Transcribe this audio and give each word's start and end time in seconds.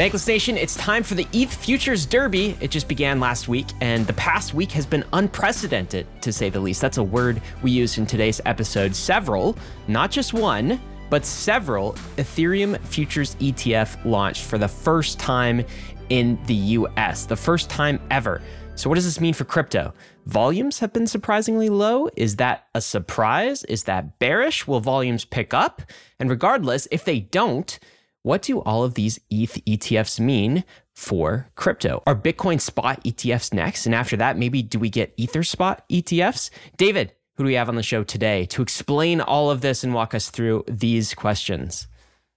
Bankless 0.00 0.26
Nation, 0.26 0.56
it's 0.56 0.76
time 0.76 1.02
for 1.02 1.14
the 1.14 1.28
ETH 1.30 1.52
Futures 1.52 2.06
Derby. 2.06 2.56
It 2.62 2.70
just 2.70 2.88
began 2.88 3.20
last 3.20 3.48
week, 3.48 3.66
and 3.82 4.06
the 4.06 4.14
past 4.14 4.54
week 4.54 4.72
has 4.72 4.86
been 4.86 5.04
unprecedented, 5.12 6.06
to 6.22 6.32
say 6.32 6.48
the 6.48 6.58
least. 6.58 6.80
That's 6.80 6.96
a 6.96 7.02
word 7.02 7.42
we 7.62 7.70
used 7.70 7.98
in 7.98 8.06
today's 8.06 8.40
episode. 8.46 8.96
Several, 8.96 9.58
not 9.88 10.10
just 10.10 10.32
one, 10.32 10.80
but 11.10 11.26
several 11.26 11.92
Ethereum 12.16 12.80
Futures 12.86 13.34
ETF 13.34 14.02
launched 14.06 14.46
for 14.46 14.56
the 14.56 14.68
first 14.68 15.18
time 15.18 15.62
in 16.08 16.38
the 16.46 16.54
US, 16.54 17.26
the 17.26 17.36
first 17.36 17.68
time 17.68 18.00
ever. 18.10 18.40
So, 18.76 18.88
what 18.88 18.94
does 18.94 19.04
this 19.04 19.20
mean 19.20 19.34
for 19.34 19.44
crypto? 19.44 19.92
Volumes 20.24 20.78
have 20.78 20.94
been 20.94 21.06
surprisingly 21.06 21.68
low. 21.68 22.08
Is 22.16 22.36
that 22.36 22.68
a 22.74 22.80
surprise? 22.80 23.64
Is 23.64 23.84
that 23.84 24.18
bearish? 24.18 24.66
Will 24.66 24.80
volumes 24.80 25.26
pick 25.26 25.52
up? 25.52 25.82
And 26.18 26.30
regardless, 26.30 26.88
if 26.90 27.04
they 27.04 27.20
don't, 27.20 27.78
what 28.22 28.42
do 28.42 28.60
all 28.60 28.84
of 28.84 28.94
these 28.94 29.18
ETH 29.30 29.64
ETFs 29.64 30.20
mean 30.20 30.64
for 30.94 31.50
crypto? 31.54 32.02
Are 32.06 32.14
Bitcoin 32.14 32.60
spot 32.60 33.02
ETFs 33.04 33.54
next? 33.54 33.86
And 33.86 33.94
after 33.94 34.16
that, 34.18 34.36
maybe 34.36 34.62
do 34.62 34.78
we 34.78 34.90
get 34.90 35.14
Ether 35.16 35.42
spot 35.42 35.84
ETFs? 35.90 36.50
David, 36.76 37.14
who 37.36 37.44
do 37.44 37.48
we 37.48 37.54
have 37.54 37.68
on 37.70 37.76
the 37.76 37.82
show 37.82 38.04
today 38.04 38.44
to 38.46 38.60
explain 38.60 39.20
all 39.20 39.50
of 39.50 39.62
this 39.62 39.82
and 39.82 39.94
walk 39.94 40.14
us 40.14 40.28
through 40.28 40.64
these 40.68 41.14
questions? 41.14 41.88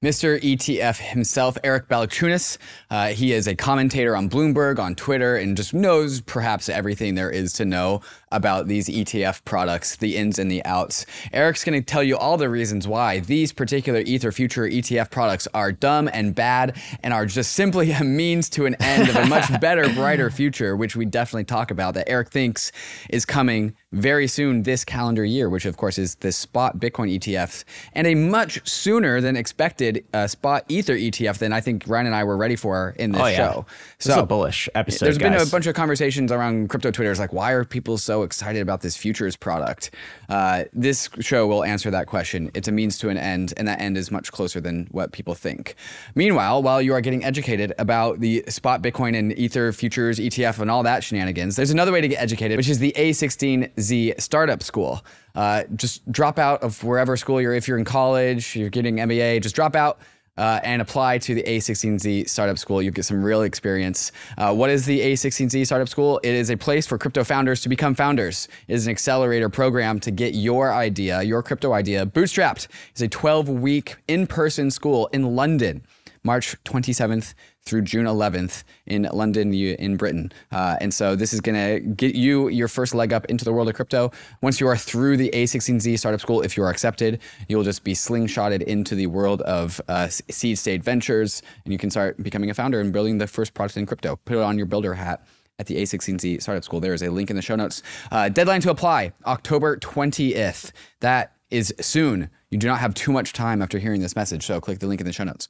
Mr. 0.04 0.38
ETF 0.42 1.00
himself, 1.00 1.58
Eric 1.64 1.88
Balchunas. 1.88 2.58
Uh, 2.90 3.08
he 3.08 3.32
is 3.32 3.48
a 3.48 3.56
commentator 3.56 4.18
on 4.18 4.30
Bloomberg, 4.30 4.78
on 4.78 4.96
Twitter, 4.96 5.38
and 5.38 5.56
just 5.56 5.74
knows 5.74 6.20
perhaps 6.20 6.68
everything 6.68 7.16
there 7.16 7.30
is 7.30 7.54
to 7.54 7.64
know 7.64 8.02
about 8.30 8.68
these 8.68 8.90
ETF 8.90 9.46
products, 9.46 9.96
the 9.96 10.18
ins 10.18 10.38
and 10.38 10.52
the 10.52 10.62
outs. 10.66 11.06
Eric's 11.32 11.64
going 11.64 11.80
to 11.80 11.86
tell 11.86 12.04
you 12.04 12.18
all 12.18 12.36
the 12.36 12.50
reasons 12.50 12.86
why 12.86 13.20
these 13.20 13.54
particular 13.54 14.02
Ether 14.02 14.34
Future 14.34 14.64
ETF 14.64 15.10
products 15.10 15.48
are 15.54 15.72
dumb 15.72 16.10
and 16.12 16.36
bad 16.36 16.76
and 17.02 17.14
are 17.14 17.26
just 17.26 17.54
simply 17.54 17.92
a 17.94 18.04
means 18.04 18.50
to 18.50 18.66
an 18.66 18.76
end 18.82 19.08
of 19.08 19.16
a 19.16 19.26
much 19.28 19.46
better, 19.62 19.88
brighter 19.94 20.30
future, 20.30 20.76
which 20.76 20.98
we 20.98 21.06
definitely 21.06 21.46
talk 21.46 21.72
about 21.72 21.94
that 21.94 22.10
Eric 22.10 22.30
thinks 22.30 22.74
is 23.10 23.26
coming 23.26 23.74
very 23.94 24.28
soon 24.28 24.64
this 24.64 24.84
calendar 24.84 25.24
year, 25.24 25.50
which 25.50 25.66
of 25.66 25.78
course 25.78 25.98
is 25.98 26.16
the 26.16 26.32
spot 26.32 26.78
Bitcoin 26.78 27.18
ETF 27.18 27.64
and 27.94 28.08
a 28.08 28.16
much 28.16 28.68
sooner 28.68 29.22
than 29.22 29.36
expected 29.36 30.04
uh, 30.14 30.28
spot 30.28 30.66
Ether 30.68 30.96
ETF 30.96 31.38
than 31.38 31.54
I 31.54 31.62
think 31.62 31.86
Ryan 31.88 32.08
and 32.08 32.16
I 32.16 32.24
were 32.24 32.36
ready 32.36 32.56
for 32.56 32.96
in 32.98 33.12
this 33.12 33.22
oh, 33.22 33.28
yeah. 33.28 33.36
show. 33.38 33.66
So 34.00 34.10
this 34.10 34.18
is 34.18 34.24
a 34.24 34.26
bullish 34.26 34.68
episode. 34.76 35.06
There's 35.06 35.18
guys. 35.18 35.32
been 35.32 35.48
a 35.48 35.50
bunch 35.50 35.68
of 35.68 35.76
conversations 35.76 36.32
around 36.32 36.70
crypto 36.70 36.92
Twitter. 36.92 37.12
It's 37.12 37.20
like, 37.20 37.34
why 37.34 37.52
are 37.52 37.64
people 37.64 37.98
so 37.98 38.24
excited 38.24 38.62
about 38.62 38.82
this 38.82 38.98
futures 38.98 39.36
product? 39.36 39.92
Uh, 40.34 40.64
this 40.74 41.10
show 41.20 41.46
will 41.46 41.64
answer 41.64 41.92
that 41.92 42.08
question. 42.08 42.50
It's 42.56 42.68
a 42.68 42.72
means 42.72 42.98
to 42.98 43.10
an 43.10 43.20
end, 43.20 43.54
and 43.56 43.68
that 43.68 43.80
end 43.80 44.00
is 44.00 44.10
much 44.10 44.32
closer 44.32 44.60
than 44.60 44.88
what 44.90 45.12
people 45.12 45.36
think. 45.36 45.76
Meanwhile, 46.16 46.64
while 46.64 46.82
you 46.82 46.92
are 46.96 47.02
getting 47.02 47.24
educated 47.24 47.72
about 47.78 48.20
the 48.20 48.44
spot 48.48 48.82
Bitcoin 48.82 49.16
and 49.16 49.38
Ether 49.38 49.72
futures 49.72 50.18
ETF 50.18 50.58
and 50.58 50.72
all 50.72 50.82
that 50.82 51.04
shenanigans, 51.04 51.56
there's 51.56 51.70
another 51.70 51.92
way 51.92 52.02
to 52.02 52.08
get 52.08 52.20
educated, 52.20 52.58
which 52.58 52.68
is 52.68 52.80
the 52.80 52.94
A16Z 52.98 54.20
Startup 54.20 54.64
School. 54.64 55.06
Uh, 55.36 55.66
just 55.76 56.12
drop 56.12 56.40
out 56.40 56.64
of 56.64 56.84
wherever 56.84 57.16
school 57.16 57.40
you're. 57.40 57.54
If 57.54 57.68
you're 57.68 57.78
in 57.78 57.86
college, 57.86 58.56
you're 58.56 58.72
getting 58.72 58.96
MBA, 58.96 59.44
just 59.44 59.54
drop 59.54 59.76
out 59.76 60.00
uh, 60.38 60.60
and 60.64 60.82
apply 60.82 61.18
to 61.20 61.36
the 61.36 61.44
A16Z 61.44 62.30
Startup 62.30 62.58
School. 62.58 62.82
You'll 62.82 62.94
get 62.94 63.06
some 63.06 63.24
real 63.24 63.44
experience. 63.44 64.12
Uh, 64.38 64.54
what 64.54 64.70
is 64.70 64.86
the 64.86 65.00
A16Z 65.00 65.66
Startup 65.66 65.88
School? 65.88 66.20
It 66.24 66.34
is 66.34 66.50
a 66.50 66.58
place 66.58 66.88
for 66.88 66.98
crypto 66.98 67.24
founders 67.24 67.62
to 67.62 67.70
become 67.70 67.96
founders. 67.96 68.48
It 68.68 68.74
is 68.74 68.88
an 68.88 68.92
accelerator 68.92 69.50
program 69.50 70.00
to 70.02 70.12
get 70.12 70.34
your 70.34 70.74
idea, 70.74 71.22
your 71.22 71.44
crypto 71.44 71.74
idea, 71.74 72.06
bootstrapped. 72.06 72.68
It's 72.92 73.02
a 73.02 73.08
12 73.08 73.50
week 73.50 73.98
in 74.08 74.28
person 74.28 74.72
school 74.72 75.08
in 75.08 75.36
London. 75.36 75.84
March 76.24 76.56
27th 76.64 77.34
through 77.66 77.82
June 77.82 78.06
11th 78.06 78.64
in 78.86 79.04
London, 79.12 79.54
in 79.54 79.98
Britain. 79.98 80.32
Uh, 80.52 80.76
and 80.82 80.94
so 80.94 81.16
this 81.16 81.34
is 81.34 81.42
going 81.42 81.56
to 81.56 81.80
get 81.80 82.16
you 82.16 82.50
your 82.50 82.68
first 82.68 82.94
leg 82.94 83.14
up 83.14 83.26
into 83.26 83.46
the 83.46 83.54
world 83.54 83.70
of 83.70 83.76
crypto. 83.76 84.12
Once 84.42 84.60
you 84.60 84.68
are 84.68 84.78
through 84.78 85.18
the 85.18 85.30
A16Z 85.34 86.00
Startup 86.00 86.20
School, 86.20 86.42
if 86.42 86.58
you 86.58 86.64
are 86.64 86.70
accepted, 86.70 87.22
you'll 87.48 87.64
just 87.64 87.84
be 87.84 87.94
slingshotted 87.94 88.62
into 88.64 88.96
the 88.96 89.08
world 89.08 89.42
of 89.44 89.80
uh, 89.88 90.08
seed 90.08 90.58
stage 90.58 90.82
ventures, 90.82 91.42
and 91.64 91.72
you 91.72 91.78
can 91.78 91.90
start 91.90 92.22
becoming 92.22 92.50
a 92.50 92.54
founder 92.54 92.80
and 92.80 92.92
building 92.92 93.18
the 93.18 93.28
first 93.28 93.54
product 93.54 93.78
in 93.78 93.86
crypto. 93.86 94.18
Put 94.26 94.38
on 94.38 94.58
your 94.58 94.68
builder 94.68 94.94
hat 94.94 95.26
at 95.60 95.68
the 95.68 95.76
A16Z 95.76 96.42
Startup 96.42 96.64
School. 96.64 96.80
There 96.80 96.94
is 96.94 97.02
a 97.02 97.10
link 97.10 97.30
in 97.30 97.36
the 97.36 97.42
show 97.42 97.56
notes. 97.56 97.84
Uh, 98.12 98.30
deadline 98.30 98.62
to 98.62 98.70
apply 98.70 99.14
October 99.26 99.78
20th. 99.78 100.72
That 101.00 101.34
is 101.50 101.74
soon. 101.80 102.30
You 102.50 102.58
do 102.58 102.68
not 102.68 102.80
have 102.80 102.94
too 102.94 103.12
much 103.12 103.34
time 103.34 103.62
after 103.62 103.80
hearing 103.80 104.02
this 104.02 104.16
message, 104.16 104.46
so 104.46 104.60
click 104.60 104.80
the 104.80 104.88
link 104.88 105.00
in 105.00 105.08
the 105.08 105.14
show 105.14 105.24
notes. 105.24 105.48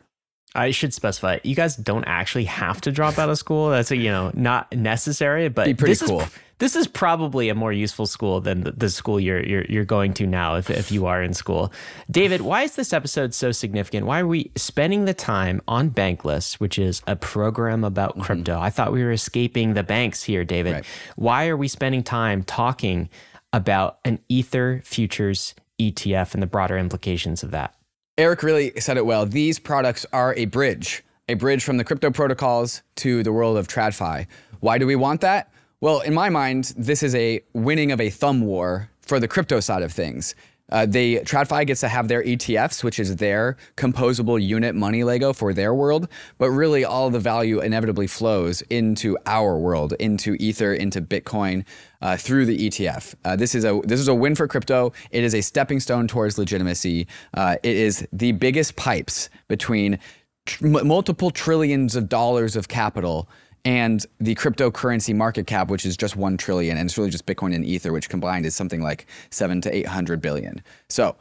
I 0.56 0.72
should 0.72 0.94
specify. 0.94 1.40
You 1.44 1.56
guys 1.56 1.75
don't 1.75 2.03
actually 2.06 2.46
have 2.46 2.80
to 2.81 2.91
drop 2.91 3.18
out 3.18 3.30
of 3.30 3.38
school. 3.38 3.69
That's 3.69 3.91
a, 3.91 3.97
you 3.97 4.12
know 4.12 4.31
not 4.34 4.72
necessary, 4.72 5.50
but 5.50 5.66
pretty 5.66 5.86
this 5.86 6.02
cool. 6.03 6.22
is 6.22 6.30
this 6.59 6.75
is 6.75 6.88
probably 6.88 7.50
a 7.50 7.56
more 7.56 7.74
useful 7.74 8.06
school 8.06 8.40
than 8.40 8.62
the, 8.62 8.72
the 8.72 8.90
school 8.90 9.19
you're, 9.19 9.44
you're 9.44 9.66
you're 9.66 9.86
going 9.86 10.13
to 10.13 10.28
now 10.28 10.56
if 10.56 10.69
if 10.69 10.92
you 10.92 11.08
are 11.08 11.24
in 11.24 11.34
school. 11.34 11.74
David, 12.09 12.42
why 12.42 12.62
is 12.63 12.75
this 12.75 12.94
episode 12.94 13.34
so 13.34 13.52
significant? 13.52 14.06
Why 14.06 14.19
are 14.19 14.28
we 14.28 14.52
spending 14.56 15.06
the 15.06 15.13
time 15.13 15.62
on 15.68 15.90
Bankless, 15.90 16.56
which 16.56 16.78
is 16.78 17.02
a 17.08 17.16
program 17.16 17.84
about 17.84 18.12
mm-hmm. 18.12 18.22
crypto? 18.22 18.59
I 18.59 18.69
thought 18.69 18.94
we 18.94 19.03
were 19.03 19.12
escaping 19.12 19.74
the 19.74 19.84
banks 19.84 20.24
here, 20.24 20.46
David. 20.46 20.74
Right. 20.74 20.86
Why 21.16 21.47
are 21.47 21.58
we 21.58 21.68
spending 21.68 22.03
time 22.03 22.44
talking 22.44 23.09
about 23.52 24.00
an 24.06 24.19
Ether 24.30 24.81
futures 24.86 25.56
ETF 25.81 26.34
and 26.34 26.44
the 26.44 26.47
broader 26.47 26.78
implications 26.78 27.44
of 27.44 27.52
that? 27.52 27.75
Eric 28.16 28.44
really 28.44 28.72
said 28.79 28.97
it 28.97 29.07
well. 29.07 29.25
These 29.25 29.57
products 29.57 30.06
are 30.13 30.35
a 30.35 30.46
bridge, 30.46 31.03
a 31.28 31.34
bridge 31.34 31.63
from 31.63 31.78
the 31.78 31.84
crypto 31.84 32.12
protocols 32.12 32.84
to 32.97 33.24
the 33.24 33.31
world 33.31 33.57
of 33.57 33.68
TradFi. 33.68 34.28
Why 34.59 34.78
do 34.78 34.85
we 34.85 34.96
want 34.96 35.22
that? 35.22 35.51
Well, 35.81 36.00
in 36.01 36.13
my 36.13 36.29
mind, 36.29 36.74
this 36.78 37.01
is 37.01 37.16
a 37.16 37.41
winning 37.53 37.91
of 37.91 38.00
a 38.00 38.12
thumb 38.12 38.41
war 38.41 38.91
for 39.01 39.19
the 39.19 39.28
crypto 39.28 39.59
side 39.59 39.81
of 39.81 39.91
things. 39.91 40.35
Uh, 40.72 40.85
TradFi 40.85 41.68
gets 41.68 41.81
to 41.81 41.88
have 41.88 42.07
their 42.07 42.24
ETFs, 42.24 42.84
which 42.84 43.00
is 43.00 43.18
their 43.18 43.57
composable 43.78 44.41
unit 44.41 44.75
money 44.75 45.03
Lego 45.03 45.34
for 45.34 45.53
their 45.53 45.74
world, 45.74 46.07
but 46.38 46.51
really 46.51 46.85
all 46.85 47.09
the 47.09 47.19
value 47.19 47.59
inevitably 47.59 48.07
flows 48.07 48.62
into 48.69 49.18
our 49.25 49.57
world, 49.57 49.94
into 49.94 50.35
Ether, 50.40 50.74
into 50.74 51.01
Bitcoin, 51.01 51.66
uh, 52.03 52.18
through 52.18 52.46
the 52.46 52.69
ETF. 52.69 53.16
Uh, 53.24 53.36
this 53.36 53.56
is 53.56 53.64
a 53.64 53.80
this 53.86 54.00
is 54.00 54.09
a 54.09 54.14
win 54.14 54.36
for 54.36 54.47
crypto. 54.47 54.91
It 55.09 55.24
is 55.24 55.34
a 55.34 55.41
stepping 55.41 55.80
stone 55.80 56.08
towards 56.08 56.38
legitimacy. 56.38 57.08
Uh, 57.34 57.56
it 57.64 57.75
is 57.75 58.06
the 58.12 58.34
biggest 58.34 58.75
pipes 58.75 59.30
between 59.47 59.97
tr- 60.46 60.68
multiple 60.68 61.31
trillions 61.31 61.96
of 61.96 62.09
dollars 62.09 62.56
of 62.58 62.68
capital 62.68 63.30
and 63.66 64.06
the 64.19 64.36
cryptocurrency 64.36 65.16
market 65.16 65.47
cap, 65.47 65.69
which 65.69 65.86
is 65.86 65.96
just 65.96 66.18
one 66.18 66.36
trillion, 66.36 66.78
and 66.78 66.88
it's 66.88 66.97
really 66.97 67.09
just 67.09 67.25
Bitcoin 67.25 67.56
and 67.56 67.66
Ether, 67.66 67.94
which 67.94 68.09
combined 68.09 68.46
is 68.46 68.53
something 68.53 68.81
like 68.81 69.08
seven 69.31 69.62
to 69.62 69.74
eight 69.74 69.88
hundred 69.88 70.22
billion. 70.22 70.62
So, 70.90 71.16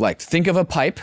like, 0.00 0.20
think 0.20 0.48
of 0.48 0.56
a 0.56 0.64
pipe. 0.64 0.98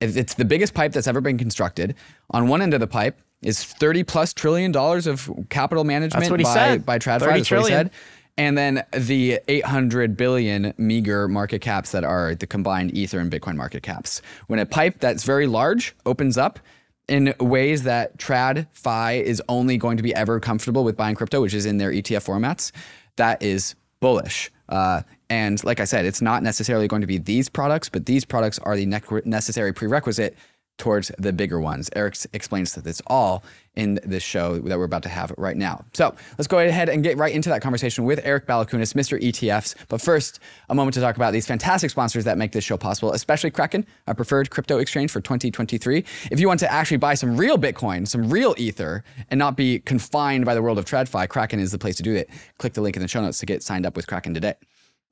It's 0.00 0.34
the 0.34 0.44
biggest 0.44 0.74
pipe 0.74 0.92
that's 0.92 1.08
ever 1.08 1.20
been 1.22 1.38
constructed. 1.38 1.94
On 2.30 2.46
one 2.46 2.62
end 2.62 2.74
of 2.74 2.80
the 2.80 2.86
pipe 2.86 3.18
is 3.40 3.64
thirty 3.64 4.04
plus 4.04 4.34
trillion 4.34 4.70
dollars 4.72 5.06
of 5.06 5.30
capital 5.48 5.84
management 5.84 6.22
by 6.44 6.54
said. 6.54 6.86
by 6.86 6.98
TradFi. 6.98 7.18
That's 7.20 7.50
what 7.50 7.60
he 7.60 7.64
said. 7.64 7.90
And 8.38 8.56
then 8.56 8.84
the 8.96 9.40
800 9.48 10.16
billion 10.16 10.72
meager 10.78 11.26
market 11.26 11.60
caps 11.60 11.90
that 11.90 12.04
are 12.04 12.36
the 12.36 12.46
combined 12.46 12.96
Ether 12.96 13.18
and 13.18 13.30
Bitcoin 13.30 13.56
market 13.56 13.82
caps. 13.82 14.22
When 14.46 14.60
a 14.60 14.64
pipe 14.64 15.00
that's 15.00 15.24
very 15.24 15.48
large 15.48 15.94
opens 16.06 16.38
up, 16.38 16.60
in 17.08 17.34
ways 17.40 17.84
that 17.84 18.18
TradFi 18.18 19.22
is 19.22 19.42
only 19.48 19.78
going 19.78 19.96
to 19.96 20.02
be 20.02 20.14
ever 20.14 20.38
comfortable 20.40 20.84
with 20.84 20.96
buying 20.96 21.14
crypto, 21.14 21.40
which 21.40 21.54
is 21.54 21.64
in 21.64 21.78
their 21.78 21.90
ETF 21.90 22.26
formats, 22.26 22.70
that 23.16 23.42
is 23.42 23.74
bullish. 24.00 24.50
Uh, 24.68 25.02
and 25.30 25.62
like 25.64 25.80
I 25.80 25.84
said, 25.84 26.04
it's 26.04 26.20
not 26.20 26.42
necessarily 26.42 26.86
going 26.86 27.00
to 27.00 27.06
be 27.06 27.18
these 27.18 27.48
products, 27.48 27.88
but 27.88 28.06
these 28.06 28.24
products 28.24 28.58
are 28.58 28.76
the 28.76 28.86
necessary 29.24 29.72
prerequisite 29.72 30.36
towards 30.78 31.12
the 31.18 31.32
bigger 31.32 31.60
ones. 31.60 31.90
Eric 31.94 32.16
explains 32.32 32.74
that 32.74 32.84
this 32.84 33.02
all 33.06 33.44
in 33.74 34.00
this 34.04 34.22
show 34.22 34.58
that 34.58 34.78
we're 34.78 34.84
about 34.84 35.04
to 35.04 35.08
have 35.08 35.32
right 35.36 35.56
now. 35.56 35.84
So 35.92 36.14
let's 36.36 36.48
go 36.48 36.58
ahead 36.58 36.88
and 36.88 37.02
get 37.02 37.16
right 37.16 37.32
into 37.32 37.48
that 37.50 37.62
conversation 37.62 38.04
with 38.04 38.20
Eric 38.24 38.46
Balchunas, 38.46 38.94
Mr. 38.94 39.20
ETFs. 39.22 39.74
But 39.88 40.00
first, 40.00 40.40
a 40.68 40.74
moment 40.74 40.94
to 40.94 41.00
talk 41.00 41.16
about 41.16 41.32
these 41.32 41.46
fantastic 41.46 41.90
sponsors 41.90 42.24
that 42.24 42.38
make 42.38 42.52
this 42.52 42.64
show 42.64 42.76
possible, 42.76 43.12
especially 43.12 43.50
Kraken, 43.50 43.86
our 44.06 44.14
preferred 44.14 44.50
crypto 44.50 44.78
exchange 44.78 45.10
for 45.10 45.20
2023. 45.20 46.04
If 46.30 46.40
you 46.40 46.48
want 46.48 46.60
to 46.60 46.72
actually 46.72 46.96
buy 46.96 47.14
some 47.14 47.36
real 47.36 47.58
Bitcoin, 47.58 48.08
some 48.08 48.28
real 48.28 48.54
Ether, 48.56 49.04
and 49.30 49.38
not 49.38 49.56
be 49.56 49.78
confined 49.80 50.44
by 50.44 50.54
the 50.54 50.62
world 50.62 50.78
of 50.78 50.84
TradFi, 50.84 51.28
Kraken 51.28 51.60
is 51.60 51.70
the 51.70 51.78
place 51.78 51.96
to 51.96 52.02
do 52.02 52.14
it. 52.14 52.28
Click 52.58 52.72
the 52.72 52.80
link 52.80 52.96
in 52.96 53.02
the 53.02 53.08
show 53.08 53.20
notes 53.20 53.38
to 53.38 53.46
get 53.46 53.62
signed 53.62 53.86
up 53.86 53.94
with 53.94 54.06
Kraken 54.06 54.34
today. 54.34 54.54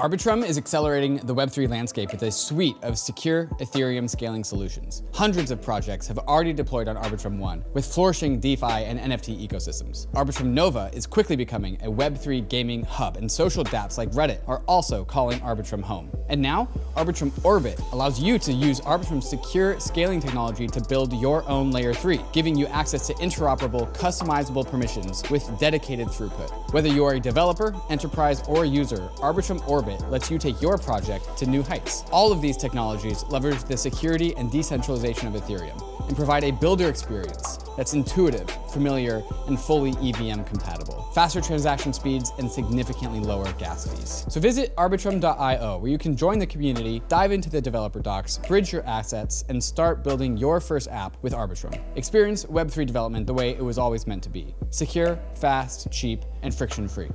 Arbitrum 0.00 0.48
is 0.48 0.56
accelerating 0.56 1.16
the 1.24 1.34
Web3 1.34 1.68
landscape 1.68 2.10
with 2.10 2.22
a 2.22 2.30
suite 2.30 2.76
of 2.80 2.98
secure 2.98 3.44
Ethereum 3.60 4.08
scaling 4.08 4.42
solutions. 4.42 5.02
Hundreds 5.12 5.50
of 5.50 5.60
projects 5.60 6.08
have 6.08 6.16
already 6.20 6.54
deployed 6.54 6.88
on 6.88 6.96
Arbitrum 6.96 7.36
One, 7.36 7.62
with 7.74 7.84
flourishing 7.84 8.40
DeFi 8.40 8.64
and 8.64 8.98
NFT 8.98 9.46
ecosystems. 9.46 10.06
Arbitrum 10.12 10.52
Nova 10.54 10.88
is 10.94 11.06
quickly 11.06 11.36
becoming 11.36 11.76
a 11.82 11.90
Web3 11.90 12.48
gaming 12.48 12.82
hub, 12.82 13.18
and 13.18 13.30
social 13.30 13.62
dApps 13.62 13.98
like 13.98 14.10
Reddit 14.12 14.40
are 14.48 14.62
also 14.66 15.04
calling 15.04 15.38
Arbitrum 15.40 15.82
home. 15.82 16.10
And 16.30 16.40
now, 16.40 16.70
Arbitrum 16.96 17.30
Orbit 17.44 17.78
allows 17.92 18.18
you 18.18 18.38
to 18.38 18.54
use 18.54 18.80
Arbitrum's 18.80 19.28
secure 19.28 19.78
scaling 19.80 20.20
technology 20.20 20.66
to 20.66 20.80
build 20.80 21.12
your 21.20 21.46
own 21.46 21.72
Layer 21.72 21.92
3, 21.92 22.20
giving 22.32 22.56
you 22.56 22.66
access 22.68 23.06
to 23.08 23.12
interoperable, 23.14 23.94
customizable 23.94 24.66
permissions 24.66 25.28
with 25.28 25.46
dedicated 25.58 26.06
throughput. 26.06 26.72
Whether 26.72 26.88
you 26.88 27.04
are 27.04 27.14
a 27.14 27.20
developer, 27.20 27.74
enterprise, 27.90 28.42
or 28.48 28.64
user, 28.64 29.10
Arbitrum 29.16 29.66
Orbit 29.68 29.89
Orbit 29.90 30.10
lets 30.10 30.30
you 30.30 30.38
take 30.38 30.60
your 30.60 30.78
project 30.78 31.36
to 31.38 31.46
new 31.46 31.62
heights. 31.62 32.04
All 32.10 32.32
of 32.32 32.40
these 32.40 32.56
technologies 32.56 33.24
leverage 33.24 33.62
the 33.64 33.76
security 33.76 34.34
and 34.36 34.50
decentralization 34.50 35.28
of 35.28 35.34
Ethereum 35.34 36.08
and 36.08 36.16
provide 36.16 36.44
a 36.44 36.50
builder 36.50 36.88
experience 36.88 37.58
that's 37.76 37.94
intuitive, 37.94 38.50
familiar, 38.72 39.22
and 39.46 39.58
fully 39.58 39.92
EVM 40.02 40.42
compatible. 40.42 41.08
Faster 41.14 41.40
transaction 41.40 41.92
speeds 41.92 42.32
and 42.38 42.50
significantly 42.50 43.20
lower 43.20 43.50
gas 43.54 43.86
fees. 43.86 44.24
So 44.28 44.40
visit 44.40 44.74
arbitrum.io 44.76 45.78
where 45.78 45.90
you 45.90 45.98
can 45.98 46.16
join 46.16 46.38
the 46.38 46.46
community, 46.46 47.02
dive 47.08 47.32
into 47.32 47.48
the 47.48 47.60
developer 47.60 48.00
docs, 48.00 48.38
bridge 48.38 48.72
your 48.72 48.84
assets, 48.86 49.44
and 49.48 49.62
start 49.62 50.02
building 50.02 50.36
your 50.36 50.60
first 50.60 50.88
app 50.88 51.16
with 51.22 51.32
Arbitrum. 51.32 51.80
Experience 51.96 52.44
Web3 52.44 52.86
development 52.86 53.26
the 53.26 53.34
way 53.34 53.50
it 53.50 53.62
was 53.62 53.78
always 53.78 54.06
meant 54.06 54.22
to 54.24 54.30
be 54.30 54.54
secure, 54.70 55.18
fast, 55.36 55.90
cheap, 55.92 56.24
and 56.42 56.54
friction 56.54 56.88
free. 56.88 57.10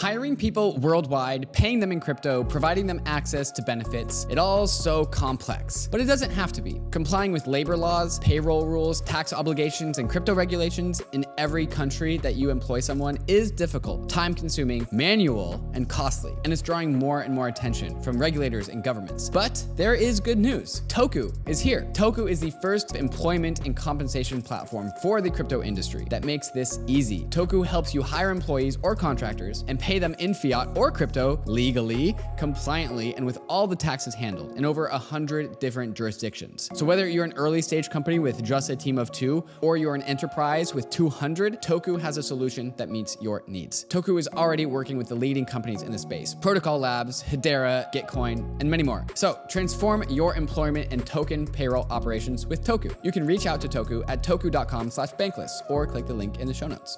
Hiring 0.00 0.34
people 0.34 0.78
worldwide, 0.78 1.52
paying 1.52 1.78
them 1.78 1.92
in 1.92 2.00
crypto, 2.00 2.42
providing 2.42 2.86
them 2.86 3.02
access 3.04 3.50
to 3.50 3.60
benefits, 3.60 4.26
it 4.30 4.38
all 4.38 4.66
so 4.66 5.04
complex. 5.04 5.90
But 5.92 6.00
it 6.00 6.06
doesn't 6.06 6.30
have 6.30 6.52
to 6.52 6.62
be. 6.62 6.80
Complying 6.90 7.32
with 7.32 7.46
labor 7.46 7.76
laws, 7.76 8.18
payroll 8.20 8.64
rules, 8.64 9.02
tax 9.02 9.34
obligations, 9.34 9.98
and 9.98 10.08
crypto 10.08 10.32
regulations 10.32 11.02
in 11.12 11.26
every 11.36 11.66
country 11.66 12.16
that 12.16 12.36
you 12.36 12.48
employ 12.48 12.80
someone 12.80 13.18
is 13.26 13.50
difficult, 13.50 14.08
time 14.08 14.32
consuming, 14.32 14.88
manual, 14.90 15.62
and 15.74 15.86
costly. 15.86 16.32
And 16.44 16.52
it's 16.54 16.62
drawing 16.62 16.98
more 16.98 17.20
and 17.20 17.34
more 17.34 17.48
attention 17.48 18.00
from 18.00 18.18
regulators 18.18 18.70
and 18.70 18.82
governments. 18.82 19.28
But 19.28 19.62
there 19.76 19.94
is 19.94 20.18
good 20.18 20.38
news. 20.38 20.80
Toku 20.88 21.30
is 21.46 21.60
here. 21.60 21.86
Toku 21.92 22.26
is 22.26 22.40
the 22.40 22.52
first 22.62 22.96
employment 22.96 23.66
and 23.66 23.76
compensation 23.76 24.40
platform 24.40 24.92
for 25.02 25.20
the 25.20 25.30
crypto 25.30 25.62
industry 25.62 26.06
that 26.08 26.24
makes 26.24 26.48
this 26.48 26.78
easy. 26.86 27.26
Toku 27.26 27.66
helps 27.66 27.92
you 27.92 28.00
hire 28.00 28.30
employees 28.30 28.78
or 28.80 28.96
contractors 28.96 29.62
and 29.68 29.78
pay 29.78 29.89
pay 29.90 29.98
them 29.98 30.14
in 30.20 30.32
fiat 30.32 30.68
or 30.76 30.92
crypto 30.92 31.42
legally, 31.46 32.14
compliantly, 32.38 33.12
and 33.16 33.26
with 33.26 33.40
all 33.48 33.66
the 33.66 33.74
taxes 33.74 34.14
handled 34.14 34.56
in 34.56 34.64
over 34.64 34.88
100 34.88 35.58
different 35.58 35.94
jurisdictions. 35.94 36.70
So 36.74 36.86
whether 36.86 37.08
you're 37.08 37.24
an 37.24 37.32
early 37.32 37.60
stage 37.60 37.90
company 37.90 38.20
with 38.20 38.40
just 38.44 38.70
a 38.70 38.76
team 38.76 38.98
of 38.98 39.10
two 39.10 39.44
or 39.62 39.76
you're 39.76 39.96
an 39.96 40.04
enterprise 40.04 40.72
with 40.72 40.88
200, 40.90 41.60
Toku 41.60 42.00
has 42.00 42.18
a 42.18 42.22
solution 42.22 42.72
that 42.76 42.88
meets 42.88 43.16
your 43.20 43.42
needs. 43.48 43.84
Toku 43.88 44.16
is 44.16 44.28
already 44.28 44.64
working 44.64 44.96
with 44.96 45.08
the 45.08 45.16
leading 45.16 45.44
companies 45.44 45.82
in 45.82 45.90
the 45.90 45.98
space 45.98 46.36
Protocol 46.40 46.78
Labs, 46.78 47.20
Hedera, 47.20 47.92
Gitcoin, 47.92 48.60
and 48.60 48.70
many 48.70 48.84
more. 48.84 49.04
So 49.14 49.40
transform 49.48 50.04
your 50.08 50.36
employment 50.36 50.92
and 50.92 51.04
token 51.04 51.48
payroll 51.48 51.88
operations 51.90 52.46
with 52.46 52.62
Toku. 52.62 52.94
You 53.02 53.10
can 53.10 53.26
reach 53.26 53.46
out 53.46 53.60
to 53.62 53.68
Toku 53.68 54.04
at 54.06 54.22
toku.com 54.22 54.88
slash 54.92 55.10
bankless 55.14 55.50
or 55.68 55.84
click 55.84 56.06
the 56.06 56.14
link 56.14 56.38
in 56.38 56.46
the 56.46 56.54
show 56.54 56.68
notes. 56.68 56.96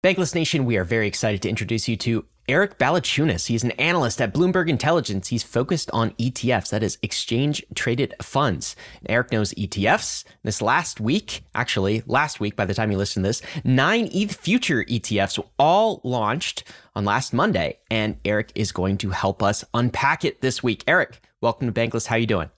Bankless 0.00 0.32
Nation, 0.32 0.64
we 0.64 0.76
are 0.76 0.84
very 0.84 1.08
excited 1.08 1.42
to 1.42 1.48
introduce 1.48 1.88
you 1.88 1.96
to 1.96 2.24
Eric 2.48 2.78
Balchunas. 2.78 3.48
He's 3.48 3.64
an 3.64 3.72
analyst 3.72 4.20
at 4.20 4.32
Bloomberg 4.32 4.68
Intelligence. 4.68 5.26
He's 5.26 5.42
focused 5.42 5.90
on 5.92 6.12
ETFs, 6.12 6.70
that 6.70 6.84
is 6.84 6.98
exchange 7.02 7.64
traded 7.74 8.14
funds. 8.22 8.76
Eric 9.08 9.32
knows 9.32 9.52
ETFs. 9.54 10.22
This 10.44 10.62
last 10.62 11.00
week, 11.00 11.42
actually, 11.52 12.04
last 12.06 12.38
week, 12.38 12.54
by 12.54 12.64
the 12.64 12.74
time 12.74 12.92
you 12.92 12.96
listen 12.96 13.24
to 13.24 13.28
this, 13.28 13.42
nine 13.64 14.08
ETH 14.12 14.36
future 14.36 14.84
ETFs 14.84 15.44
all 15.58 16.00
launched 16.04 16.62
on 16.94 17.04
last 17.04 17.32
Monday. 17.32 17.80
And 17.90 18.18
Eric 18.24 18.52
is 18.54 18.70
going 18.70 18.98
to 18.98 19.10
help 19.10 19.42
us 19.42 19.64
unpack 19.74 20.24
it 20.24 20.40
this 20.42 20.62
week. 20.62 20.84
Eric, 20.86 21.20
welcome 21.40 21.66
to 21.66 21.72
Bankless. 21.72 22.06
How 22.06 22.14
are 22.14 22.20
you 22.20 22.26
doing? 22.26 22.50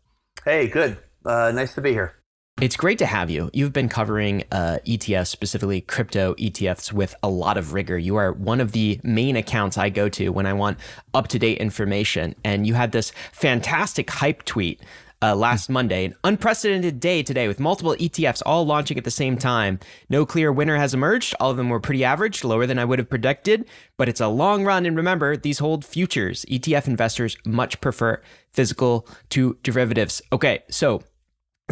Hey, 0.44 0.68
good. 0.68 0.98
Uh, 1.24 1.52
nice 1.52 1.72
to 1.72 1.80
be 1.80 1.92
here. 1.92 2.19
It's 2.60 2.76
great 2.76 2.98
to 2.98 3.06
have 3.06 3.30
you. 3.30 3.48
You've 3.54 3.72
been 3.72 3.88
covering 3.88 4.44
uh, 4.52 4.80
ETFs, 4.86 5.28
specifically 5.28 5.80
crypto 5.80 6.34
ETFs, 6.34 6.92
with 6.92 7.14
a 7.22 7.28
lot 7.30 7.56
of 7.56 7.72
rigor. 7.72 7.96
You 7.96 8.16
are 8.16 8.32
one 8.32 8.60
of 8.60 8.72
the 8.72 9.00
main 9.02 9.36
accounts 9.36 9.78
I 9.78 9.88
go 9.88 10.10
to 10.10 10.28
when 10.28 10.44
I 10.44 10.52
want 10.52 10.76
up 11.14 11.28
to 11.28 11.38
date 11.38 11.56
information. 11.56 12.34
And 12.44 12.66
you 12.66 12.74
had 12.74 12.92
this 12.92 13.12
fantastic 13.32 14.10
hype 14.10 14.44
tweet 14.44 14.82
uh, 15.22 15.34
last 15.34 15.70
Monday, 15.70 16.04
an 16.04 16.14
unprecedented 16.22 17.00
day 17.00 17.22
today 17.22 17.48
with 17.48 17.60
multiple 17.60 17.96
ETFs 17.98 18.42
all 18.44 18.66
launching 18.66 18.98
at 18.98 19.04
the 19.04 19.10
same 19.10 19.38
time. 19.38 19.78
No 20.10 20.26
clear 20.26 20.52
winner 20.52 20.76
has 20.76 20.92
emerged. 20.92 21.34
All 21.40 21.50
of 21.50 21.56
them 21.56 21.70
were 21.70 21.80
pretty 21.80 22.04
average, 22.04 22.44
lower 22.44 22.66
than 22.66 22.78
I 22.78 22.84
would 22.84 22.98
have 22.98 23.08
predicted, 23.08 23.66
but 23.96 24.08
it's 24.08 24.20
a 24.20 24.28
long 24.28 24.64
run. 24.64 24.84
And 24.84 24.98
remember, 24.98 25.34
these 25.34 25.60
hold 25.60 25.82
futures. 25.82 26.44
ETF 26.44 26.88
investors 26.88 27.38
much 27.46 27.80
prefer 27.80 28.20
physical 28.52 29.06
to 29.30 29.56
derivatives. 29.62 30.20
Okay, 30.32 30.62
so 30.68 31.02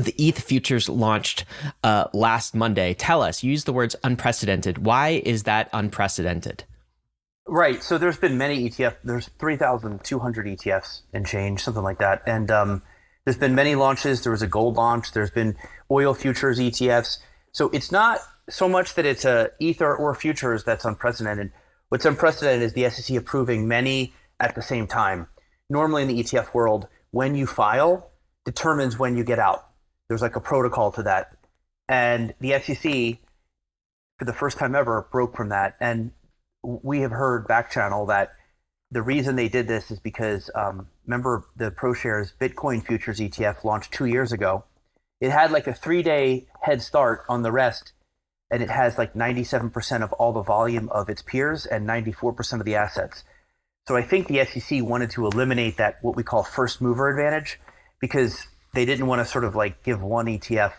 the 0.05 0.15
ETH 0.19 0.39
futures 0.39 0.89
launched 0.89 1.45
uh, 1.83 2.06
last 2.12 2.55
Monday. 2.55 2.95
Tell 2.95 3.23
us, 3.23 3.43
use 3.43 3.65
the 3.65 3.73
words 3.73 3.97
unprecedented. 4.05 4.79
Why 4.79 5.23
is 5.25 5.45
that 5.45 5.69
unprecedented? 5.73 6.65
Right. 7.47 7.83
So 7.83 7.97
there's 7.97 8.19
been 8.19 8.37
many 8.37 8.69
ETF. 8.69 8.97
There's 9.03 9.29
3,200 9.39 10.47
ETFs 10.47 11.00
and 11.12 11.27
change, 11.27 11.62
something 11.62 11.83
like 11.83 11.99
that. 11.99 12.23
And 12.27 12.50
um, 12.50 12.83
there's 13.25 13.39
been 13.39 13.55
many 13.55 13.75
launches. 13.75 14.23
There 14.23 14.33
was 14.33 14.43
a 14.43 14.47
gold 14.47 14.77
launch. 14.77 15.12
There's 15.12 15.31
been 15.31 15.56
oil 15.91 16.15
futures 16.15 16.59
ETFs. 16.59 17.19
So 17.53 17.71
it's 17.71 17.91
not 17.91 18.21
so 18.50 18.69
much 18.69 18.95
that 18.95 19.06
it's 19.06 19.25
a 19.25 19.50
ether 19.59 19.95
or 19.95 20.15
futures 20.15 20.65
that's 20.65 20.85
unprecedented. 20.85 21.53
What's 21.89 22.05
unprecedented 22.05 22.62
is 22.62 22.75
the 22.75 22.89
SEC 22.91 23.17
approving 23.17 23.67
many 23.67 24.12
at 24.39 24.55
the 24.55 24.62
same 24.62 24.87
time. 24.87 25.29
Normally 25.71 26.02
in 26.02 26.09
the 26.09 26.23
ETF 26.23 26.52
world, 26.52 26.87
when 27.11 27.35
you 27.35 27.47
file 27.47 28.11
determines 28.45 28.99
when 28.99 29.17
you 29.17 29.25
get 29.25 29.38
out. 29.38 29.68
There's 30.09 30.23
like 30.23 30.37
a 30.37 30.41
protocol 30.41 30.91
to 30.93 31.03
that. 31.05 31.37
And 31.88 32.35
the 32.41 32.59
SEC, 32.59 33.19
for 34.19 34.25
the 34.25 34.33
first 34.33 34.59
time 34.59 34.75
ever, 34.75 35.09
broke 35.11 35.37
from 35.37 35.50
that. 35.50 35.77
And 35.81 36.12
we 36.62 37.00
have 37.00 37.11
heard 37.11 37.47
back 37.47 37.71
channel 37.71 38.07
that 38.07 38.33
the 38.91 39.03
reason 39.03 39.37
they 39.37 39.49
did 39.49 39.69
this 39.69 39.91
is 39.91 40.00
because 40.00 40.50
um, 40.55 40.88
remember 41.07 41.45
the 41.57 41.71
ProShares 41.71 42.33
Bitcoin 42.41 42.85
futures 42.85 43.21
ETF 43.21 43.65
launched 43.65 43.93
two 43.93 44.07
years 44.07 44.33
ago. 44.33 44.65
It 45.21 45.31
had 45.31 45.50
like 45.50 45.67
a 45.67 45.75
three 45.75 46.03
day 46.03 46.47
head 46.62 46.81
start 46.81 47.25
on 47.29 47.43
the 47.43 47.53
rest, 47.53 47.93
and 48.50 48.62
it 48.62 48.71
has 48.71 48.97
like 48.97 49.15
97% 49.15 50.03
of 50.03 50.12
all 50.15 50.33
the 50.33 50.43
volume 50.43 50.88
of 50.91 51.09
its 51.09 51.23
peers 51.23 51.67
and 51.67 51.87
94% 51.87 52.61
of 52.61 52.65
the 52.65 52.77
assets. 52.77 53.25
So 53.87 53.97
I 53.97 54.03
think 54.03 54.29
the 54.29 54.45
SEC 54.45 54.83
wanted 54.83 55.11
to 55.12 55.27
eliminate 55.27 55.79
that 55.79 55.99
what 56.03 56.17
we 56.17 56.23
call 56.23 56.43
first 56.43 56.81
mover 56.81 57.11
advantage 57.11 57.59
because 58.00 58.47
they 58.75 58.85
didn't 58.85 59.07
want 59.07 59.21
to 59.21 59.25
sort 59.25 59.45
of 59.45 59.55
like 59.55 59.83
give 59.83 60.03
one 60.03 60.27
ETF 60.27 60.73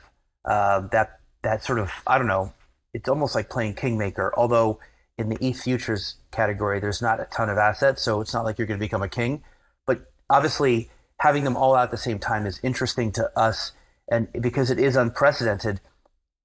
uh, 0.46 0.82
that 0.92 1.20
that 1.44 1.64
sort 1.64 1.80
of 1.80 1.92
I 2.08 2.18
don't 2.18 2.28
know. 2.28 2.54
It's 2.94 3.08
almost 3.08 3.36
like 3.36 3.50
playing 3.50 3.76
kingmaker. 3.76 4.34
Although 4.36 4.80
in 5.18 5.30
the 5.30 5.38
ETH 5.42 5.62
futures 5.62 6.16
category, 6.32 6.80
there's 6.80 7.02
not 7.02 7.20
a 7.20 7.26
ton 7.26 7.50
of 7.50 7.58
assets, 7.58 8.02
so 8.02 8.22
it's 8.22 8.34
not 8.34 8.46
like 8.46 8.58
you're 8.58 8.68
going 8.68 8.80
to 8.80 8.86
become 8.86 9.04
a 9.04 9.10
king. 9.10 9.44
But 9.86 10.12
obviously, 10.30 10.90
having 11.20 11.44
them 11.44 11.58
all 11.58 11.76
out 11.76 11.84
at 11.84 11.92
the 11.92 11.98
same 11.98 12.20
time 12.20 12.46
is 12.46 12.60
interesting 12.64 13.12
to 13.14 13.30
us, 13.38 13.74
and 14.10 14.28
because 14.40 14.72
it 14.72 14.80
is 14.80 14.96
unprecedented, 14.96 15.82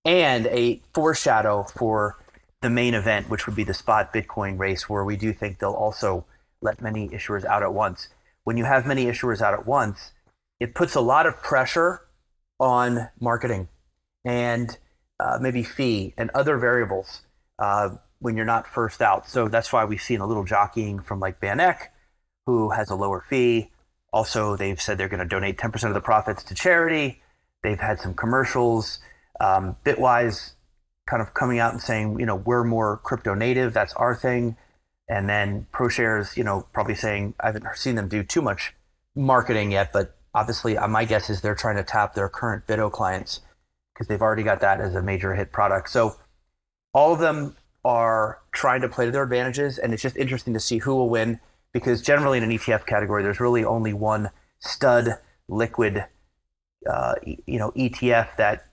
and 0.04 0.46
a 0.48 0.82
foreshadow 0.92 1.64
for 1.64 2.18
the 2.60 2.70
main 2.70 2.94
event, 2.94 3.28
which 3.28 3.46
would 3.46 3.54
be 3.54 3.64
the 3.64 3.74
spot 3.74 4.12
Bitcoin 4.12 4.58
race, 4.58 4.88
where 4.88 5.04
we 5.04 5.16
do 5.16 5.32
think 5.32 5.58
they'll 5.58 5.72
also 5.72 6.24
let 6.60 6.80
many 6.80 7.08
issuers 7.10 7.44
out 7.44 7.62
at 7.62 7.72
once. 7.72 8.08
When 8.44 8.56
you 8.56 8.64
have 8.64 8.86
many 8.86 9.06
issuers 9.06 9.40
out 9.40 9.54
at 9.54 9.66
once, 9.66 10.12
it 10.64 10.74
puts 10.74 10.94
a 10.94 11.00
lot 11.00 11.26
of 11.26 11.42
pressure 11.42 12.00
on 12.58 13.10
marketing. 13.20 13.68
And 14.24 14.76
uh, 15.20 15.38
maybe 15.38 15.62
fee 15.62 16.14
and 16.16 16.30
other 16.34 16.56
variables 16.56 17.20
uh, 17.58 17.90
when 18.20 18.34
you're 18.34 18.46
not 18.46 18.66
first 18.66 19.02
out. 19.02 19.28
So 19.28 19.48
that's 19.48 19.74
why 19.74 19.84
we've 19.84 20.00
seen 20.00 20.20
a 20.20 20.26
little 20.26 20.44
jockeying 20.44 21.00
from 21.00 21.20
like 21.20 21.38
VanEck, 21.38 21.88
who 22.46 22.70
has 22.70 22.88
a 22.88 22.94
lower 22.94 23.22
fee. 23.28 23.70
Also, 24.10 24.56
they've 24.56 24.80
said 24.80 24.96
they're 24.96 25.08
going 25.08 25.20
to 25.20 25.26
donate 25.26 25.58
10% 25.58 25.86
of 25.86 25.92
the 25.92 26.00
profits 26.00 26.42
to 26.44 26.54
charity. 26.54 27.20
They've 27.62 27.78
had 27.78 28.00
some 28.00 28.14
commercials. 28.14 29.00
Um, 29.40 29.76
Bitwise 29.84 30.52
kind 31.06 31.20
of 31.20 31.34
coming 31.34 31.58
out 31.58 31.72
and 31.72 31.82
saying, 31.82 32.18
you 32.18 32.24
know, 32.24 32.36
we're 32.36 32.64
more 32.64 32.96
crypto 33.04 33.34
native. 33.34 33.74
That's 33.74 33.92
our 33.94 34.14
thing. 34.14 34.56
And 35.10 35.28
then 35.28 35.66
ProShares, 35.74 36.38
you 36.38 36.44
know, 36.44 36.66
probably 36.72 36.94
saying, 36.94 37.34
I 37.38 37.48
haven't 37.48 37.66
seen 37.76 37.96
them 37.96 38.08
do 38.08 38.22
too 38.22 38.40
much 38.40 38.72
marketing 39.14 39.72
yet, 39.72 39.92
but 39.92 40.16
obviously 40.34 40.76
uh, 40.76 40.88
my 40.88 41.04
guess 41.04 41.30
is 41.30 41.40
they're 41.40 41.54
trying 41.54 41.76
to 41.76 41.84
tap 41.84 42.14
their 42.14 42.28
current 42.28 42.66
BITO 42.66 42.90
clients 42.90 43.40
because 43.92 44.08
they've 44.08 44.22
already 44.22 44.42
got 44.42 44.60
that 44.60 44.80
as 44.80 44.94
a 44.94 45.02
major 45.02 45.34
hit 45.34 45.52
product. 45.52 45.88
So 45.90 46.16
all 46.92 47.12
of 47.12 47.20
them 47.20 47.56
are 47.84 48.40
trying 48.52 48.80
to 48.80 48.88
play 48.88 49.04
to 49.04 49.10
their 49.10 49.22
advantages. 49.22 49.78
And 49.78 49.92
it's 49.92 50.02
just 50.02 50.16
interesting 50.16 50.54
to 50.54 50.60
see 50.60 50.78
who 50.78 50.94
will 50.94 51.08
win 51.08 51.40
because 51.72 52.02
generally 52.02 52.38
in 52.38 52.44
an 52.44 52.50
ETF 52.50 52.86
category, 52.86 53.22
there's 53.22 53.40
really 53.40 53.64
only 53.64 53.92
one 53.92 54.30
stud 54.60 55.18
liquid, 55.48 56.04
uh, 56.88 57.14
you 57.24 57.58
know, 57.58 57.70
ETF 57.72 58.36
that 58.36 58.66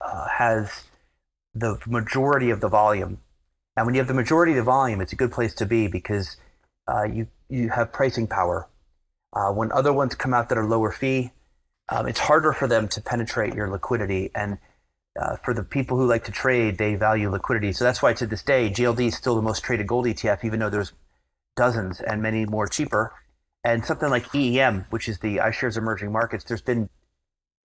uh, 0.00 0.28
has 0.28 0.84
the 1.54 1.78
majority 1.86 2.50
of 2.50 2.60
the 2.60 2.68
volume. 2.68 3.18
And 3.76 3.86
when 3.86 3.94
you 3.94 4.00
have 4.00 4.08
the 4.08 4.14
majority 4.14 4.52
of 4.52 4.56
the 4.56 4.62
volume, 4.62 5.00
it's 5.00 5.12
a 5.12 5.16
good 5.16 5.32
place 5.32 5.54
to 5.54 5.66
be 5.66 5.88
because 5.88 6.36
uh, 6.86 7.04
you 7.04 7.26
you 7.48 7.70
have 7.70 7.92
pricing 7.92 8.26
power. 8.26 8.68
Uh, 9.36 9.52
when 9.52 9.70
other 9.72 9.92
ones 9.92 10.14
come 10.14 10.32
out 10.32 10.48
that 10.48 10.56
are 10.56 10.66
lower 10.66 10.90
fee, 10.90 11.30
um, 11.90 12.08
it's 12.08 12.20
harder 12.20 12.54
for 12.54 12.66
them 12.66 12.88
to 12.88 13.02
penetrate 13.02 13.54
your 13.54 13.68
liquidity. 13.68 14.30
And 14.34 14.56
uh, 15.20 15.36
for 15.36 15.52
the 15.52 15.62
people 15.62 15.98
who 15.98 16.06
like 16.06 16.24
to 16.24 16.32
trade, 16.32 16.78
they 16.78 16.94
value 16.94 17.28
liquidity. 17.28 17.72
So 17.72 17.84
that's 17.84 18.00
why 18.00 18.14
to 18.14 18.26
this 18.26 18.42
day, 18.42 18.70
GLD 18.70 19.08
is 19.08 19.16
still 19.16 19.36
the 19.36 19.42
most 19.42 19.62
traded 19.62 19.86
gold 19.86 20.06
ETF, 20.06 20.42
even 20.42 20.60
though 20.60 20.70
there's 20.70 20.92
dozens 21.54 22.00
and 22.00 22.22
many 22.22 22.46
more 22.46 22.66
cheaper. 22.66 23.12
And 23.62 23.84
something 23.84 24.08
like 24.08 24.24
EEM, 24.32 24.86
which 24.88 25.06
is 25.06 25.18
the 25.18 25.36
iShares 25.36 25.76
Emerging 25.76 26.12
Markets, 26.12 26.44
there's 26.44 26.62
been 26.62 26.88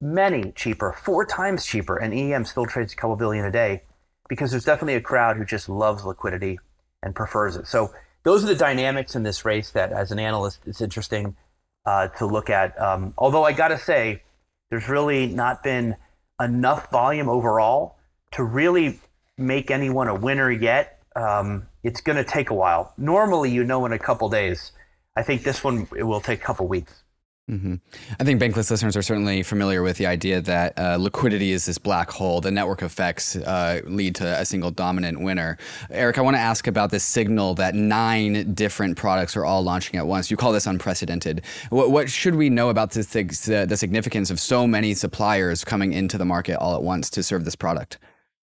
many 0.02 0.52
cheaper, 0.52 0.92
four 0.92 1.26
times 1.26 1.66
cheaper, 1.66 1.96
and 1.96 2.14
EEM 2.14 2.46
still 2.46 2.66
trades 2.66 2.92
a 2.92 2.96
couple 2.98 3.16
billion 3.16 3.46
a 3.46 3.52
day 3.52 3.84
because 4.28 4.52
there's 4.52 4.66
definitely 4.66 4.96
a 4.96 5.02
crowd 5.02 5.38
who 5.38 5.46
just 5.46 5.70
loves 5.70 6.04
liquidity 6.04 6.60
and 7.02 7.16
prefers 7.16 7.56
it. 7.56 7.68
So 7.68 7.94
those 8.24 8.44
are 8.44 8.48
the 8.48 8.56
dynamics 8.56 9.16
in 9.16 9.24
this 9.24 9.46
race 9.46 9.70
that, 9.72 9.94
as 9.94 10.12
an 10.12 10.20
analyst, 10.20 10.60
it's 10.66 10.82
interesting 10.82 11.38
uh, 11.86 12.08
to 12.08 12.26
look 12.26 12.50
at. 12.50 12.80
Um, 12.80 13.14
although 13.18 13.44
I 13.44 13.54
got 13.54 13.70
to 13.70 13.78
say, 13.78 14.24
there's 14.70 14.88
really 14.88 15.28
not 15.28 15.64
been 15.64 15.96
enough 16.40 16.92
volume 16.92 17.30
overall 17.30 17.98
to 18.32 18.44
really 18.44 19.00
make 19.38 19.72
anyone 19.72 20.08
a 20.08 20.16
winner 20.16 20.52
yet. 20.52 21.02
Um, 21.16 21.68
it's 21.84 22.02
going 22.02 22.18
to 22.18 22.24
take 22.24 22.50
a 22.50 22.54
while. 22.54 22.94
Normally, 22.98 23.52
you 23.52 23.64
know 23.64 23.86
in 23.86 23.92
a 23.92 24.00
couple 24.00 24.30
days. 24.30 24.72
I 25.16 25.24
think 25.24 25.44
this 25.44 25.64
one 25.64 25.88
it 25.98 26.04
will 26.04 26.22
take 26.22 26.42
a 26.42 26.44
couple 26.44 26.68
weeks. 26.68 27.01
Mm-hmm. 27.52 27.76
I 28.18 28.24
think 28.24 28.42
Bankless 28.42 28.72
listeners 28.72 28.96
are 28.96 29.02
certainly 29.02 29.44
familiar 29.44 29.84
with 29.84 29.98
the 29.98 30.06
idea 30.06 30.40
that 30.40 30.80
uh, 30.80 30.96
liquidity 30.98 31.52
is 31.52 31.66
this 31.66 31.78
black 31.78 32.10
hole. 32.10 32.40
The 32.40 32.50
network 32.50 32.82
effects 32.82 33.36
uh, 33.36 33.82
lead 33.84 34.16
to 34.16 34.40
a 34.40 34.46
single 34.46 34.72
dominant 34.72 35.20
winner. 35.20 35.58
Eric, 35.90 36.18
I 36.18 36.22
want 36.22 36.38
to 36.38 36.40
ask 36.40 36.66
about 36.66 36.92
this 36.92 37.04
signal 37.04 37.54
that 37.56 37.76
nine 37.76 38.54
different 38.54 38.96
products 38.96 39.36
are 39.36 39.44
all 39.44 39.62
launching 39.64 40.00
at 40.00 40.08
once. 40.08 40.32
You 40.32 40.38
call 40.38 40.54
this 40.54 40.66
unprecedented. 40.66 41.42
What, 41.70 41.92
what 41.92 42.10
should 42.10 42.36
we 42.36 42.50
know 42.50 42.70
about 42.70 42.92
this, 42.92 43.14
uh, 43.14 43.66
the 43.66 43.76
significance 43.76 44.32
of 44.32 44.40
so 44.40 44.66
many 44.66 44.94
suppliers 44.94 45.66
coming 45.66 45.92
into 45.92 46.18
the 46.18 46.26
market 46.26 46.58
all 46.58 46.74
at 46.74 46.84
once 46.84 47.10
to 47.12 47.22
serve 47.22 47.44
this 47.44 47.58
product? 47.58 47.98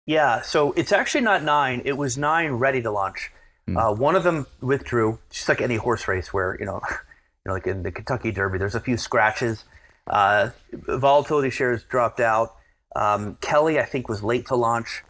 Yeah, 0.05 0.41
so 0.43 0.73
it's 0.73 0.91
actually 0.91 1.21
not 1.21 1.45
nine. 1.45 1.81
It 1.85 1.97
was 1.97 2.19
nine 2.19 2.53
ready 2.53 2.83
to 2.83 2.91
launch. 2.91 3.31
Mm. 3.69 3.99
one 3.99 4.15
of 4.15 4.23
them 4.23 4.47
withdrew, 4.61 5.19
just 5.29 5.49
like 5.49 5.61
any 5.61 5.75
horse 5.75 6.07
race 6.07 6.33
where, 6.33 6.57
you 6.61 6.67
know, 6.67 6.81
know, 7.47 7.55
like 7.55 7.67
in 7.67 7.83
the 7.83 7.93
Kentucky 7.93 8.33
Derby, 8.33 8.59
there's 8.59 8.75
a 8.75 8.81
few 8.81 8.97
scratches. 8.97 9.65
Uh, 10.07 10.51
volatility 10.73 11.51
shares 11.51 11.85
dropped 11.85 12.21
out. 12.21 12.55
Um, 12.95 13.37
Kelly, 13.41 13.79
I 13.79 13.85
think, 13.85 14.09
was 14.09 14.23
late 14.23 14.47
to 14.47 14.57
launch. 14.57 15.03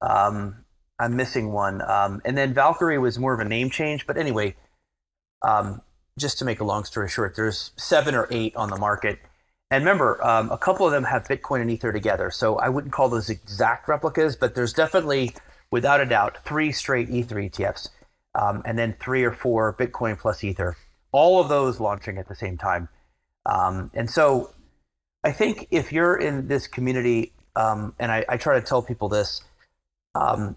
Um, 0.00 0.64
I'm 0.98 1.16
missing 1.16 1.52
one. 1.52 1.80
Um, 1.82 2.20
and 2.24 2.36
then 2.36 2.54
Valkyrie 2.54 2.98
was 2.98 3.18
more 3.18 3.32
of 3.32 3.40
a 3.40 3.44
name 3.44 3.70
change. 3.70 4.06
But 4.06 4.16
anyway, 4.16 4.56
um, 5.42 5.82
just 6.18 6.38
to 6.38 6.44
make 6.44 6.60
a 6.60 6.64
long 6.64 6.84
story 6.84 7.08
short, 7.08 7.34
there's 7.36 7.72
seven 7.76 8.14
or 8.14 8.28
eight 8.30 8.54
on 8.56 8.70
the 8.70 8.76
market. 8.76 9.18
And 9.70 9.84
remember, 9.84 10.22
um, 10.24 10.50
a 10.50 10.58
couple 10.58 10.84
of 10.84 10.92
them 10.92 11.04
have 11.04 11.24
Bitcoin 11.24 11.62
and 11.62 11.70
Ether 11.70 11.92
together. 11.92 12.30
So 12.30 12.56
I 12.56 12.68
wouldn't 12.68 12.92
call 12.92 13.08
those 13.08 13.30
exact 13.30 13.88
replicas, 13.88 14.36
but 14.36 14.54
there's 14.54 14.74
definitely, 14.74 15.34
without 15.70 16.00
a 16.00 16.06
doubt, 16.06 16.44
three 16.44 16.72
straight 16.72 17.08
Ether 17.08 17.36
ETFs. 17.36 17.88
Um, 18.38 18.62
and 18.64 18.78
then 18.78 18.96
three 19.00 19.24
or 19.24 19.32
four 19.32 19.74
Bitcoin 19.74 20.18
plus 20.18 20.44
Ether 20.44 20.76
all 21.12 21.40
of 21.40 21.48
those 21.48 21.78
launching 21.78 22.18
at 22.18 22.28
the 22.28 22.34
same 22.34 22.58
time. 22.58 22.88
Um, 23.46 23.90
and 23.94 24.10
so 24.10 24.52
I 25.24 25.32
think 25.32 25.68
if 25.70 25.92
you're 25.92 26.16
in 26.16 26.48
this 26.48 26.66
community, 26.66 27.32
um, 27.54 27.94
and 27.98 28.10
I, 28.10 28.24
I, 28.28 28.36
try 28.36 28.58
to 28.58 28.64
tell 28.64 28.82
people 28.82 29.08
this, 29.08 29.42
um, 30.14 30.56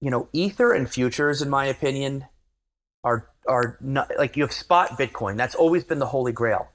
you 0.00 0.10
know, 0.10 0.28
Ether 0.32 0.72
and 0.72 0.88
futures, 0.88 1.42
in 1.42 1.50
my 1.50 1.66
opinion, 1.66 2.26
are 3.04 3.28
are 3.48 3.78
not 3.80 4.10
like 4.18 4.36
you 4.36 4.42
have 4.42 4.52
spot 4.52 4.90
Bitcoin. 4.98 5.36
That's 5.36 5.54
always 5.54 5.84
been 5.84 5.98
the 5.98 6.06
holy 6.06 6.32
grail. 6.32 6.68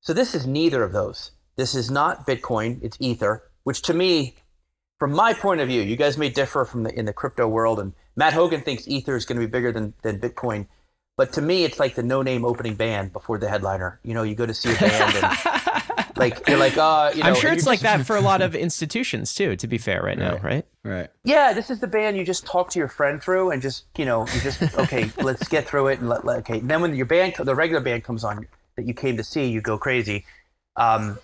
So 0.00 0.12
this 0.12 0.34
is 0.34 0.46
neither 0.46 0.82
of 0.82 0.92
those. 0.92 1.32
This 1.56 1.74
is 1.74 1.90
not 1.90 2.26
Bitcoin. 2.26 2.78
It's 2.82 2.96
Ether, 3.00 3.42
which 3.64 3.82
to 3.82 3.94
me, 3.94 4.36
from 4.98 5.12
my 5.12 5.32
point 5.32 5.60
of 5.60 5.68
view, 5.68 5.82
you 5.82 5.96
guys 5.96 6.18
may 6.18 6.28
differ 6.28 6.64
from 6.64 6.82
the 6.82 6.98
in 6.98 7.04
the 7.06 7.12
crypto 7.12 7.48
world, 7.48 7.78
and 7.78 7.92
Matt 8.14 8.34
Hougan 8.34 8.64
thinks 8.64 8.86
Ether 8.86 9.16
is 9.16 9.24
going 9.24 9.40
to 9.40 9.46
be 9.46 9.50
bigger 9.50 9.72
than 9.72 9.94
than 10.02 10.20
Bitcoin. 10.20 10.66
But 11.16 11.32
to 11.34 11.42
me, 11.42 11.64
it's 11.64 11.78
like 11.78 11.94
the 11.94 12.02
no-name 12.02 12.44
opening 12.44 12.74
band 12.74 13.12
before 13.12 13.38
the 13.38 13.48
headliner. 13.48 13.98
You 14.02 14.12
know, 14.12 14.22
you 14.22 14.34
go 14.34 14.44
to 14.44 14.52
see 14.52 14.70
a 14.70 14.76
band 14.76 15.14
and 15.16 16.06
like 16.16 16.46
you're 16.46 16.58
like, 16.58 16.76
uh, 16.76 17.12
you 17.14 17.22
know. 17.22 17.30
I'm 17.30 17.34
sure 17.34 17.50
it's 17.52 17.66
like 17.66 17.80
that 17.80 18.04
for 18.04 18.16
a 18.16 18.20
lot 18.20 18.42
of 18.42 18.54
institutions 18.66 19.34
too. 19.34 19.56
To 19.56 19.66
be 19.66 19.78
fair, 19.78 20.02
right, 20.02 20.18
right, 20.18 20.18
now, 20.18 20.36
right? 20.38 20.66
Right. 20.84 21.10
Yeah, 21.24 21.54
this 21.54 21.70
is 21.70 21.80
the 21.80 21.86
band 21.86 22.18
you 22.18 22.24
just 22.24 22.44
talk 22.44 22.70
to 22.70 22.78
your 22.78 22.88
friend 22.88 23.22
through 23.22 23.50
and 23.50 23.62
just 23.62 23.84
you 23.96 24.04
know 24.04 24.26
you 24.34 24.40
just 24.40 24.60
okay, 24.78 25.10
let's 25.22 25.48
get 25.48 25.66
through 25.66 25.88
it 25.88 26.00
and 26.00 26.08
let, 26.08 26.26
let 26.26 26.40
okay. 26.40 26.58
And 26.58 26.68
then 26.68 26.82
when 26.82 26.94
your 26.94 27.06
band, 27.06 27.34
the 27.38 27.54
regular 27.54 27.80
band 27.80 28.04
comes 28.04 28.22
on 28.22 28.46
that 28.76 28.86
you 28.86 28.92
came 28.92 29.16
to 29.16 29.24
see, 29.24 29.46
you 29.46 29.62
go 29.62 29.78
crazy. 29.78 30.26
Um, 30.76 31.18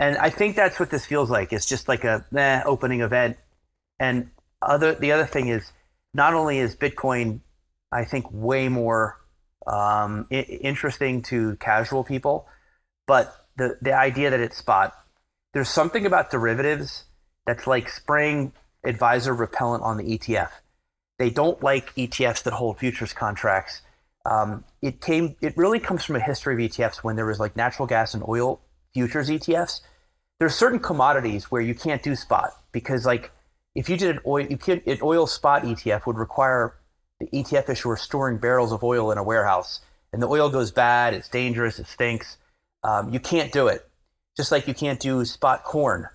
and 0.00 0.16
I 0.16 0.30
think 0.30 0.56
that's 0.56 0.80
what 0.80 0.90
this 0.90 1.06
feels 1.06 1.30
like. 1.30 1.52
It's 1.52 1.66
just 1.66 1.86
like 1.86 2.02
a 2.02 2.24
eh, 2.34 2.62
opening 2.64 3.00
event. 3.00 3.36
And 4.00 4.30
other 4.60 4.94
the 4.94 5.12
other 5.12 5.26
thing 5.26 5.48
is, 5.48 5.70
not 6.14 6.34
only 6.34 6.58
is 6.58 6.74
Bitcoin, 6.74 7.40
I 7.92 8.04
think, 8.04 8.26
way 8.32 8.68
more 8.68 9.19
um, 9.66 10.26
I- 10.30 10.58
interesting 10.62 11.22
to 11.22 11.56
casual 11.56 12.04
people. 12.04 12.46
But 13.06 13.34
the, 13.56 13.78
the 13.80 13.92
idea 13.92 14.30
that 14.30 14.40
it's 14.40 14.56
spot, 14.56 14.94
there's 15.52 15.68
something 15.68 16.06
about 16.06 16.30
derivatives 16.30 17.04
that's 17.46 17.66
like 17.66 17.88
spraying 17.88 18.52
advisor 18.84 19.34
repellent 19.34 19.82
on 19.82 19.96
the 19.96 20.18
ETF. 20.18 20.50
They 21.18 21.30
don't 21.30 21.62
like 21.62 21.94
ETFs 21.96 22.42
that 22.44 22.54
hold 22.54 22.78
futures 22.78 23.12
contracts. 23.12 23.82
Um, 24.24 24.64
it 24.80 25.00
came. 25.00 25.36
It 25.40 25.56
really 25.56 25.80
comes 25.80 26.04
from 26.04 26.16
a 26.16 26.20
history 26.20 26.54
of 26.54 26.70
ETFs 26.70 26.98
when 26.98 27.16
there 27.16 27.26
was 27.26 27.40
like 27.40 27.56
natural 27.56 27.86
gas 27.86 28.14
and 28.14 28.22
oil 28.26 28.60
futures 28.94 29.28
ETFs. 29.28 29.80
There's 30.38 30.54
certain 30.54 30.78
commodities 30.78 31.50
where 31.50 31.60
you 31.60 31.74
can't 31.74 32.02
do 32.02 32.14
spot 32.14 32.50
because 32.72 33.04
like 33.04 33.32
if 33.74 33.88
you 33.88 33.96
did 33.96 34.16
an 34.16 34.20
oil, 34.26 34.46
you 34.46 34.56
could, 34.56 34.86
an 34.86 34.98
oil 35.02 35.26
spot 35.26 35.62
ETF 35.62 36.06
would 36.06 36.16
require 36.16 36.74
the 37.20 37.26
ETF 37.26 37.68
issuer 37.68 37.96
storing 37.96 38.38
barrels 38.38 38.72
of 38.72 38.82
oil 38.82 39.12
in 39.12 39.18
a 39.18 39.22
warehouse 39.22 39.80
and 40.12 40.22
the 40.22 40.28
oil 40.28 40.50
goes 40.50 40.70
bad, 40.70 41.14
it's 41.14 41.28
dangerous, 41.28 41.78
it 41.78 41.86
stinks. 41.86 42.36
Um, 42.82 43.12
you 43.12 43.20
can't 43.20 43.52
do 43.52 43.68
it. 43.68 43.88
Just 44.36 44.50
like 44.50 44.66
you 44.66 44.74
can't 44.74 44.98
do 44.98 45.24
spot 45.24 45.64
corn. 45.64 46.08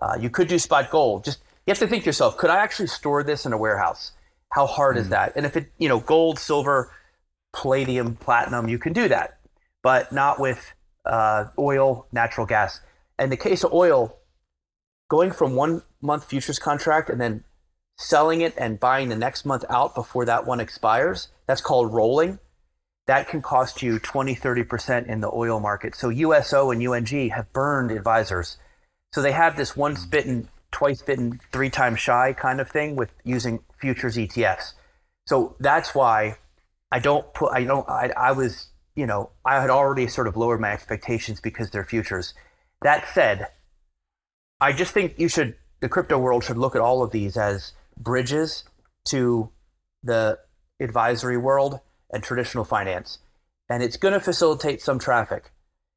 Uh, 0.00 0.16
you 0.20 0.30
could 0.30 0.48
do 0.48 0.58
spot 0.58 0.90
gold. 0.90 1.24
Just 1.24 1.40
you 1.66 1.70
have 1.70 1.78
to 1.78 1.86
think 1.86 2.04
to 2.04 2.08
yourself, 2.08 2.36
could 2.36 2.50
I 2.50 2.56
actually 2.56 2.88
store 2.88 3.22
this 3.22 3.46
in 3.46 3.52
a 3.52 3.58
warehouse? 3.58 4.12
How 4.52 4.66
hard 4.66 4.96
mm. 4.96 5.00
is 5.00 5.08
that? 5.10 5.32
And 5.36 5.44
if 5.44 5.56
it, 5.56 5.70
you 5.78 5.88
know, 5.88 6.00
gold, 6.00 6.38
silver, 6.38 6.92
palladium, 7.54 8.16
platinum, 8.16 8.68
you 8.68 8.78
can 8.78 8.92
do 8.92 9.08
that, 9.08 9.38
but 9.82 10.12
not 10.12 10.40
with 10.40 10.72
uh, 11.04 11.46
oil, 11.58 12.06
natural 12.12 12.46
gas. 12.46 12.80
In 13.18 13.30
the 13.30 13.36
case 13.36 13.64
of 13.64 13.72
oil, 13.72 14.18
going 15.08 15.30
from 15.30 15.54
one 15.54 15.82
month 16.00 16.24
futures 16.24 16.58
contract 16.58 17.08
and 17.08 17.20
then 17.20 17.44
selling 17.96 18.40
it 18.40 18.54
and 18.56 18.80
buying 18.80 19.08
the 19.08 19.16
next 19.16 19.44
month 19.44 19.64
out 19.68 19.94
before 19.94 20.24
that 20.24 20.46
one 20.46 20.60
expires. 20.60 21.28
That's 21.46 21.60
called 21.60 21.92
rolling. 21.92 22.38
That 23.06 23.28
can 23.28 23.40
cost 23.40 23.82
you 23.82 23.98
20, 23.98 24.34
30% 24.34 25.06
in 25.06 25.20
the 25.20 25.30
oil 25.32 25.60
market. 25.60 25.94
So 25.94 26.08
USO 26.08 26.70
and 26.70 26.86
UNG 26.86 27.30
have 27.30 27.52
burned 27.52 27.90
advisors. 27.90 28.58
So 29.12 29.22
they 29.22 29.32
have 29.32 29.56
this 29.56 29.76
once 29.76 30.04
bitten, 30.04 30.42
mm-hmm. 30.42 30.48
twice 30.72 31.02
bitten, 31.02 31.40
three 31.52 31.70
times 31.70 32.00
shy 32.00 32.32
kind 32.32 32.60
of 32.60 32.68
thing 32.68 32.96
with 32.96 33.10
using 33.24 33.60
futures 33.80 34.16
ETFs. 34.16 34.72
So 35.26 35.56
that's 35.60 35.94
why 35.94 36.36
I 36.90 36.98
don't 36.98 37.32
put, 37.32 37.52
I 37.52 37.64
don't, 37.64 37.88
I, 37.88 38.10
I 38.16 38.32
was, 38.32 38.68
you 38.94 39.06
know, 39.06 39.30
I 39.44 39.60
had 39.60 39.70
already 39.70 40.08
sort 40.08 40.26
of 40.26 40.36
lowered 40.36 40.60
my 40.60 40.72
expectations 40.72 41.40
because 41.40 41.70
they're 41.70 41.84
futures. 41.84 42.34
That 42.82 43.06
said, 43.14 43.48
I 44.60 44.72
just 44.72 44.92
think 44.92 45.18
you 45.18 45.28
should 45.28 45.56
the 45.80 45.88
crypto 45.88 46.18
world 46.18 46.44
should 46.44 46.58
look 46.58 46.74
at 46.74 46.80
all 46.80 47.02
of 47.02 47.10
these 47.10 47.36
as 47.36 47.72
bridges 47.98 48.64
to 49.06 49.50
the 50.02 50.38
advisory 50.80 51.36
world 51.36 51.80
and 52.10 52.22
traditional 52.22 52.64
finance. 52.64 53.18
And 53.68 53.82
it's 53.82 53.96
going 53.96 54.14
to 54.14 54.20
facilitate 54.20 54.80
some 54.80 54.98
traffic 54.98 55.50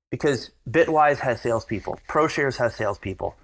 because 0.10 0.51
Bitwise 0.70 1.20
has 1.20 1.41
salespeople, 1.41 2.00
ProShares 2.08 2.58
has 2.58 2.75
salespeople. 2.75 3.36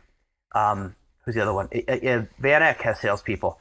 Um, 0.53 0.95
who's 1.23 1.35
the 1.35 1.41
other 1.41 1.53
one? 1.53 1.67
VanEck 1.67 2.81
has 2.81 2.99
salespeople. 2.99 3.59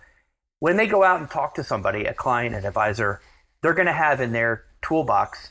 When 0.60 0.76
they 0.76 0.86
go 0.86 1.02
out 1.02 1.20
and 1.20 1.30
talk 1.30 1.54
to 1.56 1.64
somebody, 1.64 2.04
a 2.04 2.14
client, 2.14 2.54
an 2.54 2.64
advisor, 2.64 3.20
they're 3.62 3.74
going 3.74 3.86
to 3.86 3.92
have 3.92 4.20
in 4.20 4.32
their 4.32 4.64
toolbox 4.82 5.50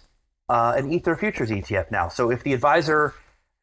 uh, 0.49 0.73
an 0.77 0.91
Ether 0.91 1.15
futures 1.15 1.49
ETF 1.49 1.91
now. 1.91 2.07
So 2.07 2.31
if 2.31 2.43
the 2.43 2.53
advisor 2.53 3.13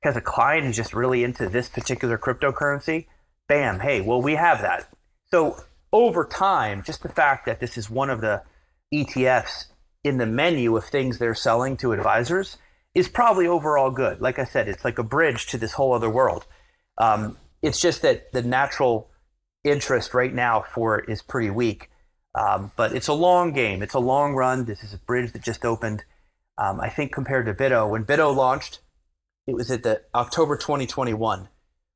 has 0.03 0.17
a 0.17 0.21
client 0.21 0.67
who's 0.67 0.77
just 0.77 0.95
really 0.95 1.25
into 1.25 1.49
this 1.49 1.69
particular 1.69 2.19
cryptocurrency, 2.19 3.07
bam, 3.49 3.81
hey, 3.81 4.01
well, 4.01 4.23
we 4.23 4.35
have 4.35 4.63
that. 4.63 4.89
So 5.31 5.57
over 5.93 6.25
time, 6.25 6.83
just 6.83 7.03
the 7.03 7.09
fact 7.09 7.47
that 7.47 7.61
this 7.61 7.77
is 7.77 7.91
one 7.91 8.11
of 8.11 8.21
the 8.21 8.43
ETFs 8.93 9.67
in 10.05 10.19
the 10.19 10.27
menu 10.27 10.77
of 10.77 10.85
things 10.85 11.19
they're 11.19 11.35
selling 11.35 11.77
to 11.79 11.93
advisors 11.93 12.57
is 12.95 13.09
probably 13.09 13.47
overall 13.47 13.91
good. 13.91 14.21
Like 14.21 14.39
I 14.39 14.45
said, 14.45 14.69
it's 14.69 14.85
like 14.85 14.99
a 14.99 15.05
bridge 15.05 15.47
to 15.49 15.59
this 15.59 15.73
whole 15.73 15.93
other 15.93 16.11
world. 16.11 16.47
Um, 16.99 17.39
it's 17.63 17.81
just 17.81 18.03
that 18.03 18.33
the 18.33 18.43
natural 18.43 19.11
interest 19.65 20.15
right 20.15 20.33
now 20.33 20.65
for 20.75 20.99
it 20.99 21.09
is 21.09 21.23
pretty 21.23 21.51
weak. 21.51 21.91
Um, 22.35 22.73
but 22.77 22.95
it's 22.95 23.09
a 23.09 23.13
long 23.13 23.53
game. 23.53 23.83
It's 23.83 23.95
a 23.95 24.01
long 24.01 24.35
run. 24.35 24.65
This 24.65 24.83
is 24.83 24.95
a 24.95 24.99
bridge 24.99 25.33
that 25.33 25.43
just 25.43 25.65
opened. 25.65 26.05
Um, 26.59 26.81
I 26.81 26.89
think 26.89 27.13
compared 27.13 27.47
to 27.47 27.55
BITO, 27.55 27.89
when 27.89 28.05
BITO 28.05 28.31
launched, 28.33 28.81
it 29.47 29.55
was 29.55 29.71
at 29.71 29.83
the 29.83 30.03
October 30.15 30.57
2021, 30.57 31.49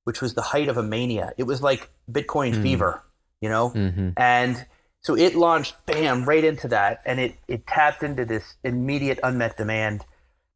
which 0.04 0.20
was 0.20 0.34
the 0.34 0.42
height 0.42 0.68
of 0.68 0.76
a 0.76 0.82
mania. 0.82 1.32
It 1.36 1.44
was 1.44 1.62
like 1.62 1.90
Bitcoin 2.10 2.54
mm. 2.54 2.62
fever, 2.62 3.02
you 3.44 3.48
know? 3.50 3.70
Mm-hmm. 3.70 4.10
And 4.16 4.66
so 5.02 5.14
it 5.14 5.34
launched, 5.34 5.76
bam, 5.84 6.24
right 6.24 6.42
into 6.42 6.66
that. 6.68 7.02
And 7.04 7.20
it, 7.20 7.36
it 7.46 7.66
tapped 7.66 8.02
into 8.02 8.24
this 8.24 8.54
immediate 8.64 9.20
unmet 9.22 9.56
demand. 9.58 10.04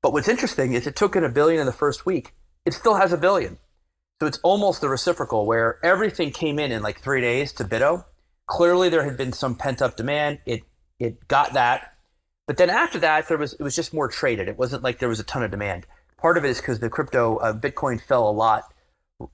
But 0.02 0.14
what's 0.14 0.28
interesting 0.28 0.72
is 0.72 0.86
it 0.86 0.96
took 0.96 1.14
it 1.16 1.22
a 1.22 1.28
billion 1.28 1.60
in 1.60 1.66
the 1.66 1.72
first 1.72 2.06
week. 2.06 2.32
It 2.64 2.72
still 2.72 2.94
has 2.94 3.12
a 3.12 3.18
billion. 3.18 3.58
So 4.20 4.26
it's 4.26 4.38
almost 4.42 4.80
the 4.80 4.88
reciprocal 4.88 5.44
where 5.44 5.78
everything 5.84 6.30
came 6.30 6.58
in 6.58 6.72
in 6.72 6.82
like 6.82 7.00
three 7.00 7.20
days 7.20 7.52
to 7.52 7.64
BITO. 7.64 8.06
Clearly, 8.46 8.88
there 8.88 9.04
had 9.04 9.18
been 9.18 9.32
some 9.32 9.54
pent 9.54 9.82
up 9.82 9.96
demand. 9.96 10.40
It 10.46 10.62
it 10.98 11.28
got 11.28 11.52
that, 11.52 11.94
but 12.48 12.56
then 12.56 12.70
after 12.70 12.98
that, 13.00 13.28
there 13.28 13.36
was 13.36 13.52
it 13.52 13.62
was 13.62 13.76
just 13.76 13.92
more 13.94 14.08
traded. 14.08 14.48
It 14.48 14.58
wasn't 14.58 14.82
like 14.82 14.98
there 14.98 15.08
was 15.08 15.20
a 15.20 15.24
ton 15.24 15.42
of 15.42 15.50
demand. 15.50 15.86
Part 16.16 16.38
of 16.38 16.44
it 16.44 16.48
is 16.48 16.58
because 16.58 16.80
the 16.80 16.88
crypto 16.88 17.36
uh, 17.36 17.52
Bitcoin 17.52 18.00
fell 18.00 18.28
a 18.28 18.32
lot. 18.32 18.64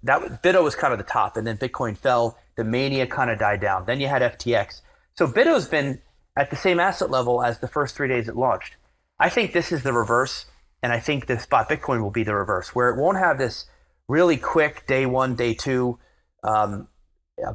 That 0.02 0.42
BITO 0.42 0.62
was 0.62 0.74
kind 0.74 0.92
of 0.92 0.98
the 0.98 1.04
top, 1.04 1.36
and 1.36 1.46
then 1.46 1.56
Bitcoin 1.56 1.96
fell. 1.96 2.36
The 2.56 2.64
mania 2.64 3.06
kind 3.06 3.30
of 3.30 3.38
died 3.38 3.60
down. 3.60 3.86
Then 3.86 4.00
you 4.00 4.08
had 4.08 4.22
FTX. 4.22 4.80
So 5.14 5.26
BITO's 5.26 5.68
been 5.68 6.00
at 6.36 6.50
the 6.50 6.56
same 6.56 6.80
asset 6.80 7.10
level 7.10 7.42
as 7.42 7.58
the 7.58 7.68
first 7.68 7.94
three 7.94 8.08
days 8.08 8.28
it 8.28 8.36
launched. 8.36 8.76
I 9.18 9.28
think 9.28 9.52
this 9.52 9.70
is 9.70 9.82
the 9.82 9.92
reverse, 9.92 10.46
and 10.82 10.92
I 10.92 11.00
think 11.00 11.26
the 11.26 11.38
spot 11.38 11.68
Bitcoin 11.68 12.02
will 12.02 12.10
be 12.10 12.24
the 12.24 12.34
reverse, 12.34 12.74
where 12.74 12.90
it 12.90 13.00
won't 13.00 13.18
have 13.18 13.38
this 13.38 13.66
really 14.08 14.36
quick 14.36 14.86
day 14.86 15.06
one, 15.06 15.34
day 15.36 15.54
two 15.54 15.98
um, 16.42 16.88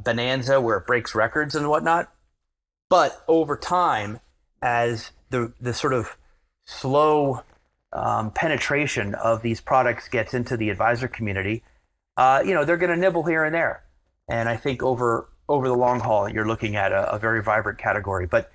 bonanza 0.02 0.60
where 0.60 0.78
it 0.78 0.86
breaks 0.86 1.14
records 1.14 1.54
and 1.54 1.68
whatnot. 1.68 2.12
But 2.88 3.22
over 3.28 3.56
time, 3.56 4.20
as 4.62 5.12
the 5.30 5.52
the 5.60 5.72
sort 5.72 5.92
of 5.92 6.16
slow 6.66 7.44
um, 7.92 8.30
penetration 8.32 9.14
of 9.14 9.42
these 9.42 9.60
products 9.60 10.08
gets 10.08 10.34
into 10.34 10.56
the 10.56 10.70
advisor 10.70 11.08
community, 11.08 11.62
uh, 12.16 12.42
you 12.44 12.54
know 12.54 12.64
they're 12.64 12.76
going 12.76 12.90
to 12.90 12.96
nibble 12.96 13.24
here 13.24 13.44
and 13.44 13.54
there. 13.54 13.84
And 14.30 14.48
I 14.48 14.56
think 14.56 14.82
over 14.82 15.28
over 15.48 15.68
the 15.68 15.76
long 15.76 16.00
haul, 16.00 16.28
you're 16.28 16.46
looking 16.46 16.76
at 16.76 16.92
a, 16.92 17.12
a 17.14 17.18
very 17.18 17.42
vibrant 17.42 17.78
category. 17.78 18.26
But 18.26 18.50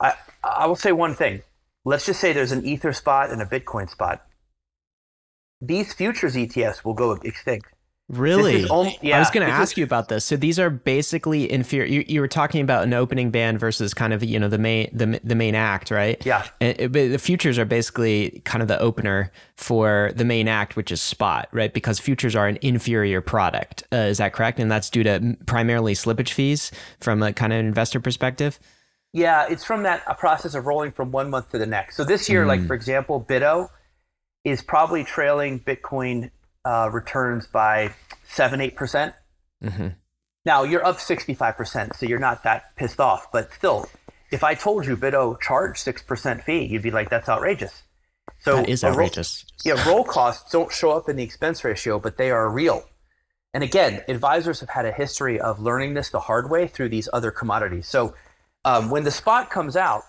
I 0.00 0.14
I 0.44 0.66
will 0.66 0.76
say 0.76 0.92
one 0.92 1.14
thing. 1.14 1.42
Let's 1.84 2.04
just 2.04 2.20
say 2.20 2.32
there's 2.32 2.52
an 2.52 2.66
Ether 2.66 2.92
spot 2.92 3.30
and 3.30 3.40
a 3.40 3.46
Bitcoin 3.46 3.88
spot 3.88 4.26
these 5.60 5.92
futures 5.92 6.34
ETFs 6.34 6.84
will 6.84 6.94
go 6.94 7.12
extinct. 7.12 7.68
Really? 8.10 8.68
Only, 8.68 8.98
yeah, 9.02 9.16
I 9.16 9.18
was 9.20 9.30
going 9.30 9.46
to 9.46 9.52
ask 9.52 9.76
you 9.76 9.84
about 9.84 10.08
this. 10.08 10.24
So 10.24 10.36
these 10.36 10.58
are 10.58 10.68
basically 10.68 11.50
inferior. 11.50 11.86
You, 11.86 12.04
you, 12.08 12.20
were 12.20 12.26
talking 12.26 12.60
about 12.60 12.82
an 12.82 12.92
opening 12.92 13.30
band 13.30 13.60
versus 13.60 13.94
kind 13.94 14.12
of 14.12 14.24
you 14.24 14.36
know 14.40 14.48
the 14.48 14.58
main 14.58 14.90
the, 14.92 15.20
the 15.22 15.36
main 15.36 15.54
act, 15.54 15.92
right? 15.92 16.20
Yeah. 16.26 16.44
And 16.60 16.76
it, 16.80 16.92
the 16.92 17.18
futures 17.18 17.56
are 17.56 17.64
basically 17.64 18.42
kind 18.44 18.62
of 18.62 18.68
the 18.68 18.80
opener 18.80 19.30
for 19.54 20.10
the 20.16 20.24
main 20.24 20.48
act, 20.48 20.74
which 20.74 20.90
is 20.90 21.00
spot, 21.00 21.48
right? 21.52 21.72
Because 21.72 22.00
futures 22.00 22.34
are 22.34 22.48
an 22.48 22.58
inferior 22.62 23.20
product. 23.20 23.84
Uh, 23.92 23.98
is 23.98 24.18
that 24.18 24.32
correct? 24.32 24.58
And 24.58 24.68
that's 24.68 24.90
due 24.90 25.04
to 25.04 25.36
primarily 25.46 25.94
slippage 25.94 26.32
fees 26.32 26.72
from 26.98 27.22
a 27.22 27.32
kind 27.32 27.52
of 27.52 27.60
investor 27.60 28.00
perspective. 28.00 28.58
Yeah, 29.12 29.46
it's 29.48 29.64
from 29.64 29.84
that 29.84 30.02
a 30.08 30.16
process 30.16 30.56
of 30.56 30.66
rolling 30.66 30.90
from 30.90 31.12
one 31.12 31.30
month 31.30 31.50
to 31.50 31.58
the 31.58 31.66
next. 31.66 31.96
So 31.96 32.02
this 32.02 32.28
year, 32.28 32.44
mm. 32.44 32.48
like 32.48 32.66
for 32.66 32.74
example, 32.74 33.20
BITO 33.20 33.70
is 34.42 34.62
probably 34.62 35.04
trailing 35.04 35.60
Bitcoin 35.60 36.30
uh, 36.64 36.90
returns 36.92 37.46
by 37.46 37.94
seven, 38.28 38.60
eight 38.60 38.76
percent. 38.76 39.14
Mm-hmm. 39.62 39.88
Now 40.44 40.62
you're 40.62 40.84
up 40.84 40.96
65%, 40.96 41.96
so 41.96 42.06
you're 42.06 42.18
not 42.18 42.44
that 42.44 42.74
pissed 42.76 42.98
off. 42.98 43.30
But 43.30 43.52
still, 43.52 43.88
if 44.30 44.42
I 44.42 44.54
told 44.54 44.86
you 44.86 44.96
BITO 44.96 45.36
charged 45.36 45.84
6% 45.84 46.44
fee, 46.44 46.64
you'd 46.64 46.82
be 46.82 46.90
like, 46.90 47.10
that's 47.10 47.28
outrageous. 47.28 47.82
So 48.40 48.56
that 48.56 48.68
is 48.68 48.82
outrageous. 48.82 49.44
Roll, 49.66 49.76
yeah, 49.76 49.88
roll 49.88 50.04
costs 50.04 50.50
don't 50.50 50.72
show 50.72 50.92
up 50.92 51.08
in 51.08 51.16
the 51.16 51.22
expense 51.22 51.62
ratio, 51.62 51.98
but 51.98 52.16
they 52.16 52.30
are 52.30 52.48
real. 52.48 52.84
And 53.52 53.64
again, 53.64 54.02
advisors 54.08 54.60
have 54.60 54.70
had 54.70 54.86
a 54.86 54.92
history 54.92 55.40
of 55.40 55.60
learning 55.60 55.94
this 55.94 56.08
the 56.08 56.20
hard 56.20 56.48
way 56.48 56.66
through 56.68 56.88
these 56.88 57.08
other 57.12 57.30
commodities. 57.30 57.88
So 57.88 58.14
um, 58.64 58.90
when 58.90 59.04
the 59.04 59.10
spot 59.10 59.50
comes 59.50 59.76
out, 59.76 60.02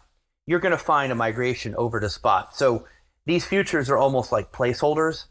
you're 0.46 0.60
going 0.60 0.72
to 0.72 0.78
find 0.78 1.12
a 1.12 1.16
migration 1.16 1.76
over 1.76 2.00
to 2.00 2.10
spot. 2.10 2.56
So 2.56 2.88
these 3.26 3.46
futures 3.46 3.90
are 3.90 3.98
almost 3.98 4.32
like 4.32 4.52
placeholders. 4.52 5.26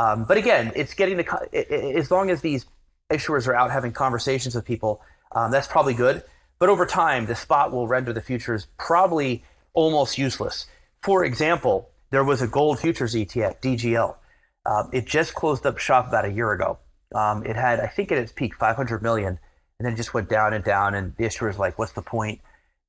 Um, 0.00 0.24
but 0.24 0.38
again, 0.38 0.72
it's 0.74 0.94
getting 0.94 1.18
the 1.18 1.94
as 1.94 2.10
long 2.10 2.30
as 2.30 2.40
these 2.40 2.64
issuers 3.12 3.46
are 3.46 3.54
out 3.54 3.70
having 3.70 3.92
conversations 3.92 4.54
with 4.54 4.64
people, 4.64 5.02
um, 5.32 5.50
that's 5.50 5.66
probably 5.66 5.92
good. 5.92 6.22
But 6.58 6.70
over 6.70 6.86
time, 6.86 7.26
the 7.26 7.34
spot 7.34 7.70
will 7.70 7.86
render 7.86 8.12
the 8.12 8.22
futures 8.22 8.66
probably 8.78 9.44
almost 9.74 10.16
useless. 10.16 10.66
For 11.02 11.24
example, 11.24 11.90
there 12.10 12.24
was 12.24 12.40
a 12.40 12.46
gold 12.46 12.78
futures 12.78 13.14
ETF, 13.14 13.60
DGL. 13.60 14.16
Um, 14.64 14.88
it 14.92 15.06
just 15.06 15.34
closed 15.34 15.66
up 15.66 15.76
shop 15.78 16.08
about 16.08 16.24
a 16.24 16.32
year 16.32 16.52
ago. 16.52 16.78
Um, 17.14 17.44
it 17.44 17.56
had, 17.56 17.80
I 17.80 17.86
think, 17.86 18.10
at 18.10 18.18
its 18.18 18.32
peak, 18.32 18.54
500 18.54 19.02
million, 19.02 19.38
and 19.78 19.86
then 19.86 19.96
just 19.96 20.14
went 20.14 20.30
down 20.30 20.54
and 20.54 20.64
down. 20.64 20.94
And 20.94 21.14
the 21.16 21.24
issuers 21.24 21.58
like, 21.58 21.78
what's 21.78 21.92
the 21.92 22.02
point? 22.02 22.40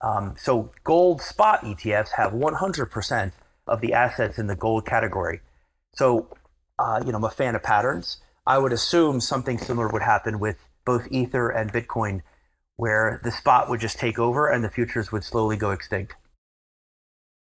Um, 0.02 0.36
so 0.38 0.72
gold 0.84 1.22
spot 1.22 1.62
ETFs 1.62 2.12
have 2.18 2.32
100% 2.32 3.32
of 3.68 3.82
the 3.82 3.94
assets 3.94 4.40
in 4.40 4.48
the 4.48 4.56
gold 4.56 4.86
category. 4.86 5.42
So, 5.94 6.28
uh, 6.80 7.02
you 7.06 7.12
know, 7.12 7.18
I'm 7.18 7.24
a 7.24 7.30
fan 7.30 7.56
of 7.56 7.64
patterns. 7.64 8.18
I 8.46 8.58
would 8.58 8.74
assume 8.74 9.22
something 9.22 9.58
similar 9.58 9.90
would 9.90 10.02
happen 10.02 10.40
with 10.40 10.58
both 10.86 11.08
Ether 11.12 11.50
and 11.50 11.72
Bitcoin, 11.72 12.22
where 12.76 13.22
the 13.24 13.32
spot 13.32 13.70
would 13.70 13.80
just 13.80 14.00
take 14.00 14.18
over 14.18 14.48
and 14.48 14.64
the 14.64 14.70
futures 14.70 15.12
would 15.12 15.24
slowly 15.24 15.58
go 15.58 15.72
extinct. 15.72 16.16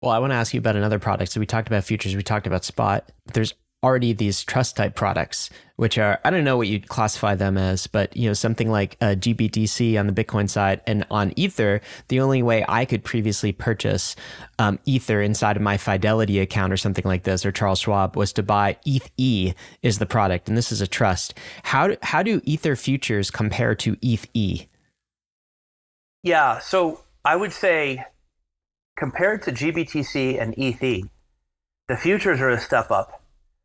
Well, 0.02 0.12
I 0.12 0.20
want 0.20 0.32
to 0.32 0.36
ask 0.36 0.54
you 0.54 0.60
about 0.60 0.76
another 0.76 1.00
product. 1.00 1.32
So 1.32 1.40
we 1.40 1.46
talked 1.46 1.68
about 1.68 1.84
futures, 1.84 2.16
we 2.16 2.24
talked 2.24 2.48
about 2.48 2.64
spot. 2.64 3.12
There's 3.34 3.54
already 3.84 4.12
these 4.12 4.44
trust 4.44 4.76
type 4.76 4.96
products, 4.96 5.50
which 5.76 5.98
are 5.98 6.20
I 6.24 6.32
don't 6.32 6.44
know 6.44 6.58
what 6.58 6.68
you'd 6.68 6.88
classify 6.88 7.36
them 7.36 7.58
as, 7.58 7.86
but 7.86 8.16
you 8.18 8.28
know 8.28 8.34
something 8.34 8.72
like 8.72 8.98
a 9.02 9.16
GBTC 9.16 10.00
on 10.00 10.08
the 10.08 10.14
Bitcoin 10.14 10.50
side 10.50 10.82
and 10.88 11.06
on 11.12 11.32
Ether. 11.36 11.82
The 12.08 12.20
only 12.20 12.42
way 12.42 12.66
I 12.68 12.86
could 12.86 13.04
previously 13.04 13.52
purchase 13.52 14.16
um, 14.58 14.80
Ether 14.86 15.22
inside 15.22 15.56
of 15.58 15.62
my 15.62 15.78
Fidelity 15.78 16.40
account 16.40 16.74
or 16.74 16.78
something 16.78 17.06
like 17.06 17.24
this 17.24 17.46
or 17.46 17.52
Charles 17.52 17.80
Schwab 17.80 18.16
was 18.16 18.34
to 18.34 18.44
buy 18.44 18.78
ETH 18.86 19.10
E 19.18 19.54
is 19.84 20.00
the 20.00 20.06
product, 20.06 20.50
and 20.50 20.58
this 20.58 20.72
is 20.72 20.82
a 20.82 20.88
trust. 20.88 21.36
How 21.64 21.96
how 22.02 22.24
do 22.24 22.42
Ether 22.46 22.76
futures 22.76 23.30
compare 23.30 23.76
to 23.76 23.96
ETH 24.02 24.28
E? 24.34 24.68
Yeah, 26.24 26.60
so 26.60 27.04
I 27.24 27.36
would 27.36 27.54
say 27.54 28.06
compared 28.98 29.44
to 29.44 29.52
GBTC 29.52 30.42
and 30.42 30.56
ETH, 30.58 31.08
the 31.88 31.96
futures 31.96 32.42
are 32.42 32.50
a 32.50 32.60
step 32.60 32.90
up 32.90 33.17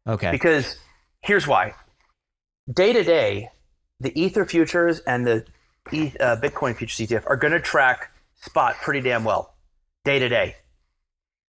Okay. 0.06 0.30
Because 0.30 0.76
here's 1.20 1.46
why. 1.46 1.74
Day 2.72 2.92
to 2.92 3.02
day, 3.02 3.50
the 4.00 4.18
Ether 4.20 4.44
futures 4.44 5.00
and 5.00 5.26
the 5.26 5.44
uh, 5.90 6.36
Bitcoin 6.40 6.76
futures 6.76 7.08
ETF 7.08 7.24
are 7.26 7.36
going 7.36 7.52
to 7.52 7.60
track 7.60 8.10
spot 8.40 8.76
pretty 8.82 9.00
damn 9.00 9.24
well, 9.24 9.54
day 10.04 10.18
to 10.18 10.28
day. 10.28 10.56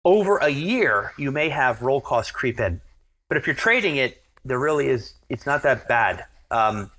Over 0.05 0.39
a 0.39 0.49
year, 0.49 1.13
you 1.19 1.33
may 1.33 1.49
have 1.49 1.83
roll 1.83 2.01
costs 2.01 2.31
creep 2.31 2.61
in, 2.61 2.81
but 3.29 3.37
if 3.37 3.47
you're 3.47 3.57
trading 3.57 3.97
it, 3.97 4.23
there 4.45 4.59
really 4.59 4.87
is. 4.89 5.15
It's 5.29 5.47
not 5.47 5.65
that 5.65 5.89
bad. 5.89 6.25
Um, 6.51 6.93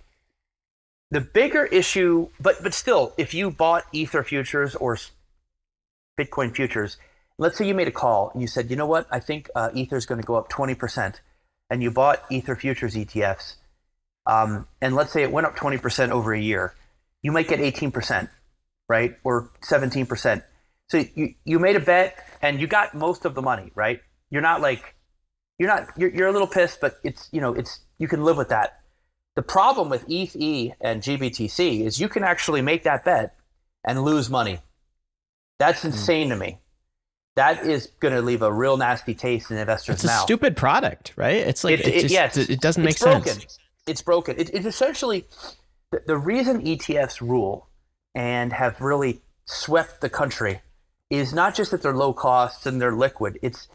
the 1.12 1.22
bigger 1.22 1.66
issue, 1.66 2.28
but 2.40 2.62
but 2.62 2.74
still, 2.74 3.14
if 3.18 3.34
you 3.34 3.50
bought 3.50 3.86
Ether 3.94 4.24
futures 4.24 4.76
or 4.76 4.98
Bitcoin 6.20 6.54
futures, 6.54 6.98
let's 7.38 7.58
say 7.58 7.66
you 7.66 7.74
made 7.74 7.88
a 7.88 7.92
call 7.92 8.32
and 8.34 8.42
you 8.42 8.48
said, 8.48 8.70
you 8.70 8.76
know 8.76 8.86
what, 8.86 9.08
I 9.10 9.22
think 9.22 9.50
uh, 9.56 9.70
Ether 9.74 9.96
is 9.96 10.06
going 10.06 10.20
to 10.20 10.28
go 10.28 10.36
up 10.36 10.50
twenty 10.50 10.76
percent 10.76 11.22
and 11.70 11.84
you 11.84 11.92
bought 11.92 12.24
Ether 12.30 12.56
futures 12.56 12.96
ETFs, 12.96 13.56
um, 14.26 14.68
and 14.82 14.96
let's 14.96 15.12
say 15.12 15.24
it 15.24 15.32
went 15.32 15.48
up 15.48 15.56
20% 15.56 16.10
over 16.10 16.34
a 16.34 16.40
year, 16.40 16.76
you 17.22 17.32
might 17.32 17.48
get 17.48 17.60
18%, 17.60 18.30
right? 18.90 19.16
Or 19.24 19.50
17%. 19.62 20.44
So 20.90 21.04
you, 21.16 21.34
you 21.46 21.60
made 21.60 21.76
a 21.76 21.80
bet 21.80 22.18
and 22.42 22.60
you 22.62 22.68
got 22.68 22.94
most 22.94 23.26
of 23.26 23.36
the 23.36 23.42
money, 23.42 23.72
right? 23.76 24.02
You're 24.30 24.42
not 24.42 24.62
like, 24.62 24.96
you're 25.58 25.70
not, 25.70 25.88
you're, 25.98 26.10
you're 26.10 26.28
a 26.28 26.32
little 26.32 26.48
pissed, 26.48 26.80
but 26.82 27.00
it's, 27.04 27.30
you 27.32 27.42
know, 27.42 27.54
it's, 27.54 27.80
you 27.98 28.08
can 28.08 28.24
live 28.24 28.38
with 28.38 28.50
that. 28.50 28.82
The 29.36 29.42
problem 29.42 29.90
with 29.90 30.06
ETH 30.08 30.36
and 30.82 31.02
GBTC 31.02 31.86
is 31.86 32.00
you 32.00 32.10
can 32.10 32.24
actually 32.24 32.62
make 32.62 32.84
that 32.84 33.06
bet 33.06 33.36
and 33.86 34.04
lose 34.04 34.30
money. 34.30 34.60
That's 35.60 35.82
hmm. 35.82 35.88
insane 35.88 36.28
mm. 36.28 36.32
to 36.32 36.36
me. 36.38 36.58
That 37.38 37.68
is 37.68 37.92
going 38.00 38.16
to 38.16 38.22
leave 38.24 38.42
a 38.42 38.52
real 38.52 38.78
nasty 38.78 39.14
taste 39.14 39.52
in 39.52 39.58
investors' 39.58 39.98
It's 39.98 40.04
a 40.06 40.08
mouth. 40.08 40.24
stupid 40.24 40.58
product, 40.58 41.14
right? 41.16 41.36
It's 41.36 41.64
like 41.64 41.80
it, 41.80 41.88
it, 41.88 42.02
just, 42.02 42.12
yes, 42.12 42.36
it 42.36 42.60
doesn't 42.60 42.84
make 42.84 43.00
broken. 43.00 43.34
sense. 43.34 43.60
It's 43.86 44.02
broken. 44.02 44.40
It, 44.40 44.50
it's 44.56 44.66
essentially 44.66 45.28
the, 45.92 46.02
the 46.08 46.18
reason 46.18 46.64
ETFs 46.64 47.22
rule 47.22 47.70
and 48.16 48.54
have 48.54 48.82
really 48.82 49.22
swept 49.46 50.02
the 50.02 50.10
country 50.10 50.62
is 51.12 51.32
not 51.32 51.54
just 51.54 51.70
that 51.70 51.84
they're 51.84 51.96
low 51.96 52.12
cost 52.12 52.66
and 52.66 52.82
they're 52.82 52.96
liquid. 52.96 53.38
It's 53.44 53.68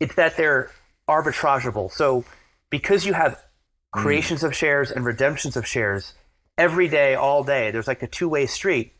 it's 0.00 0.14
that 0.14 0.38
they're 0.38 0.70
arbitrageable. 1.06 1.92
So 1.92 2.24
because 2.70 3.04
you 3.04 3.12
have 3.12 3.44
hmm. 3.94 4.00
creations 4.00 4.40
mm. 4.40 4.46
of 4.46 4.56
shares 4.56 4.90
and 4.90 5.04
redemptions 5.04 5.58
of 5.58 5.66
shares 5.66 6.14
every 6.56 6.88
day, 6.88 7.14
all 7.16 7.44
day, 7.44 7.70
there's 7.70 7.86
like 7.86 8.02
a 8.02 8.06
two 8.06 8.30
way 8.30 8.46
street. 8.46 8.94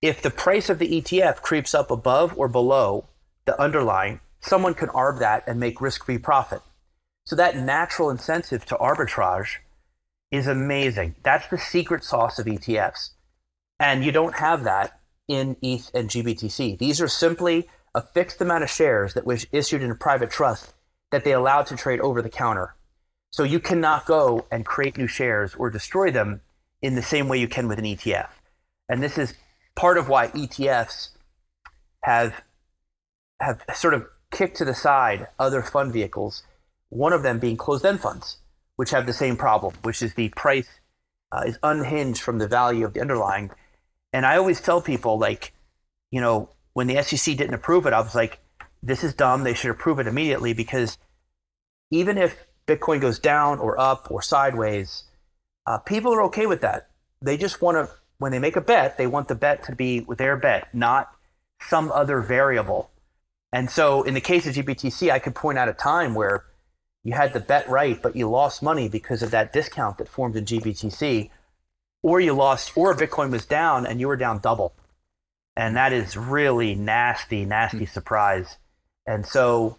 If 0.00 0.22
the 0.22 0.30
price 0.30 0.70
of 0.70 0.78
the 0.78 1.02
ETF 1.02 1.42
creeps 1.42 1.74
up 1.74 1.90
above 1.90 2.38
or 2.38 2.46
below 2.46 3.08
the 3.48 3.60
underlying, 3.60 4.20
someone 4.40 4.74
can 4.74 4.90
arb 4.90 5.20
that 5.20 5.42
and 5.48 5.58
make 5.58 5.80
risk 5.80 6.04
free 6.04 6.18
profit. 6.18 6.60
So 7.24 7.34
that 7.36 7.56
natural 7.56 8.10
incentive 8.10 8.66
to 8.66 8.76
arbitrage 8.76 9.56
is 10.30 10.46
amazing. 10.46 11.14
That's 11.22 11.48
the 11.48 11.56
secret 11.56 12.04
sauce 12.04 12.38
of 12.38 12.44
ETFs. 12.44 13.10
And 13.80 14.04
you 14.04 14.12
don't 14.12 14.36
have 14.36 14.64
that 14.64 15.00
in 15.28 15.56
ETH 15.62 15.90
and 15.94 16.10
GBTC. 16.10 16.78
These 16.78 17.00
are 17.00 17.08
simply 17.08 17.68
a 17.94 18.02
fixed 18.02 18.38
amount 18.42 18.64
of 18.64 18.70
shares 18.70 19.14
that 19.14 19.24
was 19.24 19.46
issued 19.50 19.82
in 19.82 19.90
a 19.90 19.94
private 19.94 20.30
trust 20.30 20.74
that 21.10 21.24
they 21.24 21.32
allowed 21.32 21.64
to 21.68 21.76
trade 21.76 22.00
over 22.00 22.20
the 22.20 22.28
counter. 22.28 22.74
So 23.30 23.44
you 23.44 23.60
cannot 23.60 24.04
go 24.04 24.46
and 24.50 24.66
create 24.66 24.98
new 24.98 25.06
shares 25.06 25.54
or 25.54 25.70
destroy 25.70 26.10
them 26.10 26.42
in 26.82 26.96
the 26.96 27.02
same 27.02 27.28
way 27.28 27.38
you 27.38 27.48
can 27.48 27.66
with 27.66 27.78
an 27.78 27.86
ETF. 27.86 28.28
And 28.90 29.02
this 29.02 29.16
is 29.16 29.32
part 29.74 29.96
of 29.96 30.10
why 30.10 30.28
ETFs 30.28 31.10
have 32.02 32.42
have 33.40 33.62
sort 33.74 33.94
of 33.94 34.06
kicked 34.30 34.56
to 34.58 34.64
the 34.64 34.74
side 34.74 35.28
other 35.38 35.62
fund 35.62 35.92
vehicles, 35.92 36.42
one 36.88 37.12
of 37.12 37.22
them 37.22 37.38
being 37.38 37.56
closed-end 37.56 38.00
funds, 38.00 38.38
which 38.76 38.90
have 38.90 39.06
the 39.06 39.12
same 39.12 39.36
problem, 39.36 39.74
which 39.82 40.02
is 40.02 40.14
the 40.14 40.28
price 40.30 40.68
uh, 41.32 41.42
is 41.46 41.58
unhinged 41.62 42.20
from 42.20 42.38
the 42.38 42.48
value 42.48 42.84
of 42.84 42.94
the 42.94 43.00
underlying. 43.00 43.50
And 44.12 44.24
I 44.24 44.36
always 44.36 44.60
tell 44.60 44.80
people, 44.80 45.18
like, 45.18 45.52
you 46.10 46.20
know, 46.20 46.50
when 46.72 46.86
the 46.86 47.02
SEC 47.02 47.36
didn't 47.36 47.54
approve 47.54 47.86
it, 47.86 47.92
I 47.92 48.00
was 48.00 48.14
like, 48.14 48.38
this 48.82 49.04
is 49.04 49.14
dumb. 49.14 49.44
They 49.44 49.54
should 49.54 49.70
approve 49.70 49.98
it 49.98 50.06
immediately 50.06 50.52
because 50.52 50.96
even 51.90 52.16
if 52.16 52.46
Bitcoin 52.66 53.00
goes 53.00 53.18
down 53.18 53.58
or 53.58 53.78
up 53.78 54.10
or 54.10 54.22
sideways, 54.22 55.04
uh, 55.66 55.78
people 55.78 56.14
are 56.14 56.22
okay 56.22 56.46
with 56.46 56.60
that. 56.60 56.88
They 57.20 57.36
just 57.36 57.60
want 57.60 57.76
to, 57.76 57.94
when 58.18 58.32
they 58.32 58.38
make 58.38 58.56
a 58.56 58.60
bet, 58.60 58.96
they 58.96 59.06
want 59.06 59.28
the 59.28 59.34
bet 59.34 59.64
to 59.64 59.74
be 59.74 60.06
their 60.16 60.36
bet, 60.36 60.74
not 60.74 61.10
some 61.60 61.90
other 61.92 62.20
variable. 62.20 62.90
And 63.52 63.70
so 63.70 64.02
in 64.02 64.14
the 64.14 64.20
case 64.20 64.46
of 64.46 64.54
GBTC, 64.54 65.10
I 65.10 65.18
could 65.18 65.34
point 65.34 65.58
out 65.58 65.68
a 65.68 65.72
time 65.72 66.14
where 66.14 66.44
you 67.02 67.14
had 67.14 67.32
the 67.32 67.40
bet 67.40 67.68
right, 67.68 68.00
but 68.02 68.16
you 68.16 68.28
lost 68.28 68.62
money 68.62 68.88
because 68.88 69.22
of 69.22 69.30
that 69.30 69.52
discount 69.52 69.98
that 69.98 70.08
formed 70.08 70.36
in 70.36 70.44
GBTC, 70.44 71.30
or 72.02 72.20
you 72.20 72.34
lost, 72.34 72.76
or 72.76 72.94
Bitcoin 72.94 73.30
was 73.30 73.46
down 73.46 73.86
and 73.86 74.00
you 74.00 74.08
were 74.08 74.16
down 74.16 74.40
double. 74.40 74.74
And 75.56 75.76
that 75.76 75.92
is 75.92 76.16
really 76.16 76.74
nasty, 76.74 77.44
nasty 77.44 77.78
mm-hmm. 77.78 77.92
surprise. 77.92 78.58
And 79.06 79.24
so 79.24 79.78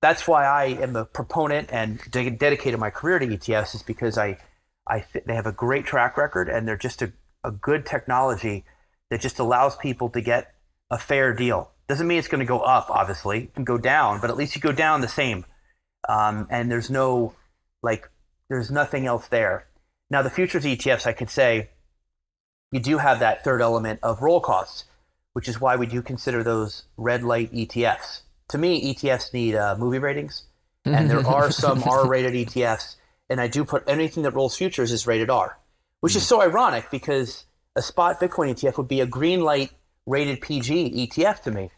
that's 0.00 0.26
why 0.26 0.44
I 0.44 0.66
am 0.66 0.96
a 0.96 1.04
proponent 1.04 1.68
and 1.72 2.00
de- 2.10 2.30
dedicated 2.30 2.78
my 2.78 2.90
career 2.90 3.18
to 3.18 3.26
ETFs 3.26 3.74
is 3.74 3.82
because 3.82 4.16
I, 4.16 4.38
I 4.86 5.00
th- 5.00 5.24
they 5.26 5.34
have 5.34 5.46
a 5.46 5.52
great 5.52 5.84
track 5.84 6.16
record 6.16 6.48
and 6.48 6.66
they're 6.66 6.76
just 6.76 7.02
a, 7.02 7.12
a 7.44 7.50
good 7.50 7.84
technology 7.84 8.64
that 9.10 9.20
just 9.20 9.38
allows 9.38 9.76
people 9.76 10.08
to 10.10 10.20
get 10.20 10.54
a 10.90 10.98
fair 10.98 11.34
deal. 11.34 11.70
Doesn't 11.92 12.06
mean 12.06 12.18
it's 12.18 12.26
going 12.26 12.38
to 12.38 12.46
go 12.46 12.60
up, 12.60 12.88
obviously, 12.88 13.40
it 13.40 13.54
can 13.54 13.64
go 13.64 13.76
down, 13.76 14.18
but 14.22 14.30
at 14.30 14.36
least 14.38 14.54
you 14.56 14.62
go 14.62 14.72
down 14.72 15.02
the 15.02 15.08
same. 15.08 15.44
Um, 16.08 16.46
and 16.48 16.70
there's 16.70 16.88
no, 16.88 17.34
like, 17.82 18.08
there's 18.48 18.70
nothing 18.70 19.04
else 19.04 19.28
there. 19.28 19.66
Now, 20.08 20.22
the 20.22 20.30
futures 20.30 20.64
ETFs, 20.64 21.06
I 21.06 21.12
could 21.12 21.28
say, 21.28 21.68
you 22.70 22.80
do 22.80 22.96
have 22.96 23.18
that 23.18 23.44
third 23.44 23.60
element 23.60 24.00
of 24.02 24.22
roll 24.22 24.40
costs, 24.40 24.84
which 25.34 25.46
is 25.46 25.60
why 25.60 25.76
we 25.76 25.84
do 25.84 26.00
consider 26.00 26.42
those 26.42 26.84
red 26.96 27.22
light 27.24 27.52
ETFs. 27.52 28.22
To 28.48 28.56
me, 28.56 28.94
ETFs 28.94 29.34
need 29.34 29.54
uh, 29.54 29.76
movie 29.78 29.98
ratings, 29.98 30.44
and 30.86 31.10
there 31.10 31.26
are 31.26 31.50
some 31.50 31.82
R 31.82 32.08
rated 32.08 32.32
ETFs, 32.32 32.96
and 33.28 33.38
I 33.38 33.48
do 33.48 33.66
put 33.66 33.84
anything 33.86 34.22
that 34.22 34.32
rolls 34.32 34.56
futures 34.56 34.92
is 34.92 35.06
rated 35.06 35.28
R, 35.28 35.58
which 36.00 36.16
is 36.16 36.26
so 36.26 36.40
ironic 36.40 36.90
because 36.90 37.44
a 37.76 37.82
spot 37.82 38.18
Bitcoin 38.18 38.50
ETF 38.50 38.78
would 38.78 38.88
be 38.88 39.02
a 39.02 39.06
green 39.06 39.42
light 39.42 39.72
rated 40.06 40.40
PG 40.40 41.06
ETF 41.06 41.42
to 41.42 41.50
me. 41.50 41.70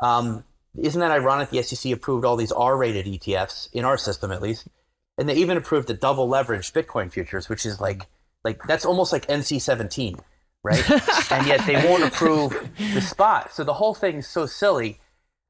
Um, 0.00 0.44
isn't 0.78 1.00
that 1.00 1.10
ironic? 1.10 1.50
The 1.50 1.62
SEC 1.62 1.92
approved 1.92 2.24
all 2.24 2.36
these 2.36 2.52
R-rated 2.52 3.06
ETFs 3.06 3.68
in 3.72 3.84
our 3.84 3.98
system, 3.98 4.30
at 4.32 4.42
least, 4.42 4.68
and 5.18 5.28
they 5.28 5.34
even 5.34 5.56
approved 5.56 5.88
the 5.88 5.94
double 5.94 6.28
leveraged 6.28 6.72
Bitcoin 6.72 7.12
futures, 7.12 7.48
which 7.48 7.66
is 7.66 7.80
like 7.80 8.06
like 8.44 8.62
that's 8.64 8.84
almost 8.84 9.12
like 9.12 9.26
NC 9.26 9.60
seventeen, 9.60 10.16
right? 10.62 10.90
and 11.30 11.46
yet 11.46 11.66
they 11.66 11.74
won't 11.86 12.04
approve 12.04 12.70
the 12.94 13.00
spot. 13.00 13.52
So 13.52 13.64
the 13.64 13.74
whole 13.74 13.94
thing 13.94 14.16
is 14.16 14.28
so 14.28 14.46
silly, 14.46 14.98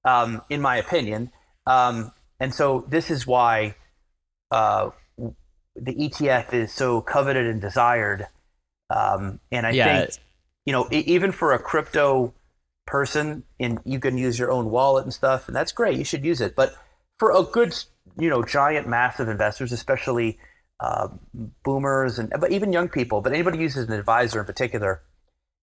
um, 0.05 0.43
in 0.51 0.61
my 0.61 0.77
opinion. 0.77 1.31
Um, 1.67 2.13
and 2.41 2.53
so 2.53 2.85
this 2.89 3.11
is 3.11 3.27
why 3.27 3.77
uh, 4.51 4.91
the 5.77 5.95
ETF 5.95 6.55
is 6.55 6.73
so 6.73 7.01
coveted 7.01 7.47
and 7.47 7.61
desired. 7.61 8.27
Um, 8.89 9.39
and 9.53 9.67
I 9.67 9.71
yeah. 9.71 10.01
think 10.01 10.19
you 10.67 10.73
know, 10.73 10.89
even 10.91 11.33
for 11.33 11.53
a 11.53 11.59
crypto 11.59 12.35
person, 12.91 13.45
and 13.59 13.79
you 13.85 14.01
can 14.01 14.19
use 14.19 14.39
your 14.39 14.51
own 14.51 14.71
wallet 14.71 15.05
and 15.05 15.15
stuff, 15.15 15.47
and 15.47 15.57
that's 15.57 15.73
great. 15.73 15.97
You 15.97 16.05
should 16.05 16.25
use 16.25 16.41
it. 16.41 16.57
But 16.57 16.75
for 17.19 17.31
a 17.31 17.45
good, 17.45 17.75
you 18.19 18.29
know, 18.29 18.43
giant, 18.43 18.89
massive 18.89 19.29
investors, 19.29 19.73
especially 19.73 20.39
uh, 20.81 21.09
boomers 21.63 22.19
and 22.19 22.33
but 22.41 22.51
even 22.51 22.73
young 22.73 22.89
people, 22.89 23.21
but 23.21 23.33
anybody 23.33 23.59
uses 23.59 23.87
an 23.87 23.93
advisor 23.93 24.41
in 24.41 24.47
particular, 24.47 25.03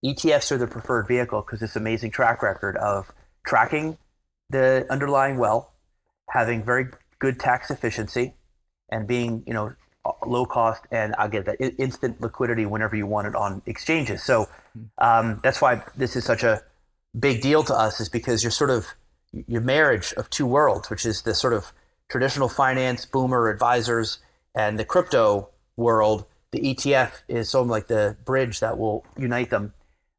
ETFs 0.04 0.50
are 0.50 0.58
the 0.58 0.66
preferred 0.66 1.06
vehicle 1.06 1.42
because 1.42 1.60
it's 1.60 1.76
amazing 1.76 2.10
track 2.10 2.42
record 2.42 2.76
of 2.76 3.12
tracking 3.44 3.98
the 4.50 4.86
underlying 4.88 5.36
well, 5.36 5.74
having 6.30 6.64
very 6.64 6.86
good 7.18 7.38
tax 7.38 7.70
efficiency, 7.70 8.34
and 8.90 9.06
being 9.06 9.42
you 9.46 9.52
know 9.52 9.74
low 10.26 10.46
cost, 10.46 10.82
and 10.90 11.14
I'll 11.18 11.28
get 11.28 11.44
that 11.44 11.60
instant 11.78 12.20
liquidity 12.20 12.64
whenever 12.64 12.96
you 12.96 13.06
want 13.06 13.26
it 13.26 13.34
on 13.34 13.60
exchanges. 13.66 14.22
So 14.22 14.48
um, 14.98 15.40
that's 15.42 15.60
why 15.60 15.82
this 15.96 16.16
is 16.16 16.24
such 16.24 16.44
a 16.44 16.62
big 17.18 17.40
deal 17.40 17.62
to 17.64 17.74
us, 17.74 18.00
is 18.00 18.08
because 18.08 18.42
you're 18.42 18.50
sort 18.50 18.70
of 18.70 18.86
your 19.46 19.60
marriage 19.60 20.14
of 20.16 20.30
two 20.30 20.46
worlds, 20.46 20.90
which 20.90 21.04
is 21.04 21.22
the 21.22 21.34
sort 21.34 21.52
of 21.52 21.72
traditional 22.08 22.48
finance 22.48 23.04
boomer 23.04 23.50
advisors 23.50 24.18
and 24.54 24.78
the 24.78 24.84
crypto 24.84 25.48
world. 25.76 26.24
The 26.50 26.60
ETF 26.60 27.12
is 27.28 27.50
sort 27.50 27.64
of 27.64 27.70
like 27.70 27.88
the 27.88 28.16
bridge 28.24 28.60
that 28.60 28.78
will 28.78 29.04
unite 29.18 29.50
them, 29.50 29.74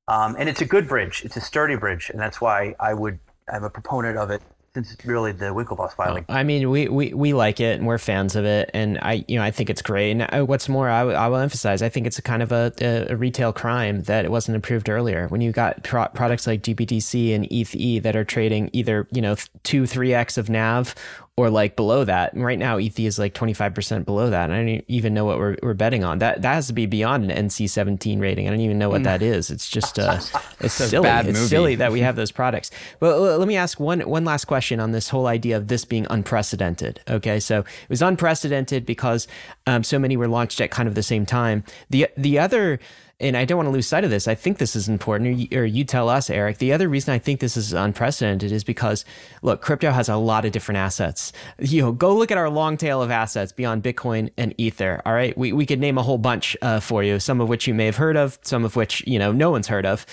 um, 0.08 0.36
and 0.38 0.48
it's 0.48 0.62
a 0.62 0.66
good 0.66 0.88
bridge. 0.88 1.24
It's 1.26 1.38
a 1.38 1.42
sturdy 1.42 1.76
bridge, 1.76 2.10
and 2.10 2.20
that's 2.20 2.40
why 2.40 2.76
I 2.80 2.94
would. 2.94 3.20
I'm 3.52 3.64
a 3.64 3.70
proponent 3.70 4.16
of 4.18 4.30
it 4.30 4.44
since 4.80 4.94
it's 4.94 5.06
really 5.06 5.34
the 5.34 5.46
Winklevoss 5.46 5.94
filing. 5.94 6.26
I 6.30 6.44
mean, 6.44 6.70
we, 6.70 6.88
we, 6.88 7.14
we 7.14 7.34
like 7.34 7.60
it 7.60 7.78
and 7.78 7.86
we're 7.86 7.98
fans 7.98 8.36
of 8.36 8.46
it, 8.46 8.70
and 8.74 8.98
I 9.02 9.26
you 9.28 9.38
know 9.38 9.44
I 9.44 9.52
think 9.52 9.70
it's 9.70 9.82
great. 9.82 10.12
And 10.12 10.22
uh, 10.22 10.46
what's 10.46 10.70
more, 10.70 10.90
I, 10.90 11.02
I 11.02 11.28
will 11.28 11.38
emphasize, 11.38 11.82
I 11.82 11.90
think 11.90 12.08
it's 12.08 12.18
a 12.18 12.22
kind 12.22 12.42
of 12.42 12.52
a, 12.52 12.72
a, 12.82 13.16
retail 13.16 13.52
crime 13.52 14.04
that 14.04 14.24
it 14.24 14.32
wasn't 14.32 14.56
approved 14.56 14.90
earlier. 14.90 15.28
When 15.28 15.42
you 15.42 15.52
got 15.52 15.84
pro- 15.84 16.08
products 16.08 16.48
like 16.48 16.64
GBTC 16.64 17.36
and 17.36 17.46
ETH 17.52 18.04
that 18.04 18.16
are 18.16 18.24
trading 18.24 18.70
either 18.72 19.08
you 19.12 19.22
know 19.22 19.36
two 19.64 19.86
three 19.86 20.14
x 20.14 20.38
of 20.38 20.50
NAV 20.50 20.96
or 21.40 21.50
like 21.50 21.78
below 21.78 22.04
that. 22.04 22.34
And 22.34 22.44
right 22.44 22.60
now, 22.60 22.78
ETH 22.78 23.00
is 23.00 23.18
like 23.18 23.34
25% 23.34 24.04
below 24.04 24.30
that. 24.30 24.50
And 24.50 24.54
I 24.54 24.58
don't 24.58 24.86
even 24.90 25.14
know 25.14 25.24
what 25.24 25.38
we're, 25.38 25.56
we're 25.64 25.74
betting 25.74 26.04
on. 26.04 26.20
That 26.20 26.42
that 26.42 26.54
has 26.54 26.68
to 26.68 26.74
be 26.74 26.86
beyond 26.86 27.32
an 27.32 27.48
NC 27.48 27.70
17 27.70 28.20
rating. 28.20 28.46
I 28.46 28.50
don't 28.50 28.60
even 28.60 28.78
know 28.78 28.90
what 28.90 29.02
mm. 29.02 29.06
that 29.06 29.22
is. 29.22 29.50
It's 29.50 29.70
just, 29.70 29.98
uh, 29.98 30.20
it's 30.60 30.74
silly. 30.74 31.08
It's 31.08 31.40
silly 31.48 31.76
that 31.76 31.94
we 31.94 32.02
have 32.02 32.18
those 32.18 32.32
products. 32.32 32.72
But 33.00 33.18
let 33.18 33.48
me 33.48 33.56
ask 33.56 33.80
one, 33.80 34.02
one 34.02 34.26
last 34.26 34.46
question 34.46 34.82
on 34.82 34.92
this 34.92 35.08
whole 35.08 35.28
idea 35.28 35.56
of 35.56 35.70
this 35.70 35.86
being 35.86 36.06
unprecedented. 36.10 37.00
Okay. 37.10 37.40
So 37.40 37.60
it 37.60 37.90
was 37.90 38.02
unprecedented 38.02 38.86
because 38.86 39.28
Um, 39.66 39.84
so 39.84 40.00
many 40.00 40.18
were 40.18 40.28
launched 40.28 40.60
at 40.62 40.72
kind 40.72 40.90
of 40.90 40.96
the 40.96 41.04
same 41.04 41.26
time. 41.26 41.64
The 41.90 42.08
the 42.18 42.40
other 42.40 42.80
and 43.20 43.36
I 43.36 43.46
don't 43.46 43.58
want 43.58 43.68
to 43.68 43.72
lose 43.72 43.88
sight 43.88 44.04
of 44.04 44.10
this. 44.10 44.28
I 44.28 44.36
think 44.36 44.58
this 44.58 44.76
is 44.76 44.88
important, 44.88 45.54
or 45.54 45.66
you, 45.66 45.84
tell 45.84 46.10
us, 46.10 46.30
Eric. 46.30 46.58
The 46.58 46.72
other 46.72 46.88
reason 46.88 47.14
I 47.14 47.20
think 47.20 47.40
this 47.40 47.58
is 47.58 47.74
unprecedented 47.74 48.52
is 48.52 48.64
because, 48.64 49.06
look, 49.42 49.62
crypto 49.62 49.92
has 49.92 50.08
a 50.08 50.16
lot 50.16 50.46
of 50.46 50.52
different 50.52 50.78
assets. 50.78 51.34
You 51.60 51.82
know, 51.82 51.92
go 51.92 52.16
look 52.16 52.32
at 52.32 52.38
our 52.38 52.50
long 52.50 52.78
tail 52.78 53.02
of 53.02 53.12
assets 53.12 53.52
beyond 53.52 53.84
Bitcoin 53.84 54.30
and 54.38 54.54
Ether. 54.58 55.02
All 55.06 55.14
right, 55.14 55.38
we 55.38 55.52
we 55.52 55.66
could 55.66 55.80
name 55.80 55.98
a 55.98 56.04
whole 56.04 56.18
bunch 56.18 56.56
uh, 56.62 56.80
for 56.80 57.04
you, 57.04 57.20
some 57.20 57.42
of 57.42 57.50
which 57.50 57.68
you 57.68 57.74
may 57.74 57.86
have 57.86 57.98
heard 57.98 58.16
of, 58.16 58.40
some 58.42 58.64
of 58.64 58.76
which 58.76 59.06
you 59.06 59.20
know 59.20 59.32
no 59.32 59.52
one's 59.52 59.68
heard 59.68 59.86
of. 59.86 60.06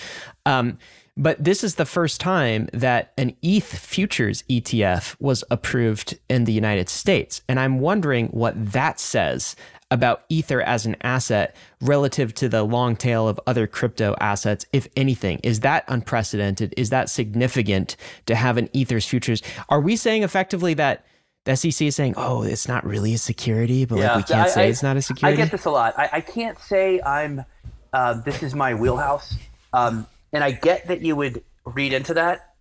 Um, 0.45 0.77
but 1.17 1.43
this 1.43 1.63
is 1.63 1.75
the 1.75 1.85
first 1.85 2.21
time 2.21 2.69
that 2.71 3.11
an 3.17 3.35
ETH 3.41 3.65
futures 3.65 4.43
ETF 4.43 5.15
was 5.19 5.43
approved 5.49 6.19
in 6.29 6.43
the 6.43 6.53
United 6.53 6.89
States. 6.89 7.41
And 7.49 7.59
I'm 7.59 7.79
wondering 7.79 8.27
what 8.27 8.53
that 8.73 8.99
says 8.99 9.55
about 9.89 10.23
Ether 10.29 10.61
as 10.61 10.85
an 10.85 10.95
asset 11.01 11.55
relative 11.81 12.33
to 12.35 12.49
the 12.49 12.63
long 12.63 12.95
tail 12.95 13.27
of 13.27 13.39
other 13.47 13.67
crypto 13.67 14.15
assets, 14.19 14.65
if 14.73 14.87
anything? 14.95 15.39
Is 15.43 15.61
that 15.61 15.85
unprecedented? 15.87 16.73
Is 16.77 16.89
that 16.89 17.09
significant 17.09 17.95
to 18.25 18.35
have 18.35 18.57
an 18.57 18.69
Ether's 18.73 19.05
futures? 19.05 19.41
Are 19.69 19.79
we 19.79 19.95
saying 19.95 20.23
effectively 20.23 20.73
that 20.75 21.05
the 21.45 21.55
SEC 21.55 21.87
is 21.87 21.95
saying, 21.95 22.15
oh, 22.17 22.43
it's 22.43 22.67
not 22.67 22.85
really 22.85 23.13
a 23.13 23.17
security, 23.17 23.85
but 23.85 23.99
yeah, 23.99 24.15
like 24.15 24.27
we 24.27 24.33
can't 24.33 24.47
I, 24.47 24.51
say 24.51 24.63
I, 24.63 24.67
it's 24.67 24.83
not 24.83 24.97
a 24.97 25.01
security? 25.01 25.41
I 25.41 25.43
get 25.45 25.51
this 25.51 25.65
a 25.65 25.71
lot. 25.71 25.97
I, 25.97 26.09
I 26.13 26.21
can't 26.21 26.59
say 26.59 27.01
I'm, 27.01 27.45
uh, 27.93 28.15
this 28.21 28.43
is 28.43 28.53
my 28.53 28.73
wheelhouse. 28.73 29.35
Um, 29.71 30.07
and 30.33 30.43
I 30.43 30.51
get 30.51 30.87
that 30.87 31.01
you 31.01 31.15
would 31.15 31.43
read 31.65 31.93
into 31.93 32.13
that. 32.15 32.55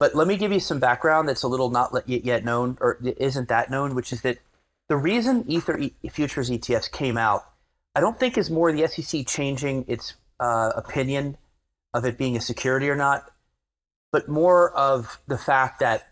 But 0.00 0.16
let 0.16 0.26
me 0.26 0.36
give 0.36 0.52
you 0.52 0.60
some 0.60 0.80
background 0.80 1.28
that's 1.28 1.44
a 1.44 1.48
little 1.48 1.70
not 1.70 1.92
yet 2.08 2.44
known 2.44 2.76
or 2.80 2.98
isn't 3.00 3.48
that 3.48 3.70
known, 3.70 3.94
which 3.94 4.12
is 4.12 4.22
that 4.22 4.38
the 4.88 4.96
reason 4.96 5.44
Ether 5.48 5.78
e- 5.78 5.94
futures 6.10 6.50
ETFs 6.50 6.90
came 6.90 7.16
out, 7.16 7.42
I 7.94 8.00
don't 8.00 8.18
think 8.18 8.36
is 8.36 8.50
more 8.50 8.72
the 8.72 8.86
SEC 8.86 9.26
changing 9.26 9.84
its 9.88 10.14
uh, 10.40 10.72
opinion 10.76 11.36
of 11.92 12.04
it 12.04 12.18
being 12.18 12.36
a 12.36 12.40
security 12.40 12.90
or 12.90 12.96
not, 12.96 13.30
but 14.12 14.28
more 14.28 14.72
of 14.76 15.20
the 15.26 15.38
fact 15.38 15.80
that 15.80 16.08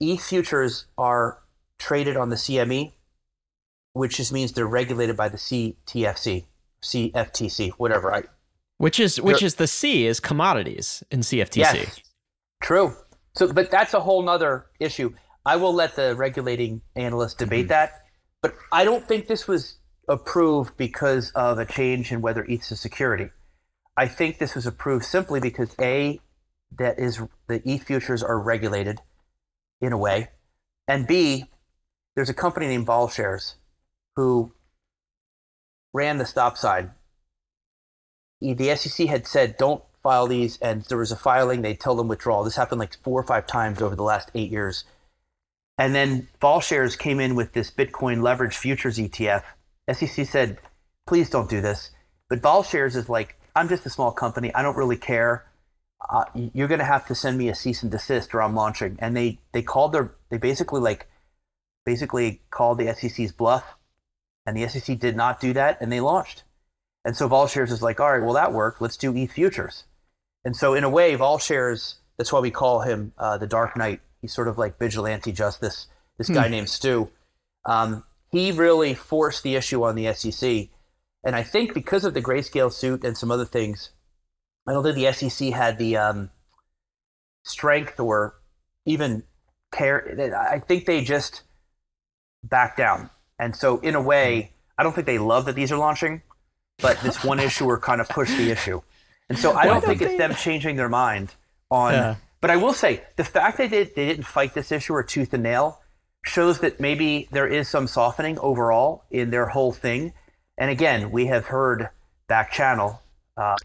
ETH 0.00 0.22
futures 0.22 0.86
are 0.96 1.40
traded 1.78 2.16
on 2.16 2.30
the 2.30 2.36
CME, 2.36 2.92
which 3.92 4.16
just 4.16 4.32
means 4.32 4.52
they're 4.52 4.66
regulated 4.66 5.16
by 5.16 5.28
the 5.28 5.36
CTFC, 5.36 6.44
CFTC, 6.82 7.72
whatever. 7.72 8.14
I, 8.14 8.22
which 8.78 9.00
is 9.00 9.20
which 9.20 9.42
is 9.42 9.56
the 9.56 9.66
C 9.66 10.06
is 10.06 10.20
commodities 10.20 11.02
in 11.10 11.20
CFTC. 11.20 11.56
Yes, 11.56 12.00
true. 12.62 12.94
So, 13.36 13.52
but 13.52 13.70
that's 13.70 13.94
a 13.94 14.00
whole 14.00 14.22
nother 14.22 14.66
issue. 14.78 15.14
I 15.46 15.56
will 15.56 15.74
let 15.74 15.96
the 15.96 16.14
regulating 16.14 16.82
analysts 16.96 17.34
debate 17.34 17.64
mm-hmm. 17.64 17.68
that, 17.68 18.04
but 18.42 18.56
I 18.72 18.84
don't 18.84 19.06
think 19.06 19.26
this 19.26 19.46
was 19.46 19.78
approved 20.08 20.76
because 20.76 21.30
of 21.32 21.58
a 21.58 21.66
change 21.66 22.12
in 22.12 22.20
whether 22.20 22.44
ETH 22.44 22.70
is 22.70 22.80
security. 22.80 23.30
I 23.96 24.08
think 24.08 24.38
this 24.38 24.54
was 24.54 24.66
approved 24.66 25.04
simply 25.04 25.40
because 25.40 25.74
a 25.80 26.20
that 26.78 26.98
is 26.98 27.20
the 27.46 27.62
ETH 27.68 27.84
futures 27.84 28.22
are 28.22 28.38
regulated 28.38 29.00
in 29.80 29.92
a 29.92 29.98
way, 29.98 30.28
and 30.88 31.06
b 31.06 31.50
there's 32.16 32.30
a 32.30 32.34
company 32.34 32.66
named 32.66 32.86
VolShares 32.86 33.54
who 34.16 34.52
ran 35.92 36.18
the 36.18 36.26
stop 36.26 36.56
sign. 36.56 36.92
The 38.40 38.74
SEC 38.76 39.06
had 39.06 39.26
said 39.26 39.56
don't 39.56 39.82
file 40.02 40.26
these, 40.26 40.58
and 40.58 40.82
there 40.84 40.98
was 40.98 41.12
a 41.12 41.16
filing. 41.16 41.62
They 41.62 41.74
tell 41.74 41.94
them 41.94 42.08
withdraw. 42.08 42.42
This 42.42 42.56
happened 42.56 42.78
like 42.78 42.96
four 43.02 43.20
or 43.20 43.24
five 43.24 43.46
times 43.46 43.80
over 43.80 43.96
the 43.96 44.02
last 44.02 44.30
eight 44.34 44.50
years 44.50 44.84
and 45.78 45.94
then 45.94 46.28
VolShares 46.40 46.98
came 46.98 47.20
in 47.20 47.34
with 47.34 47.52
this 47.52 47.70
Bitcoin 47.70 48.22
leverage 48.22 48.56
futures 48.56 48.98
ETF. 48.98 49.42
SEC 49.92 50.26
said, 50.26 50.58
please 51.06 51.28
don't 51.28 51.50
do 51.50 51.60
this. 51.60 51.90
But 52.28 52.40
VolShares 52.40 52.96
is 52.96 53.08
like, 53.08 53.38
I'm 53.56 53.68
just 53.68 53.86
a 53.86 53.90
small 53.90 54.12
company. 54.12 54.54
I 54.54 54.62
don't 54.62 54.76
really 54.76 54.96
care. 54.96 55.46
Uh, 56.08 56.24
you're 56.34 56.68
going 56.68 56.80
to 56.80 56.84
have 56.84 57.06
to 57.06 57.14
send 57.14 57.38
me 57.38 57.48
a 57.48 57.54
cease 57.54 57.82
and 57.82 57.90
desist 57.90 58.34
or 58.34 58.42
I'm 58.42 58.54
launching. 58.54 58.96
And 59.00 59.16
they, 59.16 59.40
they 59.52 59.62
called 59.62 59.92
their, 59.92 60.14
they 60.30 60.38
basically 60.38 60.80
like, 60.80 61.08
basically 61.84 62.42
called 62.50 62.78
the 62.78 62.94
SEC's 62.94 63.32
bluff. 63.32 63.76
And 64.46 64.56
the 64.56 64.68
SEC 64.68 64.98
did 64.98 65.16
not 65.16 65.40
do 65.40 65.52
that 65.54 65.78
and 65.80 65.90
they 65.90 66.00
launched. 66.00 66.44
And 67.04 67.16
so 67.16 67.28
VolShares 67.28 67.70
is 67.70 67.82
like, 67.82 68.00
all 68.00 68.12
right, 68.12 68.22
well, 68.22 68.34
that 68.34 68.52
worked. 68.52 68.80
Let's 68.80 68.96
do 68.96 69.14
ETH 69.16 69.32
futures. 69.32 69.84
And 70.44 70.56
so 70.56 70.74
in 70.74 70.84
a 70.84 70.90
way, 70.90 71.16
VolShares, 71.16 71.96
that's 72.16 72.32
why 72.32 72.40
we 72.40 72.50
call 72.50 72.80
him 72.80 73.12
uh, 73.18 73.38
the 73.38 73.46
Dark 73.46 73.76
Knight 73.76 74.00
He's 74.24 74.32
sort 74.32 74.48
of 74.48 74.56
like 74.56 74.78
vigilante 74.78 75.32
justice. 75.32 75.86
This 76.16 76.30
guy 76.30 76.46
hmm. 76.46 76.52
named 76.52 76.70
Stu. 76.70 77.10
Um, 77.66 78.04
he 78.30 78.52
really 78.52 78.94
forced 78.94 79.42
the 79.42 79.54
issue 79.54 79.84
on 79.84 79.96
the 79.96 80.14
SEC. 80.14 80.68
And 81.22 81.36
I 81.36 81.42
think 81.42 81.74
because 81.74 82.06
of 82.06 82.14
the 82.14 82.22
grayscale 82.22 82.72
suit 82.72 83.04
and 83.04 83.18
some 83.18 83.30
other 83.30 83.44
things, 83.44 83.90
I 84.66 84.72
don't 84.72 84.82
think 84.82 84.96
the 84.96 85.12
SEC 85.12 85.50
had 85.50 85.76
the 85.76 85.98
um, 85.98 86.30
strength 87.42 88.00
or 88.00 88.36
even 88.86 89.24
care. 89.70 90.34
I 90.50 90.58
think 90.58 90.86
they 90.86 91.04
just 91.04 91.42
backed 92.42 92.78
down. 92.78 93.10
And 93.38 93.54
so, 93.54 93.78
in 93.80 93.94
a 93.94 94.00
way, 94.00 94.52
I 94.78 94.84
don't 94.84 94.94
think 94.94 95.06
they 95.06 95.18
love 95.18 95.44
that 95.44 95.54
these 95.54 95.70
are 95.70 95.76
launching, 95.76 96.22
but 96.78 96.98
this 97.00 97.22
one 97.22 97.40
issuer 97.48 97.78
kind 97.78 98.00
of 98.00 98.08
pushed 98.08 98.38
the 98.38 98.50
issue. 98.50 98.80
And 99.28 99.38
so, 99.38 99.52
I 99.52 99.66
don't 99.66 99.84
think 99.84 100.00
it's 100.00 100.16
them 100.16 100.34
changing 100.34 100.76
their 100.76 100.88
mind 100.88 101.34
on 101.70 101.92
yeah. 101.92 102.16
But 102.44 102.50
I 102.50 102.56
will 102.56 102.74
say 102.74 103.00
the 103.16 103.24
fact 103.24 103.56
that 103.56 103.70
they, 103.70 103.84
they 103.84 104.04
didn't 104.04 104.26
fight 104.26 104.52
this 104.52 104.70
issue 104.70 104.92
or 104.92 105.02
tooth 105.02 105.32
and 105.32 105.42
nail 105.42 105.80
shows 106.26 106.58
that 106.58 106.78
maybe 106.78 107.26
there 107.30 107.46
is 107.46 107.70
some 107.70 107.86
softening 107.86 108.38
overall 108.38 109.04
in 109.10 109.30
their 109.30 109.46
whole 109.46 109.72
thing. 109.72 110.12
And 110.58 110.70
again, 110.70 111.10
we 111.10 111.24
have 111.28 111.46
heard 111.46 111.88
back 112.28 112.52
channel, 112.52 113.00
uh, 113.38 113.56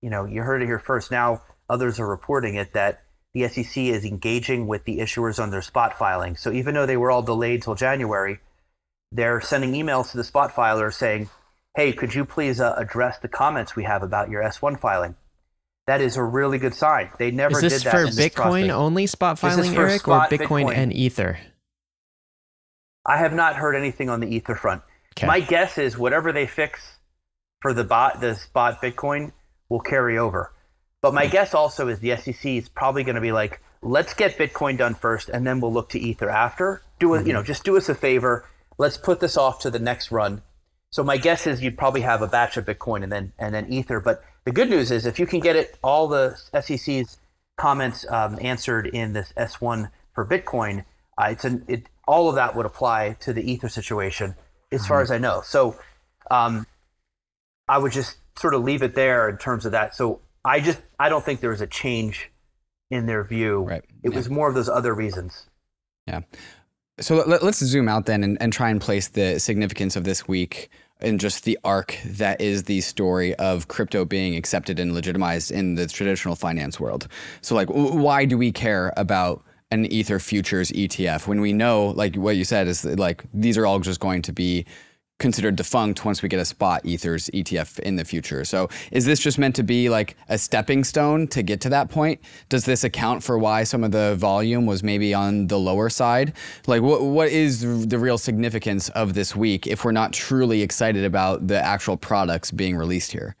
you 0.00 0.10
know, 0.10 0.24
you 0.24 0.42
heard 0.42 0.62
it 0.62 0.66
here 0.66 0.80
first. 0.80 1.12
Now 1.12 1.42
others 1.70 2.00
are 2.00 2.08
reporting 2.08 2.56
it 2.56 2.72
that 2.72 3.04
the 3.34 3.46
SEC 3.46 3.76
is 3.76 4.04
engaging 4.04 4.66
with 4.66 4.82
the 4.82 4.98
issuers 4.98 5.40
on 5.40 5.52
their 5.52 5.62
spot 5.62 5.96
filing. 5.96 6.34
So 6.34 6.50
even 6.50 6.74
though 6.74 6.86
they 6.86 6.96
were 6.96 7.12
all 7.12 7.22
delayed 7.22 7.62
till 7.62 7.76
January, 7.76 8.40
they're 9.12 9.40
sending 9.40 9.74
emails 9.74 10.10
to 10.10 10.16
the 10.16 10.24
spot 10.24 10.52
filers 10.56 10.94
saying, 10.94 11.30
"Hey, 11.76 11.92
could 11.92 12.16
you 12.16 12.24
please 12.24 12.60
uh, 12.60 12.74
address 12.76 13.20
the 13.20 13.28
comments 13.28 13.76
we 13.76 13.84
have 13.84 14.02
about 14.02 14.28
your 14.28 14.42
S1 14.42 14.80
filing?" 14.80 15.14
That 15.86 16.00
is 16.00 16.16
a 16.16 16.22
really 16.22 16.58
good 16.58 16.74
sign. 16.74 17.10
They 17.18 17.30
never 17.30 17.56
is 17.56 17.60
this 17.60 17.82
did 17.82 17.90
for 17.90 18.06
Bitcoin 18.06 18.70
only 18.70 19.06
spot 19.06 19.38
filing, 19.38 19.76
Eric, 19.76 20.06
or 20.06 20.20
Bitcoin, 20.20 20.38
Bitcoin, 20.38 20.76
and 20.76 20.92
Ether? 20.92 21.38
I 23.04 23.18
have 23.18 23.32
not 23.32 23.56
heard 23.56 23.74
anything 23.74 24.08
on 24.08 24.20
the 24.20 24.28
Ether 24.28 24.54
front. 24.54 24.82
Okay. 25.16 25.26
My 25.26 25.40
guess 25.40 25.78
is 25.78 25.98
whatever 25.98 26.32
they 26.32 26.46
fix 26.46 26.98
for 27.60 27.72
the 27.72 27.84
bot, 27.84 28.20
the 28.20 28.34
spot 28.34 28.80
Bitcoin, 28.80 29.32
will 29.68 29.80
carry 29.80 30.18
over. 30.18 30.52
But 31.00 31.14
my 31.14 31.26
guess 31.26 31.52
also 31.52 31.88
is 31.88 31.98
the 31.98 32.16
SEC 32.16 32.44
is 32.44 32.68
probably 32.68 33.02
going 33.02 33.16
to 33.16 33.20
be 33.20 33.32
like, 33.32 33.60
let's 33.82 34.14
get 34.14 34.38
Bitcoin 34.38 34.78
done 34.78 34.94
first, 34.94 35.28
and 35.28 35.44
then 35.44 35.60
we'll 35.60 35.72
look 35.72 35.88
to 35.90 35.98
Ether 35.98 36.30
after. 36.30 36.82
Do 37.00 37.14
it, 37.14 37.18
mm-hmm. 37.18 37.26
you 37.26 37.32
know, 37.32 37.42
just 37.42 37.64
do 37.64 37.76
us 37.76 37.88
a 37.88 37.94
favor. 37.94 38.48
Let's 38.78 38.96
put 38.96 39.18
this 39.18 39.36
off 39.36 39.58
to 39.60 39.70
the 39.70 39.80
next 39.80 40.12
run. 40.12 40.42
So 40.90 41.02
my 41.02 41.16
guess 41.16 41.46
is 41.46 41.62
you'd 41.62 41.78
probably 41.78 42.02
have 42.02 42.22
a 42.22 42.28
batch 42.28 42.56
of 42.56 42.66
Bitcoin 42.66 43.02
and 43.02 43.10
then 43.10 43.32
and 43.38 43.54
then 43.54 43.72
Ether, 43.72 43.98
but 43.98 44.22
the 44.44 44.52
good 44.52 44.68
news 44.70 44.90
is 44.90 45.06
if 45.06 45.18
you 45.18 45.26
can 45.26 45.40
get 45.40 45.56
it, 45.56 45.78
all 45.82 46.08
the 46.08 46.36
SEC's 46.60 47.18
comments 47.56 48.04
um, 48.08 48.38
answered 48.40 48.86
in 48.86 49.12
this 49.12 49.32
S1 49.36 49.90
for 50.14 50.26
Bitcoin, 50.26 50.84
uh, 51.18 51.28
it's 51.30 51.44
an, 51.44 51.64
it, 51.68 51.86
all 52.08 52.28
of 52.28 52.34
that 52.34 52.56
would 52.56 52.66
apply 52.66 53.16
to 53.20 53.32
the 53.32 53.42
Ether 53.50 53.68
situation, 53.68 54.34
as 54.70 54.80
mm-hmm. 54.80 54.88
far 54.88 55.00
as 55.00 55.10
I 55.10 55.18
know. 55.18 55.42
So 55.44 55.76
um, 56.30 56.66
I 57.68 57.78
would 57.78 57.92
just 57.92 58.16
sort 58.38 58.54
of 58.54 58.62
leave 58.62 58.82
it 58.82 58.94
there 58.94 59.28
in 59.28 59.36
terms 59.36 59.64
of 59.64 59.72
that. 59.72 59.94
So 59.94 60.20
I 60.44 60.60
just 60.60 60.80
I 60.98 61.08
don't 61.08 61.24
think 61.24 61.40
there 61.40 61.50
was 61.50 61.60
a 61.60 61.66
change 61.66 62.30
in 62.90 63.06
their 63.06 63.24
view. 63.24 63.62
Right. 63.62 63.84
It 64.02 64.10
yeah. 64.10 64.16
was 64.16 64.28
more 64.28 64.48
of 64.48 64.54
those 64.54 64.68
other 64.68 64.94
reasons. 64.94 65.46
Yeah. 66.06 66.20
So 67.00 67.16
let, 67.26 67.42
us 67.42 67.58
zoom 67.58 67.88
out 67.88 68.06
then 68.06 68.22
and, 68.22 68.36
and 68.40 68.52
try 68.52 68.70
and 68.70 68.80
place 68.80 69.08
the 69.08 69.38
significance 69.38 69.96
of 69.96 70.04
this 70.04 70.28
week 70.28 70.68
and 71.02 71.20
just 71.20 71.44
the 71.44 71.58
arc 71.64 71.98
that 72.04 72.40
is 72.40 72.64
the 72.64 72.80
story 72.80 73.34
of 73.36 73.68
crypto 73.68 74.04
being 74.04 74.36
accepted 74.36 74.78
and 74.78 74.94
legitimized 74.94 75.50
in 75.50 75.74
the 75.74 75.86
traditional 75.86 76.34
finance 76.34 76.80
world. 76.80 77.08
So, 77.40 77.54
like, 77.54 77.68
why 77.68 78.24
do 78.24 78.38
we 78.38 78.52
care 78.52 78.92
about 78.96 79.44
an 79.70 79.86
Ether 79.86 80.18
futures 80.18 80.70
ETF 80.72 81.26
when 81.26 81.40
we 81.40 81.52
know, 81.52 81.88
like 81.88 82.14
what 82.16 82.36
you 82.36 82.44
said, 82.44 82.68
is 82.68 82.84
like 82.84 83.24
these 83.32 83.56
are 83.56 83.66
all 83.66 83.80
just 83.80 84.00
going 84.00 84.22
to 84.22 84.32
be 84.32 84.66
considered 85.22 85.56
defunct 85.56 86.04
once 86.04 86.20
we 86.20 86.28
get 86.28 86.40
a 86.40 86.44
spot 86.44 86.82
ethers 86.84 87.30
ETF 87.32 87.78
in 87.78 87.96
the 87.96 88.04
future. 88.04 88.44
So 88.44 88.68
is 88.90 89.06
this 89.06 89.18
just 89.18 89.38
meant 89.38 89.56
to 89.56 89.62
be 89.62 89.88
like 89.88 90.16
a 90.28 90.36
stepping 90.36 90.84
stone 90.84 91.26
to 91.28 91.42
get 91.42 91.62
to 91.62 91.70
that 91.70 91.88
point? 91.88 92.20
Does 92.50 92.66
this 92.66 92.84
account 92.84 93.22
for 93.22 93.38
why 93.38 93.64
some 93.64 93.84
of 93.84 93.92
the 93.92 94.16
volume 94.16 94.66
was 94.66 94.82
maybe 94.82 95.14
on 95.14 95.46
the 95.46 95.58
lower 95.58 95.88
side? 95.88 96.34
Like 96.66 96.82
what 96.82 97.02
what 97.02 97.28
is 97.28 97.86
the 97.86 97.98
real 97.98 98.18
significance 98.18 98.90
of 98.90 99.14
this 99.14 99.34
week 99.34 99.66
if 99.66 99.84
we're 99.84 99.92
not 99.92 100.12
truly 100.12 100.60
excited 100.60 101.04
about 101.04 101.46
the 101.46 101.58
actual 101.58 101.96
products 101.96 102.50
being 102.50 102.76
released 102.76 103.12
here? 103.12 103.36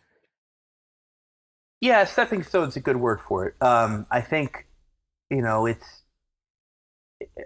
Yeah, 1.80 2.04
stepping 2.04 2.44
stone 2.44 2.68
is 2.68 2.76
a 2.76 2.80
good 2.80 2.96
word 2.96 3.20
for 3.20 3.44
it. 3.46 3.54
Um, 3.60 4.06
I 4.08 4.20
think, 4.20 4.68
you 5.30 5.42
know, 5.42 5.66
it's 5.66 6.04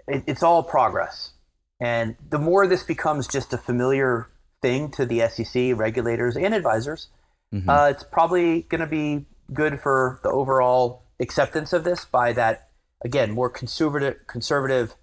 it, 0.07 0.23
it's 0.27 0.43
all 0.43 0.61
progress 0.61 1.31
And 1.79 2.15
the 2.29 2.39
more 2.39 2.67
this 2.67 2.83
becomes 2.83 3.27
just 3.27 3.53
a 3.53 3.57
familiar 3.57 4.29
thing 4.61 4.89
to 4.91 5.05
the 5.05 5.27
SEC 5.27 5.75
regulators 5.75 6.35
and 6.35 6.53
advisors, 6.53 7.07
mm-hmm. 7.53 7.69
uh, 7.69 7.87
it's 7.89 8.03
probably 8.03 8.63
going 8.63 8.81
to 8.81 8.87
be 8.87 9.25
good 9.53 9.79
for 9.79 10.19
the 10.23 10.29
overall 10.29 11.03
acceptance 11.19 11.73
of 11.73 11.83
this 11.83 12.05
by 12.05 12.33
that 12.33 12.69
again 13.03 13.31
more 13.31 13.49
conservative 13.49 14.15
conservative 14.27 14.95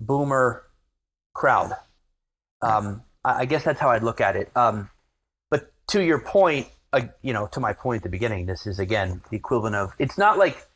boomer 0.00 0.64
crowd. 1.34 1.72
Um, 2.62 3.02
I 3.24 3.44
guess 3.44 3.64
that's 3.64 3.80
how 3.80 3.90
I'd 3.90 4.02
look 4.02 4.20
at 4.20 4.34
it. 4.34 4.50
Um, 4.56 4.90
but 5.50 5.72
to 5.88 6.02
your 6.02 6.18
point, 6.20 6.68
uh, 6.92 7.02
you 7.20 7.32
know, 7.32 7.46
to 7.48 7.60
my 7.60 7.72
point 7.72 7.98
at 7.98 8.02
the 8.04 8.08
beginning, 8.08 8.46
this 8.46 8.66
is 8.66 8.78
again 8.78 9.22
the 9.30 9.36
equivalent 9.36 9.76
of 9.76 9.92
it's 9.98 10.18
not 10.18 10.38
like 10.38 10.66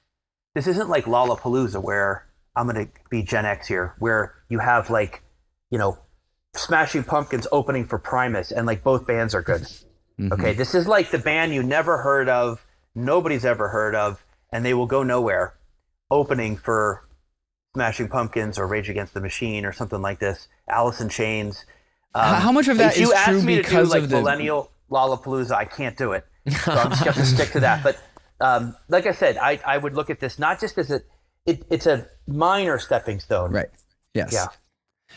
this 0.55 0.67
isn't 0.67 0.89
like 0.89 1.05
Lollapalooza 1.05 1.83
where 1.83 2.27
I'm 2.57 2.67
going 2.67 2.87
to 2.87 2.93
be 3.11 3.23
Gen 3.23 3.45
X 3.45 3.69
here, 3.69 3.95
where 3.99 4.35
you 4.49 4.59
have 4.59 4.89
like, 4.89 5.23
you 5.71 5.79
know, 5.79 5.99
Smashing 6.55 7.05
Pumpkins 7.05 7.47
opening 7.53 7.87
for 7.87 7.99
Primus 7.99 8.51
and 8.51 8.67
like 8.67 8.83
both 8.83 9.07
bands 9.07 9.35
are 9.35 9.43
good. 9.43 9.63
Mm-hmm. 10.19 10.33
Okay, 10.33 10.55
this 10.55 10.75
is 10.75 10.87
like 10.87 11.11
the 11.11 11.19
band 11.19 11.53
you 11.53 11.63
never 11.63 11.99
heard 11.99 12.29
of, 12.29 12.65
nobody's 12.95 13.45
ever 13.45 13.69
heard 13.69 13.95
of, 13.95 14.25
and 14.51 14.65
they 14.65 14.73
will 14.73 14.87
go 14.87 15.03
nowhere 15.03 15.55
opening 16.11 16.57
for 16.57 17.07
Smashing 17.75 18.09
Pumpkins 18.09 18.59
or 18.59 18.67
Rage 18.67 18.89
Against 18.89 19.13
the 19.13 19.21
Machine 19.21 19.67
or 19.67 19.73
something 19.73 20.01
like 20.01 20.19
this, 20.19 20.49
Alice 20.69 21.01
in 21.01 21.11
Chains. 21.11 21.67
Um, 22.15 22.41
How 22.41 22.53
much 22.53 22.69
of 22.69 22.79
that 22.79 22.97
is 22.97 23.13
true 23.25 23.45
because 23.45 23.89
do, 23.89 23.93
like, 23.93 24.03
of 24.05 24.09
the 24.09 24.17
millennial 24.17 24.73
Lollapalooza? 24.91 25.53
I 25.53 25.67
can't 25.67 25.99
do 25.99 26.13
it, 26.13 26.25
so 26.49 26.73
I'm 26.73 26.91
just 26.91 27.05
going 27.05 27.15
to 27.17 27.27
stick 27.27 27.51
to 27.51 27.61
that. 27.61 27.83
But 27.83 27.99
um, 28.41 28.75
like 28.89 29.05
I 29.07 29.13
said, 29.13 29.37
I, 29.37 29.61
I 29.67 29.77
would 29.77 29.95
look 29.95 30.09
at 30.09 30.21
this 30.21 30.39
not 30.39 30.59
just 30.59 30.79
as 30.79 30.91
a 30.91 31.03
it, 31.45 31.65
it's 31.71 31.87
a 31.87 32.09
minor 32.27 32.79
stepping 32.79 33.21
stone. 33.21 33.53
Right. 33.53 33.69
Yes. 34.15 34.33
Yeah. 34.33 34.47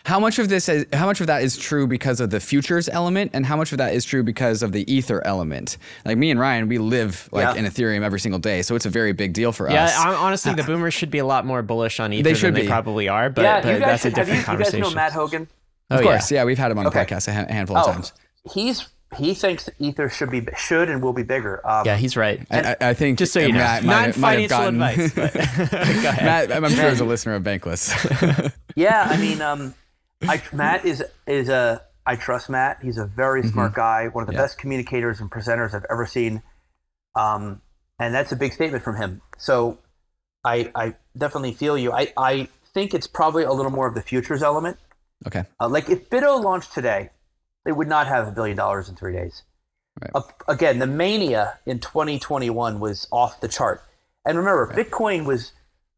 How 0.05 0.19
much 0.19 0.39
of 0.39 0.49
this 0.49 0.69
is, 0.69 0.85
how 0.93 1.05
much 1.05 1.21
of 1.21 1.27
that 1.27 1.43
is 1.43 1.57
true 1.57 1.85
because 1.85 2.19
of 2.19 2.29
the 2.29 2.39
futures 2.39 2.87
element 2.89 3.31
and 3.33 3.45
how 3.45 3.55
much 3.55 3.71
of 3.71 3.77
that 3.79 3.93
is 3.93 4.05
true 4.05 4.23
because 4.23 4.63
of 4.63 4.71
the 4.71 4.91
ether 4.91 5.25
element? 5.25 5.77
Like 6.05 6.17
me 6.17 6.31
and 6.31 6.39
Ryan, 6.39 6.67
we 6.67 6.77
live 6.77 7.29
like 7.31 7.55
yeah. 7.55 7.59
in 7.59 7.65
Ethereum 7.65 8.01
every 8.01 8.19
single 8.19 8.39
day, 8.39 8.61
so 8.61 8.75
it's 8.75 8.85
a 8.85 8.89
very 8.89 9.13
big 9.13 9.33
deal 9.33 9.51
for 9.51 9.67
us. 9.67 9.73
yeah, 9.73 9.85
us. 9.85 9.93
Yeah, 9.97 10.15
honestly, 10.15 10.53
the 10.53 10.63
uh, 10.63 10.67
boomers 10.67 10.93
should 10.93 11.11
be 11.11 11.17
a 11.17 11.25
lot 11.25 11.45
more 11.45 11.61
bullish 11.61 11.99
on 11.99 12.13
ether 12.13 12.23
they 12.23 12.33
should 12.33 12.47
than 12.47 12.55
be. 12.55 12.61
they 12.61 12.67
probably 12.67 13.09
are, 13.09 13.29
but, 13.29 13.41
yeah, 13.41 13.61
but 13.61 13.79
that's 13.79 14.03
should, 14.03 14.13
a 14.13 14.15
different 14.15 14.39
you, 14.39 14.45
conversation. 14.45 14.79
You 14.79 14.85
guys 14.85 14.93
know 14.93 14.95
Matt 14.95 15.11
Hougan? 15.13 15.47
Of 15.89 15.99
oh, 15.99 16.03
course, 16.03 16.31
yeah. 16.31 16.41
yeah. 16.41 16.45
we've 16.45 16.57
had 16.57 16.71
him 16.71 16.79
on 16.79 16.87
okay. 16.87 16.99
the 16.99 17.05
podcast 17.05 17.27
a 17.27 17.31
handful 17.31 17.77
of 17.77 17.87
oh, 17.87 17.91
times. 17.91 18.13
He's 18.53 18.87
he 19.17 19.33
thinks 19.33 19.69
ether 19.79 20.09
should 20.09 20.29
be 20.29 20.45
should 20.57 20.89
and 20.89 21.01
will 21.01 21.13
be 21.13 21.23
bigger. 21.23 21.65
Um, 21.67 21.85
yeah, 21.85 21.97
he's 21.97 22.15
right. 22.15 22.45
I, 22.51 22.75
I, 22.79 22.93
think 22.93 23.17
just 23.17 23.33
so 23.33 23.39
you 23.39 23.51
know, 23.51 23.57
Matt 23.57 23.83
not 23.83 24.13
financial 24.13 24.57
gotten, 24.57 24.81
advice. 24.81 25.13
But 25.13 25.35
Matt, 26.21 26.51
I'm 26.51 26.69
sure 26.69 26.85
is 26.87 26.99
a 26.99 27.05
listener 27.05 27.35
of 27.35 27.43
Bankless. 27.43 28.53
yeah, 28.75 29.07
I 29.09 29.17
mean, 29.17 29.41
um, 29.41 29.73
I, 30.21 30.41
Matt 30.53 30.85
is 30.85 31.03
is 31.25 31.49
a 31.49 31.81
I 32.05 32.15
trust 32.15 32.49
Matt. 32.49 32.79
He's 32.81 32.97
a 32.97 33.05
very 33.05 33.41
mm-hmm. 33.41 33.51
smart 33.51 33.73
guy, 33.73 34.07
one 34.07 34.23
of 34.23 34.27
the 34.27 34.33
yeah. 34.33 34.41
best 34.41 34.57
communicators 34.57 35.19
and 35.19 35.31
presenters 35.31 35.73
I've 35.73 35.85
ever 35.89 36.05
seen. 36.05 36.43
Um, 37.15 37.61
and 37.99 38.13
that's 38.13 38.31
a 38.31 38.35
big 38.35 38.53
statement 38.53 38.83
from 38.83 38.95
him. 38.95 39.21
So 39.37 39.79
I 40.43 40.71
I 40.75 40.95
definitely 41.17 41.53
feel 41.53 41.77
you. 41.77 41.91
I 41.91 42.13
I 42.15 42.47
think 42.73 42.93
it's 42.93 43.07
probably 43.07 43.43
a 43.43 43.51
little 43.51 43.71
more 43.71 43.87
of 43.87 43.95
the 43.95 44.01
futures 44.01 44.43
element. 44.43 44.77
Okay. 45.25 45.43
Uh, 45.59 45.67
like 45.67 45.89
if 45.89 46.09
BitO 46.09 46.41
launched 46.41 46.73
today 46.73 47.09
they 47.69 47.73
would 47.73 47.87
not 47.87 48.07
have 48.07 48.27
a 48.27 48.31
billion 48.31 48.57
dollars 48.57 48.89
in 48.89 48.95
three 48.95 49.13
days. 49.13 49.43
Right. 50.01 50.09
Uh, 50.15 50.23
again, 50.47 50.79
the 50.79 50.87
mania 50.87 51.59
in 51.67 51.77
2021 51.77 52.79
was 52.79 53.07
off 53.11 53.41
the 53.41 53.47
chart. 53.47 53.83
And 54.25 54.39
remember, 54.39 54.65
right. 54.65 54.75
Bitcoin 54.75 55.23
was 55.23 55.51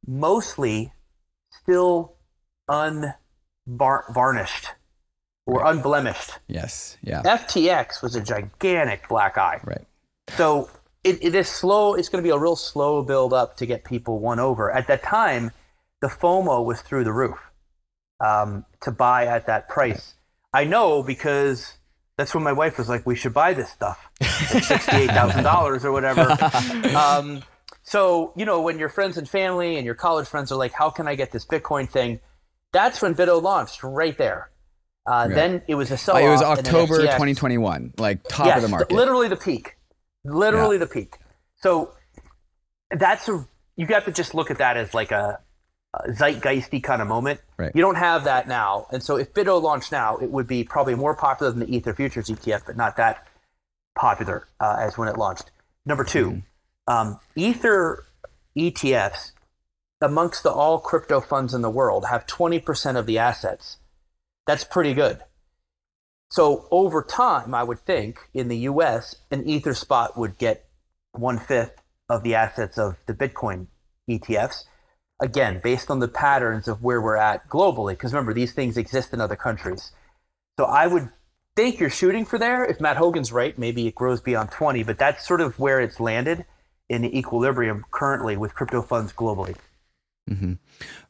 mostly 0.05 0.91
still 1.49 2.17
unvarnished 2.67 4.67
or 5.45 5.61
right. 5.61 5.73
unblemished. 5.73 6.39
Yes. 6.49 6.97
Yeah. 7.01 7.21
FTX 7.21 8.03
was 8.03 8.17
a 8.17 8.21
gigantic 8.21 9.07
black 9.07 9.37
eye. 9.37 9.61
Right. 9.63 9.85
So 10.31 10.69
it, 11.05 11.23
it 11.23 11.35
is 11.35 11.47
slow. 11.47 11.93
It's 11.93 12.09
going 12.09 12.21
to 12.21 12.27
be 12.27 12.35
a 12.35 12.37
real 12.37 12.57
slow 12.57 13.01
build 13.01 13.31
up 13.31 13.55
to 13.57 13.65
get 13.65 13.85
people 13.85 14.19
won 14.19 14.41
over. 14.41 14.69
At 14.69 14.87
that 14.87 15.03
time, 15.03 15.51
the 16.01 16.07
FOMO 16.07 16.65
was 16.65 16.81
through 16.81 17.05
the 17.05 17.13
roof 17.13 17.39
um, 18.19 18.65
to 18.81 18.91
buy 18.91 19.25
at 19.25 19.47
that 19.47 19.69
price. 19.69 20.15
I 20.53 20.65
know 20.65 21.03
because 21.03 21.73
that's 22.17 22.33
when 22.35 22.43
my 22.43 22.51
wife 22.51 22.77
was 22.77 22.89
like, 22.89 23.05
"We 23.05 23.15
should 23.15 23.33
buy 23.33 23.53
this 23.53 23.69
stuff, 23.71 24.09
sixty-eight 24.21 25.09
thousand 25.09 25.43
dollars 25.43 25.85
or 25.85 25.91
whatever." 25.91 26.37
Um, 26.95 27.43
so 27.83 28.33
you 28.35 28.45
know, 28.45 28.61
when 28.61 28.79
your 28.79 28.89
friends 28.89 29.17
and 29.17 29.27
family 29.27 29.77
and 29.77 29.85
your 29.85 29.95
college 29.95 30.27
friends 30.27 30.51
are 30.51 30.57
like, 30.57 30.73
"How 30.73 30.89
can 30.89 31.07
I 31.07 31.15
get 31.15 31.31
this 31.31 31.45
Bitcoin 31.45 31.89
thing?" 31.89 32.19
That's 32.73 33.01
when 33.01 33.15
BitO 33.15 33.41
launched, 33.41 33.83
right 33.83 34.17
there. 34.17 34.49
Uh. 35.05 35.27
Then 35.27 35.61
it 35.67 35.75
was 35.75 35.91
a 35.91 35.97
sell. 35.97 36.15
Oh, 36.15 36.19
it 36.19 36.29
was 36.29 36.41
October 36.41 36.97
2021, 37.01 37.93
like 37.97 38.23
top 38.27 38.47
yes, 38.47 38.57
of 38.57 38.63
the 38.63 38.69
market. 38.69 38.91
Literally 38.91 39.27
the 39.27 39.35
peak. 39.35 39.77
Literally 40.23 40.75
yeah. 40.75 40.85
the 40.85 40.87
peak. 40.87 41.17
So 41.57 41.93
that's 42.91 43.27
a 43.27 43.45
you 43.75 43.87
got 43.87 44.05
to 44.05 44.11
just 44.11 44.35
look 44.35 44.51
at 44.51 44.59
that 44.59 44.77
as 44.77 44.93
like 44.93 45.11
a 45.11 45.39
zeitgeisty 46.09 46.81
kind 46.81 47.01
of 47.01 47.07
moment. 47.07 47.39
Right. 47.57 47.71
You 47.75 47.81
don't 47.81 47.95
have 47.95 48.23
that 48.25 48.47
now, 48.47 48.87
and 48.91 49.03
so 49.03 49.17
if 49.17 49.33
BitO 49.33 49.61
launched 49.61 49.91
now, 49.91 50.17
it 50.17 50.31
would 50.31 50.47
be 50.47 50.63
probably 50.63 50.95
more 50.95 51.15
popular 51.15 51.51
than 51.51 51.59
the 51.59 51.75
Ether 51.75 51.93
futures 51.93 52.29
ETF, 52.29 52.65
but 52.65 52.77
not 52.77 52.97
that 52.97 53.27
popular 53.95 54.47
uh, 54.59 54.77
as 54.79 54.97
when 54.97 55.07
it 55.07 55.17
launched. 55.17 55.51
Number 55.85 56.03
2 56.03 56.25
mm-hmm. 56.25 56.93
um, 56.93 57.19
Ether 57.35 58.05
ETFs 58.57 59.31
amongst 60.01 60.43
the 60.43 60.51
all 60.51 60.79
crypto 60.79 61.21
funds 61.21 61.53
in 61.53 61.61
the 61.61 61.69
world 61.69 62.05
have 62.05 62.25
20% 62.25 62.97
of 62.97 63.05
the 63.05 63.17
assets. 63.17 63.77
That's 64.47 64.63
pretty 64.63 64.93
good. 64.93 65.19
So 66.31 66.67
over 66.71 67.03
time, 67.03 67.53
I 67.53 67.63
would 67.63 67.79
think 67.79 68.17
in 68.33 68.47
the 68.47 68.57
U.S., 68.59 69.15
an 69.29 69.47
Ether 69.47 69.73
spot 69.73 70.17
would 70.17 70.37
get 70.37 70.65
one 71.11 71.37
fifth 71.37 71.81
of 72.09 72.23
the 72.23 72.35
assets 72.35 72.77
of 72.77 72.97
the 73.05 73.13
Bitcoin 73.13 73.67
ETFs 74.09 74.63
again, 75.21 75.61
based 75.63 75.89
on 75.89 75.99
the 75.99 76.07
patterns 76.07 76.67
of 76.67 76.83
where 76.83 76.99
we're 76.99 77.15
at 77.15 77.47
globally. 77.47 77.93
Because 77.93 78.11
remember, 78.11 78.33
these 78.33 78.51
things 78.51 78.75
exist 78.75 79.13
in 79.13 79.21
other 79.21 79.37
countries. 79.37 79.91
So 80.59 80.65
I 80.65 80.87
would 80.87 81.09
think 81.55 81.79
you're 81.79 81.89
shooting 81.89 82.25
for 82.25 82.37
there. 82.37 82.65
If 82.65 82.81
Matt 82.81 82.97
Hougan's 82.97 83.31
right, 83.31 83.57
maybe 83.57 83.87
it 83.87 83.95
grows 83.95 84.19
beyond 84.19 84.51
20, 84.51 84.83
but 84.83 84.97
that's 84.97 85.25
sort 85.25 85.39
of 85.39 85.57
where 85.59 85.79
it's 85.79 85.99
landed 85.99 86.45
in 86.89 87.03
the 87.03 87.17
equilibrium 87.17 87.85
currently 87.91 88.35
with 88.35 88.53
crypto 88.53 88.81
funds 88.81 89.13
globally. 89.13 89.55
Mm-hmm. 90.29 90.53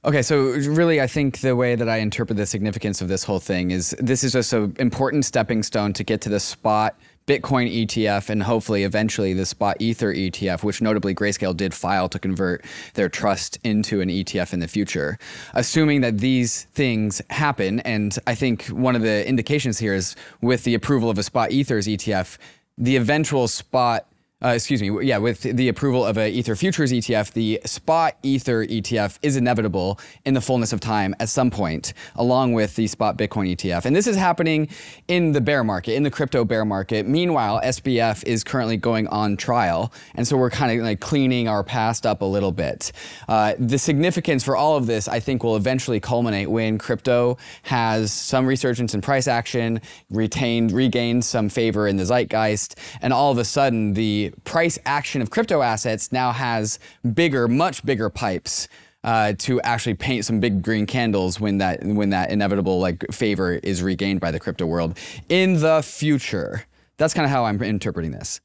Okay, 0.05 0.21
so 0.21 0.41
really, 0.41 1.01
I 1.01 1.07
think 1.07 1.39
the 1.39 1.55
way 1.55 1.75
that 1.75 1.89
I 1.89 1.97
interpret 1.97 2.37
the 2.37 2.45
significance 2.45 3.01
of 3.01 3.07
this 3.07 3.23
whole 3.23 3.39
thing 3.39 3.71
is 3.71 3.95
this 3.99 4.23
is 4.23 4.33
just 4.33 4.53
an 4.53 4.75
important 4.79 5.25
stepping 5.25 5.63
stone 5.63 5.93
to 5.93 6.03
get 6.03 6.21
to 6.21 6.29
the 6.29 6.39
spot 6.39 6.99
Bitcoin 7.27 7.71
ETF 7.85 8.29
and 8.29 8.43
hopefully 8.43 8.83
eventually 8.83 9.33
the 9.33 9.45
spot 9.45 9.77
Ether 9.79 10.13
ETF, 10.13 10.63
which 10.63 10.81
notably 10.81 11.13
Grayscale 11.13 11.55
did 11.55 11.73
file 11.73 12.09
to 12.09 12.19
convert 12.19 12.65
their 12.95 13.09
trust 13.09 13.57
into 13.63 14.01
an 14.01 14.09
ETF 14.09 14.53
in 14.53 14.59
the 14.59 14.67
future. 14.67 15.17
Assuming 15.53 16.01
that 16.01 16.17
these 16.17 16.63
things 16.73 17.21
happen, 17.29 17.79
and 17.81 18.17
I 18.27 18.35
think 18.35 18.65
one 18.67 18.95
of 18.95 19.01
the 19.01 19.27
indications 19.27 19.79
here 19.79 19.93
is 19.93 20.15
with 20.41 20.63
the 20.63 20.73
approval 20.73 21.09
of 21.09 21.17
a 21.17 21.23
spot 21.23 21.51
Ethers 21.51 21.87
ETF, 21.87 22.37
the 22.77 22.95
eventual 22.95 23.47
spot 23.47 24.07
uh, 24.43 24.49
excuse 24.49 24.81
me, 24.81 25.05
yeah, 25.05 25.19
with 25.19 25.43
the 25.43 25.67
approval 25.67 26.03
of 26.03 26.17
a 26.17 26.29
Ether 26.29 26.55
futures 26.55 26.91
ETF, 26.91 27.33
the 27.33 27.61
spot 27.65 28.17
Ether 28.23 28.65
ETF 28.65 29.19
is 29.21 29.37
inevitable 29.37 29.99
in 30.25 30.33
the 30.33 30.41
fullness 30.41 30.73
of 30.73 30.79
time 30.79 31.15
at 31.19 31.29
some 31.29 31.51
point, 31.51 31.93
along 32.15 32.53
with 32.53 32.75
the 32.75 32.87
spot 32.87 33.17
Bitcoin 33.17 33.55
ETF. 33.55 33.85
And 33.85 33.95
this 33.95 34.07
is 34.07 34.15
happening 34.15 34.67
in 35.07 35.33
the 35.33 35.41
bear 35.41 35.63
market, 35.63 35.93
in 35.93 36.01
the 36.01 36.09
crypto 36.09 36.43
bear 36.43 36.65
market. 36.65 37.05
Meanwhile, 37.05 37.61
SBF 37.63 38.23
is 38.25 38.43
currently 38.43 38.77
going 38.77 39.07
on 39.07 39.37
trial, 39.37 39.93
and 40.15 40.27
so 40.27 40.37
we're 40.37 40.49
kind 40.49 40.79
of 40.79 40.83
like 40.83 40.99
cleaning 40.99 41.47
our 41.47 41.63
past 41.63 42.07
up 42.07 42.21
a 42.21 42.25
little 42.25 42.51
bit. 42.51 42.91
Uh, 43.27 43.53
the 43.59 43.77
significance 43.77 44.43
for 44.43 44.55
all 44.55 44.75
of 44.75 44.87
this, 44.87 45.07
I 45.07 45.19
think, 45.19 45.43
will 45.43 45.55
eventually 45.55 45.99
culminate 45.99 46.49
when 46.49 46.79
crypto 46.79 47.37
has 47.63 48.11
some 48.11 48.47
resurgence 48.47 48.95
in 48.95 49.01
price 49.01 49.27
action, 49.27 49.81
retained, 50.09 50.71
regained 50.71 51.25
some 51.25 51.47
favor 51.47 51.87
in 51.87 51.97
the 51.97 52.05
zeitgeist, 52.05 52.79
and 53.01 53.13
all 53.13 53.31
of 53.31 53.37
a 53.37 53.45
sudden 53.45 53.93
the 53.93 54.30
price 54.43 54.79
action 54.85 55.21
of 55.21 55.29
crypto 55.29 55.61
assets 55.61 56.11
now 56.11 56.31
has 56.31 56.79
bigger, 57.13 57.47
much 57.47 57.85
bigger 57.85 58.09
pipes 58.09 58.67
uh, 59.03 59.33
to 59.39 59.59
actually 59.61 59.95
paint 59.95 60.25
some 60.25 60.39
big 60.39 60.61
green 60.61 60.85
candles 60.85 61.39
when 61.39 61.57
that 61.57 61.83
when 61.83 62.11
that 62.11 62.31
inevitable 62.31 62.79
like 62.79 63.05
favor 63.11 63.53
is 63.53 63.81
regained 63.81 64.19
by 64.19 64.31
the 64.31 64.39
crypto 64.39 64.65
world 64.65 64.97
in 65.29 65.59
the 65.59 65.81
future. 65.81 66.65
That's 66.97 67.13
kind 67.13 67.25
of 67.25 67.31
how 67.31 67.45
I'm 67.45 67.61
interpreting 67.63 68.11
this. 68.11 68.41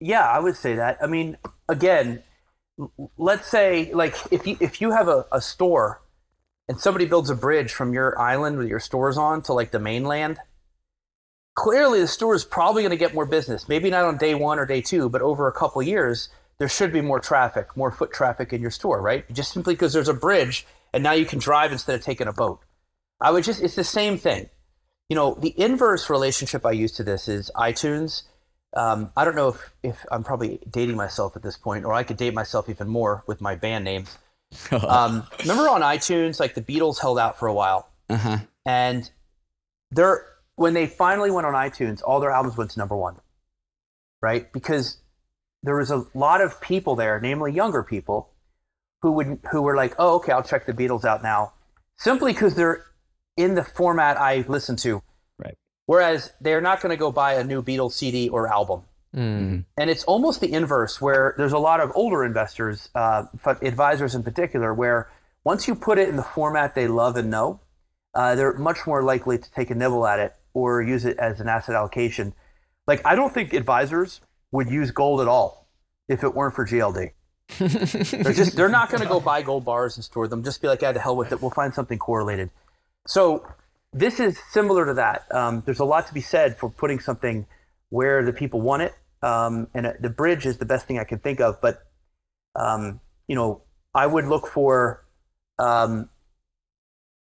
Yeah, 0.00 0.26
I 0.26 0.38
would 0.38 0.56
say 0.56 0.76
that. 0.76 0.98
I 1.02 1.06
mean, 1.06 1.38
again, 1.68 2.22
let's 3.16 3.48
say 3.48 3.92
like 3.92 4.14
if 4.30 4.46
you 4.46 4.56
if 4.60 4.80
you 4.80 4.92
have 4.92 5.08
a, 5.08 5.26
a 5.32 5.40
store 5.40 6.02
and 6.68 6.78
somebody 6.78 7.06
builds 7.06 7.30
a 7.30 7.34
bridge 7.34 7.72
from 7.72 7.92
your 7.92 8.18
island 8.18 8.58
with 8.58 8.68
your 8.68 8.80
stores 8.80 9.16
on 9.16 9.42
to 9.42 9.52
like 9.52 9.70
the 9.70 9.78
mainland 9.78 10.38
clearly 11.56 12.00
the 12.00 12.06
store 12.06 12.34
is 12.36 12.44
probably 12.44 12.82
going 12.82 12.90
to 12.90 12.96
get 12.96 13.14
more 13.14 13.26
business. 13.26 13.68
Maybe 13.68 13.90
not 13.90 14.04
on 14.04 14.16
day 14.18 14.34
one 14.34 14.58
or 14.60 14.66
day 14.66 14.80
two, 14.80 15.08
but 15.08 15.22
over 15.22 15.48
a 15.48 15.52
couple 15.52 15.82
years, 15.82 16.28
there 16.58 16.68
should 16.68 16.92
be 16.92 17.00
more 17.00 17.18
traffic, 17.18 17.76
more 17.76 17.90
foot 17.90 18.12
traffic 18.12 18.52
in 18.52 18.62
your 18.62 18.70
store, 18.70 19.02
right? 19.02 19.30
Just 19.32 19.52
simply 19.52 19.74
because 19.74 19.92
there's 19.92 20.08
a 20.08 20.14
bridge 20.14 20.66
and 20.92 21.02
now 21.02 21.12
you 21.12 21.26
can 21.26 21.38
drive 21.38 21.72
instead 21.72 21.94
of 21.96 22.02
taking 22.02 22.28
a 22.28 22.32
boat. 22.32 22.60
I 23.20 23.30
would 23.32 23.44
just, 23.44 23.62
it's 23.62 23.74
the 23.74 23.84
same 23.84 24.16
thing. 24.18 24.48
You 25.08 25.16
know, 25.16 25.34
the 25.34 25.54
inverse 25.60 26.08
relationship 26.10 26.64
I 26.64 26.72
use 26.72 26.92
to 26.92 27.02
this 27.04 27.28
is 27.28 27.50
iTunes. 27.56 28.22
Um, 28.74 29.10
I 29.16 29.24
don't 29.24 29.36
know 29.36 29.48
if, 29.48 29.70
if 29.82 30.06
I'm 30.10 30.24
probably 30.24 30.58
dating 30.70 30.96
myself 30.96 31.36
at 31.36 31.42
this 31.42 31.56
point, 31.56 31.84
or 31.84 31.92
I 31.94 32.02
could 32.02 32.16
date 32.16 32.34
myself 32.34 32.68
even 32.68 32.88
more 32.88 33.22
with 33.26 33.40
my 33.40 33.54
band 33.54 33.84
names. 33.84 34.16
um, 34.70 35.26
remember 35.40 35.68
on 35.68 35.80
iTunes, 35.80 36.38
like 36.40 36.54
the 36.54 36.60
Beatles 36.62 37.00
held 37.00 37.18
out 37.18 37.38
for 37.38 37.48
a 37.48 37.54
while, 37.54 37.88
Uh-huh. 38.10 38.38
and 38.66 39.10
they're 39.90 40.26
when 40.56 40.74
they 40.74 40.86
finally 40.86 41.30
went 41.30 41.46
on 41.46 41.52
iTunes, 41.52 42.02
all 42.02 42.18
their 42.18 42.30
albums 42.30 42.56
went 42.56 42.70
to 42.72 42.78
number 42.78 42.96
one, 42.96 43.16
right? 44.20 44.50
Because 44.52 44.98
there 45.62 45.76
was 45.76 45.90
a 45.90 46.04
lot 46.14 46.40
of 46.40 46.60
people 46.60 46.96
there, 46.96 47.20
namely 47.20 47.52
younger 47.52 47.82
people, 47.82 48.30
who 49.02 49.12
would 49.12 49.38
who 49.52 49.62
were 49.62 49.76
like, 49.76 49.94
"Oh, 49.98 50.16
okay, 50.16 50.32
I'll 50.32 50.42
check 50.42 50.66
the 50.66 50.72
Beatles 50.72 51.04
out 51.04 51.22
now," 51.22 51.52
simply 51.96 52.32
because 52.32 52.56
they're 52.56 52.84
in 53.36 53.54
the 53.54 53.62
format 53.62 54.16
I 54.16 54.44
listen 54.48 54.76
to. 54.76 55.02
Right. 55.38 55.54
Whereas 55.84 56.32
they're 56.40 56.62
not 56.62 56.80
going 56.80 56.90
to 56.90 56.96
go 56.96 57.12
buy 57.12 57.34
a 57.34 57.44
new 57.44 57.62
Beatles 57.62 57.92
CD 57.92 58.28
or 58.28 58.48
album. 58.48 58.82
Mm. 59.14 59.64
And 59.76 59.90
it's 59.90 60.04
almost 60.04 60.40
the 60.40 60.52
inverse, 60.52 61.00
where 61.00 61.34
there's 61.36 61.52
a 61.52 61.58
lot 61.58 61.80
of 61.80 61.92
older 61.94 62.24
investors, 62.24 62.88
uh, 62.94 63.24
advisors 63.62 64.14
in 64.14 64.22
particular, 64.22 64.74
where 64.74 65.10
once 65.44 65.68
you 65.68 65.74
put 65.74 65.98
it 65.98 66.08
in 66.08 66.16
the 66.16 66.22
format 66.22 66.74
they 66.74 66.88
love 66.88 67.16
and 67.16 67.30
know, 67.30 67.60
uh, 68.14 68.34
they're 68.34 68.54
much 68.54 68.86
more 68.86 69.02
likely 69.02 69.38
to 69.38 69.50
take 69.52 69.70
a 69.70 69.74
nibble 69.74 70.06
at 70.06 70.18
it 70.18 70.34
or 70.56 70.80
use 70.80 71.04
it 71.04 71.18
as 71.18 71.38
an 71.38 71.50
asset 71.50 71.74
allocation. 71.74 72.32
Like, 72.86 73.02
I 73.04 73.14
don't 73.14 73.34
think 73.34 73.52
advisors 73.52 74.22
would 74.52 74.70
use 74.70 74.90
gold 74.90 75.20
at 75.20 75.28
all 75.28 75.68
if 76.08 76.24
it 76.24 76.34
weren't 76.34 76.54
for 76.54 76.64
GLD. 76.66 77.10
they're 77.58 78.32
just 78.32 78.56
they're 78.56 78.70
not 78.70 78.90
going 78.90 79.02
to 79.02 79.08
go 79.08 79.20
buy 79.20 79.42
gold 79.42 79.66
bars 79.66 79.96
and 79.96 80.04
store 80.04 80.26
them. 80.26 80.42
Just 80.42 80.62
be 80.62 80.66
like, 80.66 80.80
yeah, 80.80 80.92
the 80.92 80.98
hell 80.98 81.14
with 81.14 81.30
it. 81.30 81.42
We'll 81.42 81.50
find 81.50 81.74
something 81.74 81.98
correlated. 81.98 82.48
So 83.06 83.46
this 83.92 84.18
is 84.18 84.38
similar 84.50 84.86
to 84.86 84.94
that. 84.94 85.26
Um, 85.30 85.62
there's 85.66 85.78
a 85.78 85.84
lot 85.84 86.06
to 86.06 86.14
be 86.14 86.22
said 86.22 86.56
for 86.56 86.70
putting 86.70 87.00
something 87.00 87.46
where 87.90 88.24
the 88.24 88.32
people 88.32 88.62
want 88.62 88.82
it, 88.82 88.94
um, 89.22 89.68
and 89.74 89.86
uh, 89.86 89.92
the 90.00 90.08
bridge 90.08 90.46
is 90.46 90.56
the 90.56 90.64
best 90.64 90.86
thing 90.86 90.98
I 90.98 91.04
can 91.04 91.18
think 91.18 91.38
of. 91.40 91.60
But 91.60 91.82
um, 92.56 93.00
you 93.28 93.36
know, 93.36 93.60
I 93.94 94.06
would 94.06 94.24
look 94.24 94.48
for 94.48 95.04
um, 95.58 96.08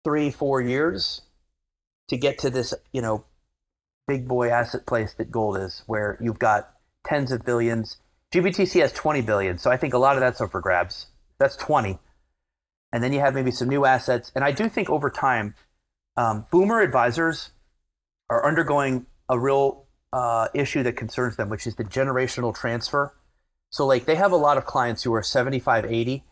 three, 0.05 0.31
four 0.31 0.63
years 0.63 1.21
to 2.11 2.17
get 2.17 2.39
to 2.39 2.51
this, 2.51 2.75
you 2.93 3.01
know, 3.01 3.25
big 4.07 4.27
boy 4.27 4.51
asset 4.51 4.85
place 4.85 5.15
that 5.15 5.31
gold 5.31 5.57
is, 5.57 5.83
where 5.87 6.19
you've 6.21 6.41
got 6.41 6.75
tens 7.07 7.31
of 7.31 7.45
billions. 7.45 7.99
GBTC 8.33 8.81
has 8.81 8.93
20 8.93 9.23
billion, 9.23 9.59
so 9.59 9.71
I 9.71 9.77
think 9.77 9.95
a 9.95 9.99
lot 9.99 10.17
of 10.17 10.21
that's 10.21 10.41
up 10.41 10.51
for 10.51 10.61
grabs. 10.61 11.07
That's 11.39 11.57
20, 11.57 11.99
and 12.93 13.03
then 13.03 13.13
you 13.13 13.21
have 13.21 13.33
maybe 13.33 13.53
some 13.53 13.69
new 13.69 13.85
assets. 13.85 14.31
And 14.35 14.45
I 14.45 14.51
do 14.51 14.69
think 14.69 14.91
over 14.91 15.09
time, 15.09 15.55
um, 16.17 16.47
boomer 16.51 16.81
advisors 16.81 17.51
are 18.29 18.47
undergoing 18.47 19.07
a 19.29 19.39
real 19.39 19.87
uh, 20.13 20.49
issue 20.53 20.83
that 20.83 20.97
concerns 20.97 21.37
them, 21.37 21.49
which 21.49 21.67
is 21.67 21.77
the 21.77 21.85
generational 21.85 22.55
transfer. 22.55 23.15
So 23.71 23.87
like 23.87 24.05
they 24.05 24.17
have 24.17 24.33
a 24.33 24.37
lot 24.37 24.59
of 24.59 24.67
clients 24.67 25.05
who 25.05 25.15
are 25.15 25.23
75, 25.23 25.85
80. 25.85 26.25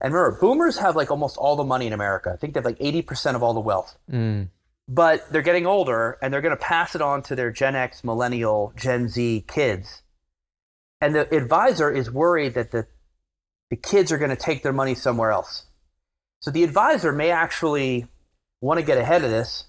And 0.00 0.14
remember, 0.14 0.38
boomers 0.40 0.78
have 0.78 0.96
like 0.96 1.10
almost 1.10 1.36
all 1.36 1.56
the 1.56 1.64
money 1.64 1.86
in 1.86 1.92
America. 1.92 2.30
I 2.32 2.36
think 2.36 2.54
they 2.54 2.58
have 2.58 2.64
like 2.64 2.78
80% 2.78 3.34
of 3.34 3.42
all 3.42 3.54
the 3.54 3.60
wealth. 3.60 3.96
Mm. 4.10 4.48
But 4.88 5.30
they're 5.32 5.42
getting 5.42 5.66
older 5.66 6.16
and 6.22 6.32
they're 6.32 6.40
going 6.40 6.56
to 6.56 6.62
pass 6.62 6.94
it 6.94 7.02
on 7.02 7.22
to 7.24 7.34
their 7.34 7.50
Gen 7.50 7.74
X, 7.74 8.04
Millennial, 8.04 8.72
Gen 8.76 9.08
Z 9.08 9.44
kids. 9.48 10.02
And 11.00 11.14
the 11.14 11.34
advisor 11.34 11.90
is 11.90 12.10
worried 12.10 12.54
that 12.54 12.70
the, 12.70 12.86
the 13.70 13.76
kids 13.76 14.12
are 14.12 14.18
going 14.18 14.30
to 14.30 14.36
take 14.36 14.62
their 14.62 14.72
money 14.72 14.94
somewhere 14.94 15.32
else. 15.32 15.66
So 16.40 16.50
the 16.50 16.62
advisor 16.64 17.12
may 17.12 17.30
actually 17.30 18.06
want 18.60 18.78
to 18.78 18.86
get 18.86 18.98
ahead 18.98 19.24
of 19.24 19.30
this 19.30 19.64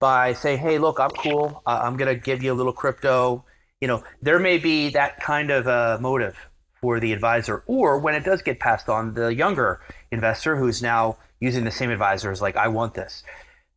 by 0.00 0.32
saying, 0.32 0.58
"Hey, 0.58 0.78
look, 0.78 0.98
I'm 0.98 1.10
cool. 1.10 1.62
Uh, 1.66 1.80
I'm 1.82 1.96
going 1.96 2.14
to 2.14 2.20
give 2.20 2.42
you 2.42 2.52
a 2.52 2.54
little 2.54 2.72
crypto." 2.72 3.44
You 3.80 3.88
know, 3.88 4.04
there 4.22 4.38
may 4.38 4.58
be 4.58 4.90
that 4.90 5.20
kind 5.20 5.50
of 5.50 5.66
uh, 5.66 5.98
motive 6.00 6.36
for 6.80 7.00
the 7.00 7.12
advisor, 7.12 7.62
or 7.66 7.98
when 7.98 8.14
it 8.14 8.24
does 8.24 8.42
get 8.42 8.58
passed 8.60 8.88
on, 8.88 9.14
the 9.14 9.34
younger 9.34 9.80
investor 10.10 10.56
who's 10.56 10.82
now 10.82 11.18
using 11.40 11.64
the 11.64 11.70
same 11.70 11.90
advisor 11.90 12.32
is 12.32 12.40
like, 12.40 12.56
"I 12.56 12.68
want 12.68 12.94
this." 12.94 13.22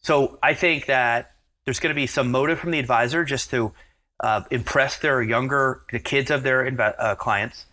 So 0.07 0.39
I 0.41 0.53
think 0.53 0.85
that 0.85 1.33
there's 1.65 1.81
going 1.81 1.89
to 1.89 1.93
be 1.93 2.07
some 2.07 2.31
motive 2.31 2.59
from 2.59 2.71
the 2.71 2.79
advisor 2.79 3.25
just 3.25 3.49
to 3.49 3.73
uh, 4.23 4.43
impress 4.49 4.97
their 4.99 5.21
younger, 5.21 5.81
the 5.91 5.99
kids 5.99 6.31
of 6.31 6.43
their 6.43 6.63
inve- 6.63 6.95
uh, 6.97 7.15
clients, 7.15 7.65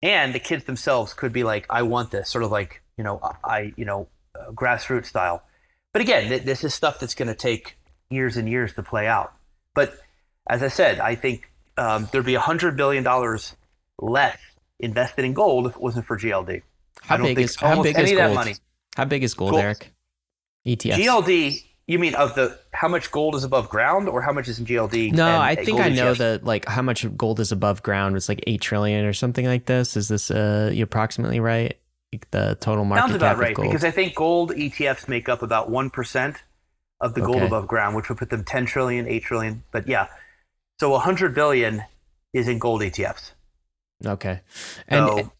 and 0.00 0.34
the 0.34 0.38
kids 0.38 0.64
themselves 0.64 1.12
could 1.12 1.34
be 1.34 1.44
like, 1.44 1.66
"I 1.68 1.82
want 1.82 2.12
this," 2.12 2.30
sort 2.30 2.44
of 2.44 2.50
like 2.50 2.80
you 2.96 3.04
know, 3.04 3.20
I 3.44 3.74
you 3.76 3.84
know, 3.84 4.08
uh, 4.34 4.52
grassroots 4.52 5.04
style. 5.04 5.42
But 5.92 6.00
again, 6.00 6.30
th- 6.30 6.44
this 6.44 6.64
is 6.64 6.72
stuff 6.72 6.98
that's 6.98 7.14
going 7.14 7.28
to 7.28 7.34
take 7.34 7.76
years 8.08 8.38
and 8.38 8.48
years 8.48 8.72
to 8.76 8.82
play 8.82 9.06
out. 9.06 9.34
But 9.74 9.92
as 10.48 10.62
I 10.62 10.68
said, 10.68 10.98
I 10.98 11.14
think 11.14 11.52
um, 11.76 12.08
there'd 12.10 12.24
be 12.24 12.36
hundred 12.36 12.78
billion 12.78 13.04
dollars 13.04 13.54
less 14.00 14.38
invested 14.78 15.26
in 15.26 15.34
gold 15.34 15.66
if 15.66 15.76
it 15.76 15.82
wasn't 15.82 16.06
for 16.06 16.16
GLD. 16.16 16.62
How 17.02 17.16
I 17.16 17.18
don't 17.18 17.26
big 17.26 17.36
think 17.36 17.50
is 17.50 17.56
how 17.56 17.82
big 17.82 17.98
is 17.98 18.12
gold? 18.12 18.34
money. 18.34 18.54
How 18.96 19.04
big 19.04 19.22
is 19.22 19.34
gold, 19.34 19.50
Gold- 19.50 19.62
Eric? 19.62 19.92
ETFs. 20.66 20.94
GLD, 20.96 21.64
you 21.86 21.98
mean 21.98 22.14
of 22.14 22.34
the 22.34 22.58
how 22.72 22.88
much 22.88 23.10
gold 23.10 23.34
is 23.34 23.44
above 23.44 23.68
ground, 23.68 24.08
or 24.08 24.22
how 24.22 24.32
much 24.32 24.48
is 24.48 24.58
in 24.58 24.66
GLD? 24.66 25.12
No, 25.12 25.38
I 25.40 25.54
think 25.54 25.80
I 25.80 25.88
know 25.88 26.14
that 26.14 26.44
like 26.44 26.66
how 26.68 26.82
much 26.82 27.04
gold 27.16 27.40
is 27.40 27.50
above 27.52 27.82
ground 27.82 28.14
was 28.14 28.28
like 28.28 28.42
eight 28.46 28.60
trillion 28.60 29.04
or 29.04 29.12
something 29.12 29.46
like 29.46 29.66
this. 29.66 29.96
Is 29.96 30.08
this 30.08 30.30
uh 30.30 30.70
you 30.72 30.84
approximately 30.84 31.40
right? 31.40 31.76
Like 32.12 32.30
the 32.30 32.56
total 32.60 32.84
market 32.84 33.02
Sounds 33.02 33.14
about 33.14 33.38
right 33.38 33.54
gold. 33.54 33.68
because 33.68 33.84
I 33.84 33.90
think 33.90 34.14
gold 34.14 34.50
ETFs 34.50 35.08
make 35.08 35.28
up 35.28 35.42
about 35.42 35.70
one 35.70 35.90
percent 35.90 36.42
of 37.00 37.14
the 37.14 37.20
gold 37.22 37.36
Okay. 37.36 37.46
above 37.46 37.66
ground, 37.66 37.96
which 37.96 38.08
would 38.10 38.18
put 38.18 38.28
them 38.28 38.44
10 38.44 38.66
trillion, 38.66 39.08
8 39.08 39.22
trillion. 39.22 39.62
But 39.70 39.88
yeah, 39.88 40.08
so 40.80 40.90
100 40.90 41.34
billion 41.34 41.82
is 42.34 42.46
in 42.46 42.58
gold 42.58 42.82
ETFs. 42.82 43.30
okay. 44.04 44.40
And 44.86 45.06
So- 45.08 45.32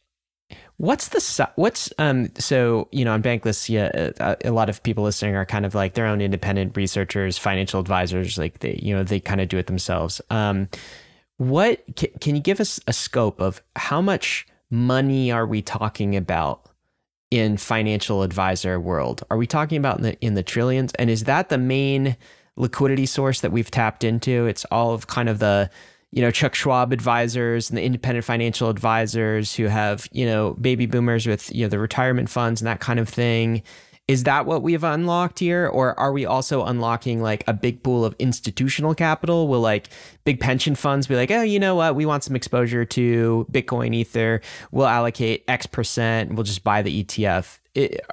what's 0.81 1.09
the 1.09 1.51
what's 1.57 1.93
um 1.99 2.31
so 2.39 2.89
you 2.91 3.05
know 3.05 3.13
on 3.13 3.23
Bankless 3.23 3.69
yeah 3.69 4.13
uh, 4.19 4.35
a 4.43 4.51
lot 4.51 4.71
of 4.71 4.83
people 4.83 5.05
listening 5.05 5.37
are 5.37 5.45
kind 5.45 5.67
of 5.67 5.75
like 5.75 5.93
their 5.93 6.07
own 6.07 6.23
independent 6.23 6.75
researchers, 6.75 7.37
financial 7.37 7.81
advisors, 7.81 8.39
like 8.39 8.61
they 8.61 8.81
you 8.83 8.97
know 8.97 9.05
they 9.05 9.21
kind 9.21 9.43
of 9.43 9.49
do 9.49 9.59
it 9.59 9.67
themselves. 9.67 10.23
Um, 10.31 10.71
what 11.37 11.85
can, 11.97 12.09
can 12.23 12.35
you 12.35 12.41
give 12.41 12.61
us 12.61 12.81
a 12.87 12.95
scope 12.95 13.43
of 13.43 13.63
how 13.77 14.01
much 14.01 14.47
money 14.71 15.31
are 15.31 15.47
we 15.47 15.61
talking 15.61 16.17
about 16.17 16.67
in 17.31 17.59
financial 17.59 18.23
advisor 18.23 18.81
world? 18.81 19.23
Are 19.31 19.37
we 19.37 19.47
talking 19.47 19.77
about 19.77 19.99
in 19.99 20.03
the 20.03 20.21
in 20.21 20.33
the 20.33 20.43
trillions? 20.43 20.95
And 20.95 21.11
is 21.11 21.25
that 21.25 21.51
the 21.51 21.59
main 21.59 22.17
liquidity 22.57 23.05
source 23.05 23.43
that 23.43 23.53
we've 23.53 23.71
tapped 23.71 24.03
into? 24.03 24.47
It's 24.47 24.65
all 24.71 24.95
of 24.95 25.09
kind 25.09 25.29
of 25.29 25.41
the 25.41 25.69
you 26.13 26.23
know 26.23 26.31
Chuck 26.31 26.55
Schwab 26.55 26.93
advisors 26.93 27.71
and 27.71 27.79
the 27.79 27.83
independent 27.83 28.25
financial 28.25 28.69
advisors 28.69 29.55
who 29.55 29.65
have 29.65 30.09
you 30.13 30.27
know 30.27 30.55
baby 30.55 30.87
boomers 30.87 31.27
with 31.27 31.55
you 31.55 31.65
know 31.65 31.69
the 31.69 31.79
retirement 31.79 32.29
funds 32.29 32.61
and 32.61 32.67
that 32.67 32.81
kind 32.81 32.99
of 32.99 33.09
thing. 33.09 33.63
Is 34.11 34.25
that 34.25 34.45
what 34.45 34.63
we've 34.63 34.83
unlocked 34.83 35.39
here, 35.39 35.69
or 35.69 35.97
are 35.97 36.11
we 36.11 36.27
also 36.27 36.65
unlocking 36.65 37.23
like 37.23 37.45
a 37.47 37.53
big 37.53 37.85
pool 37.85 38.05
of 38.05 38.17
institutional 38.19 38.93
capital? 38.93 39.47
Will 39.47 39.61
like 39.61 39.89
big 40.25 40.41
pension 40.41 40.75
funds 40.75 41.07
be 41.07 41.15
like, 41.15 41.31
oh, 41.31 41.43
you 41.43 41.61
know 41.61 41.77
what, 41.77 41.95
we 41.95 42.05
want 42.05 42.25
some 42.25 42.35
exposure 42.35 42.85
to 42.85 43.47
Bitcoin, 43.53 43.95
Ether. 43.95 44.41
We'll 44.73 44.89
allocate 44.89 45.45
X 45.47 45.67
percent. 45.67 46.35
We'll 46.35 46.43
just 46.43 46.65
buy 46.65 46.83
the 46.83 47.05
ETF. 47.05 47.61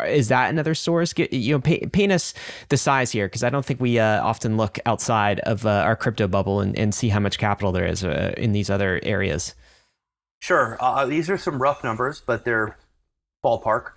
Is 0.05 0.27
that 0.27 0.51
another 0.51 0.75
source? 0.75 1.15
You 1.17 1.55
know, 1.55 1.61
paint 1.61 2.11
us 2.11 2.35
the 2.69 2.77
size 2.77 3.11
here, 3.11 3.25
because 3.25 3.43
I 3.43 3.49
don't 3.49 3.65
think 3.65 3.81
we 3.81 3.97
uh, 3.97 4.23
often 4.23 4.55
look 4.55 4.77
outside 4.85 5.39
of 5.39 5.65
uh, 5.65 5.81
our 5.83 5.95
crypto 5.95 6.27
bubble 6.27 6.61
and, 6.61 6.77
and 6.77 6.93
see 6.93 7.09
how 7.09 7.19
much 7.19 7.39
capital 7.39 7.71
there 7.71 7.87
is 7.87 8.03
uh, 8.03 8.35
in 8.37 8.51
these 8.51 8.69
other 8.69 8.99
areas. 9.01 9.55
Sure, 10.41 10.77
uh, 10.79 11.07
these 11.07 11.27
are 11.27 11.39
some 11.39 11.59
rough 11.59 11.83
numbers, 11.83 12.21
but 12.23 12.45
they're 12.45 12.77
ballpark. 13.43 13.93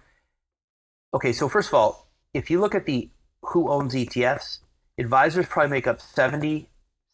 Okay, 1.13 1.33
so 1.33 1.49
first 1.49 1.69
of 1.69 1.75
all, 1.75 2.07
if 2.35 2.51
you 2.51 2.61
look 2.61 2.75
at 2.75 2.87
the 2.87 3.11
who 3.43 3.69
owns 3.71 3.95
ETFs, 3.95 4.61
advisors 4.99 5.47
probably 5.47 5.71
make 5.71 5.87
up 5.87 6.01
70, 6.01 6.69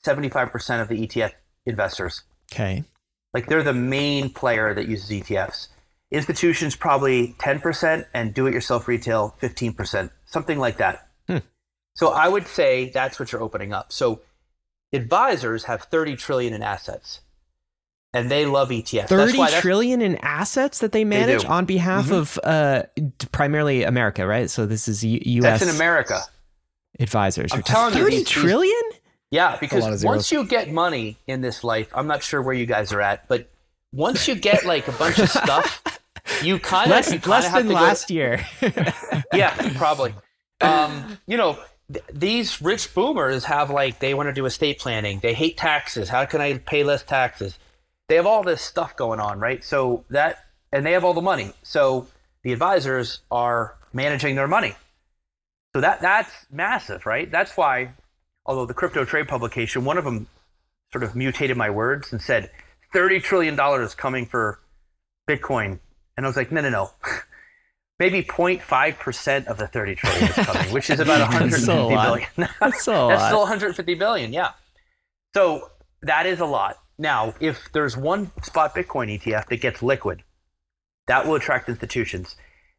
75% 0.04 0.82
of 0.82 0.88
the 0.88 1.06
ETF 1.06 1.32
investors. 1.64 2.22
Okay. 2.52 2.84
Like 3.32 3.46
they're 3.46 3.62
the 3.62 3.72
main 3.72 4.30
player 4.30 4.74
that 4.74 4.88
uses 4.88 5.10
ETFs. 5.10 5.68
Institutions 6.10 6.76
probably 6.76 7.34
10% 7.38 8.06
and 8.14 8.32
do 8.32 8.46
it 8.46 8.54
yourself 8.54 8.86
retail 8.86 9.34
15%, 9.40 10.10
something 10.24 10.58
like 10.58 10.76
that. 10.76 11.08
Hmm. 11.26 11.38
So 11.94 12.08
I 12.08 12.28
would 12.28 12.46
say 12.46 12.90
that's 12.90 13.18
what 13.18 13.32
you're 13.32 13.42
opening 13.42 13.72
up. 13.72 13.92
So 13.92 14.20
advisors 14.92 15.64
have 15.64 15.82
30 15.82 16.16
trillion 16.16 16.54
in 16.54 16.62
assets 16.62 17.20
and 18.16 18.30
they 18.30 18.46
love 18.46 18.70
ETFs. 18.70 19.08
Thirty 19.08 19.36
that's 19.38 19.60
trillion 19.60 20.00
in 20.02 20.16
assets 20.22 20.78
that 20.80 20.92
they 20.92 21.04
manage 21.04 21.42
do. 21.42 21.48
on 21.48 21.64
behalf 21.66 22.06
Mhm. 22.06 22.12
of 22.18 22.38
uh, 22.44 22.82
primarily 23.32 23.82
America, 23.84 24.26
right? 24.26 24.48
So 24.50 24.66
this 24.66 24.88
is 24.88 25.04
U- 25.04 25.20
U.S. 25.40 25.60
That's 25.60 25.70
in 25.70 25.76
America. 25.76 26.20
advisors. 26.98 27.52
I'm 27.52 27.62
telling 27.62 27.94
you, 27.94 28.00
thirty 28.00 28.16
these- 28.16 28.24
these- 28.26 28.28
trillion? 28.42 28.82
Yeah, 29.30 29.56
because 29.60 30.04
once 30.04 30.30
you 30.32 30.44
get 30.44 30.70
money 30.70 31.18
in 31.26 31.40
this 31.40 31.62
life, 31.64 31.88
I'm 31.94 32.06
not 32.06 32.22
sure 32.22 32.40
where 32.40 32.54
you 32.54 32.64
guys 32.64 32.92
are 32.92 33.00
at, 33.00 33.26
but 33.28 33.50
once 33.92 34.28
you 34.28 34.34
get 34.36 34.64
like 34.64 34.86
a 34.88 34.92
bunch 34.92 35.18
of 35.18 35.28
stuff, 35.28 35.82
you 36.42 36.58
kind 36.74 36.86
of 36.90 36.96
less 36.96 37.12
you 37.12 37.18
less 37.26 37.44
have 37.48 37.54
than 37.58 37.68
to 37.68 37.74
go- 37.74 37.80
last 37.80 38.10
year. 38.10 38.46
yeah, 39.34 39.52
probably. 39.76 40.14
Um, 40.62 41.18
you 41.26 41.36
know, 41.36 41.58
th- 41.92 42.02
these 42.10 42.62
rich 42.62 42.94
boomers 42.94 43.44
have 43.44 43.68
like 43.68 43.98
they 43.98 44.14
want 44.14 44.28
to 44.30 44.32
do 44.32 44.46
estate 44.46 44.78
planning. 44.78 45.18
They 45.18 45.34
hate 45.34 45.58
taxes. 45.58 46.08
How 46.08 46.24
can 46.24 46.40
I 46.40 46.56
pay 46.56 46.82
less 46.82 47.02
taxes? 47.02 47.58
They 48.08 48.16
have 48.16 48.26
all 48.26 48.42
this 48.42 48.62
stuff 48.62 48.96
going 48.96 49.20
on, 49.20 49.40
right? 49.40 49.64
So 49.64 50.04
that 50.10 50.44
and 50.72 50.84
they 50.86 50.92
have 50.92 51.04
all 51.04 51.14
the 51.14 51.20
money. 51.22 51.52
So 51.62 52.06
the 52.42 52.52
advisors 52.52 53.20
are 53.30 53.76
managing 53.92 54.36
their 54.36 54.48
money. 54.48 54.76
So 55.74 55.80
that 55.80 56.00
that's 56.00 56.30
massive, 56.50 57.04
right? 57.06 57.30
That's 57.30 57.56
why 57.56 57.94
although 58.44 58.66
the 58.66 58.74
crypto 58.74 59.04
trade 59.04 59.28
publication, 59.28 59.84
one 59.84 59.98
of 59.98 60.04
them 60.04 60.28
sort 60.92 61.02
of 61.02 61.16
mutated 61.16 61.56
my 61.56 61.68
words 61.68 62.12
and 62.12 62.22
said 62.22 62.50
30 62.92 63.20
trillion 63.20 63.56
dollars 63.56 63.94
coming 63.94 64.24
for 64.26 64.60
Bitcoin. 65.28 65.80
And 66.16 66.24
I 66.24 66.28
was 66.28 66.36
like, 66.36 66.52
no, 66.52 66.60
no, 66.60 66.70
no. 66.70 66.90
Maybe 67.98 68.22
0.5% 68.22 69.46
of 69.46 69.56
the 69.56 69.66
30 69.66 69.94
trillion 69.96 70.24
is 70.24 70.34
coming, 70.34 70.72
which 70.72 70.90
is 70.90 71.00
about 71.00 71.20
150 71.32 71.62
still 71.62 71.88
a 71.88 71.94
lot. 71.94 72.06
billion. 72.06 72.28
That's 72.60 72.82
still 72.82 73.06
a 73.06 73.08
That's 73.08 73.24
still 73.26 73.40
150 73.40 73.94
billion, 73.94 74.32
yeah. 74.32 74.50
So 75.34 75.70
that 76.02 76.26
is 76.26 76.40
a 76.40 76.44
lot. 76.46 76.78
Now, 76.98 77.34
if 77.40 77.70
there's 77.72 77.96
one 77.96 78.30
spot 78.42 78.74
Bitcoin 78.74 79.20
ETF 79.20 79.48
that 79.48 79.60
gets 79.60 79.82
liquid, 79.82 80.22
that 81.06 81.26
will 81.26 81.34
attract 81.34 81.68
institutions. 81.68 82.36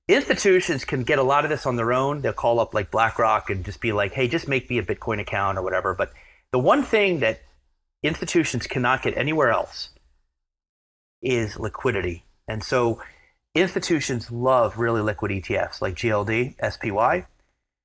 Institutions 0.07 0.86
can 0.86 1.03
get 1.03 1.20
a 1.20 1.24
lot 1.24 1.43
of 1.43 1.49
this 1.49 1.65
on 1.65 1.76
their 1.76 1.93
own. 1.93 2.22
They'll 2.22 2.34
call 2.34 2.59
up 2.59 2.74
like 2.74 2.91
BlackRock 2.91 3.49
and 3.49 3.65
just 3.65 3.82
be 3.82 3.91
like, 3.91 4.13
hey, 4.13 4.28
just 4.28 4.47
make 4.47 4.70
me 4.70 4.78
a 4.78 4.84
Bitcoin 4.84 5.20
account 5.20 5.57
or 5.57 5.61
whatever. 5.61 5.93
But 5.93 6.13
the 6.51 6.59
one 6.59 6.84
thing 6.84 7.20
that 7.20 7.41
institutions 8.01 8.68
cannot 8.68 9.03
get 9.03 9.18
anywhere 9.18 9.51
else 9.51 9.89
is 11.22 11.59
liquidity. 11.59 12.24
And 12.47 12.63
so 12.63 13.01
institutions 13.53 14.32
love 14.32 14.78
really 14.78 15.01
liquid 15.01 15.32
ETFs 15.32 15.82
like 15.82 15.95
GLD, 15.95 16.55
SPY, 16.72 17.28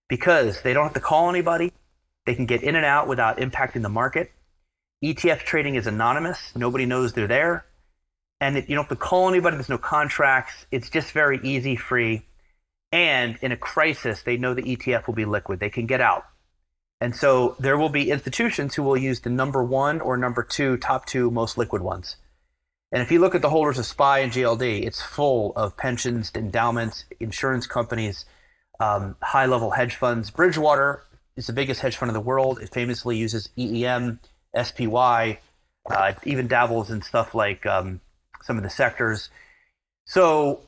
because 0.08 0.62
they 0.62 0.72
don't 0.72 0.84
have 0.84 0.94
to 0.94 1.00
call 1.00 1.28
anybody. 1.28 1.72
They 2.24 2.34
can 2.34 2.46
get 2.46 2.62
in 2.62 2.76
and 2.76 2.84
out 2.84 3.08
without 3.08 3.38
impacting 3.38 3.82
the 3.82 3.88
market. 3.88 4.30
ETF 5.02 5.40
trading 5.40 5.74
is 5.74 5.86
anonymous. 5.86 6.52
Nobody 6.54 6.86
knows 6.86 7.12
they're 7.12 7.26
there. 7.26 7.66
And 8.40 8.56
you 8.56 8.74
don't 8.74 8.84
have 8.84 8.88
to 8.88 8.96
call 8.96 9.28
anybody. 9.28 9.56
There's 9.56 9.68
no 9.68 9.78
contracts. 9.78 10.66
It's 10.70 10.90
just 10.90 11.12
very 11.12 11.40
easy, 11.42 11.76
free. 11.76 12.22
And 12.90 13.38
in 13.40 13.52
a 13.52 13.56
crisis, 13.56 14.22
they 14.22 14.36
know 14.36 14.54
the 14.54 14.62
ETF 14.62 15.06
will 15.06 15.14
be 15.14 15.24
liquid. 15.24 15.60
They 15.60 15.70
can 15.70 15.86
get 15.86 16.00
out. 16.00 16.24
And 17.00 17.16
so 17.16 17.56
there 17.58 17.76
will 17.76 17.88
be 17.88 18.10
institutions 18.10 18.76
who 18.76 18.84
will 18.84 18.96
use 18.96 19.20
the 19.20 19.30
number 19.30 19.64
one 19.64 20.00
or 20.00 20.16
number 20.16 20.44
two, 20.44 20.76
top 20.76 21.06
two 21.06 21.30
most 21.30 21.58
liquid 21.58 21.82
ones. 21.82 22.16
And 22.92 23.02
if 23.02 23.10
you 23.10 23.18
look 23.18 23.34
at 23.34 23.42
the 23.42 23.50
holders 23.50 23.78
of 23.78 23.86
SPY 23.86 24.20
and 24.20 24.30
GLD, 24.30 24.84
it's 24.84 25.02
full 25.02 25.52
of 25.56 25.76
pensions, 25.76 26.30
endowments, 26.34 27.06
insurance 27.18 27.66
companies, 27.66 28.24
um, 28.78 29.16
high 29.22 29.46
level 29.46 29.70
hedge 29.70 29.96
funds. 29.96 30.30
Bridgewater 30.30 31.04
is 31.34 31.46
the 31.46 31.52
biggest 31.52 31.80
hedge 31.80 31.96
fund 31.96 32.10
in 32.10 32.14
the 32.14 32.20
world. 32.20 32.60
It 32.60 32.72
famously 32.72 33.16
uses 33.16 33.48
EEM, 33.56 34.20
SPY, 34.60 35.40
uh, 35.90 36.12
even 36.24 36.46
dabbles 36.46 36.90
in 36.90 37.02
stuff 37.02 37.34
like 37.34 37.66
um, 37.66 38.00
some 38.42 38.56
of 38.56 38.62
the 38.62 38.70
sectors. 38.70 39.30
So 40.06 40.60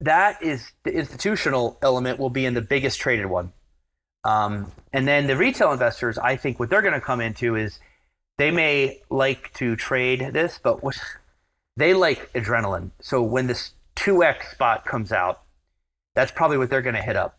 that 0.00 0.42
is 0.42 0.72
the 0.84 0.92
institutional 0.92 1.78
element 1.82 2.18
will 2.18 2.30
be 2.30 2.44
in 2.44 2.54
the 2.54 2.62
biggest 2.62 3.00
traded 3.00 3.26
one. 3.26 3.52
Um, 4.24 4.72
and 4.92 5.06
then 5.06 5.26
the 5.26 5.36
retail 5.36 5.72
investors, 5.72 6.18
I 6.18 6.36
think 6.36 6.58
what 6.58 6.68
they're 6.68 6.82
going 6.82 6.94
to 6.94 7.00
come 7.00 7.20
into 7.20 7.54
is 7.54 7.78
they 8.38 8.50
may 8.50 9.00
like 9.08 9.52
to 9.54 9.76
trade 9.76 10.30
this, 10.32 10.58
but 10.62 10.82
what 10.82 10.98
they 11.76 11.94
like 11.94 12.32
adrenaline. 12.32 12.90
So 13.00 13.22
when 13.22 13.46
this 13.46 13.72
2x 13.96 14.50
spot 14.50 14.84
comes 14.84 15.12
out, 15.12 15.42
that's 16.14 16.32
probably 16.32 16.58
what 16.58 16.70
they're 16.70 16.82
going 16.82 16.96
to 16.96 17.02
hit 17.02 17.16
up. 17.16 17.38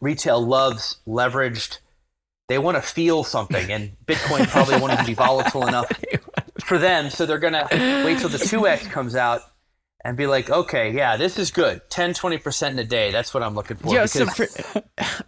Retail 0.00 0.44
loves 0.44 0.98
leveraged. 1.06 1.78
They 2.48 2.58
want 2.58 2.76
to 2.76 2.82
feel 2.82 3.24
something, 3.24 3.70
and 3.70 3.96
Bitcoin 4.06 4.46
probably 4.48 4.80
won't 4.80 4.92
even 4.94 5.06
be 5.06 5.14
volatile 5.14 5.66
enough 5.68 5.90
for 6.64 6.78
them. 6.78 7.10
So 7.10 7.26
they're 7.26 7.38
going 7.38 7.52
to 7.52 7.68
wait 8.04 8.18
till 8.18 8.30
the 8.30 8.38
2x 8.38 8.90
comes 8.90 9.14
out 9.14 9.42
and 10.04 10.16
be 10.16 10.26
like, 10.26 10.48
okay, 10.48 10.90
yeah, 10.92 11.16
this 11.16 11.38
is 11.38 11.50
good. 11.50 11.82
10, 11.90 12.14
20% 12.14 12.70
in 12.70 12.78
a 12.78 12.84
day. 12.84 13.10
That's 13.10 13.34
what 13.34 13.42
I'm 13.42 13.54
looking 13.54 13.76
for. 13.76 13.92
Yeah, 13.94 14.06
so 14.06 14.26
for, 14.26 14.46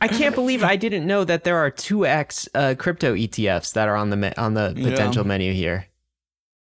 I 0.01 0.09
can't 0.09 0.35
believe 0.35 0.63
I 0.63 0.77
didn't 0.77 1.07
know 1.07 1.25
that 1.25 1.45
there 1.45 1.59
are 1.59 1.71
two 1.71 2.07
X 2.07 2.49
uh, 2.55 2.75
crypto 2.79 3.15
ETFs 3.15 3.75
that 3.75 3.89
are 3.89 3.97
on 3.97 4.11
the 4.11 4.41
on 4.41 4.55
the 4.55 4.73
potential 4.75 5.25
menu 5.25 5.53
here. 5.53 5.87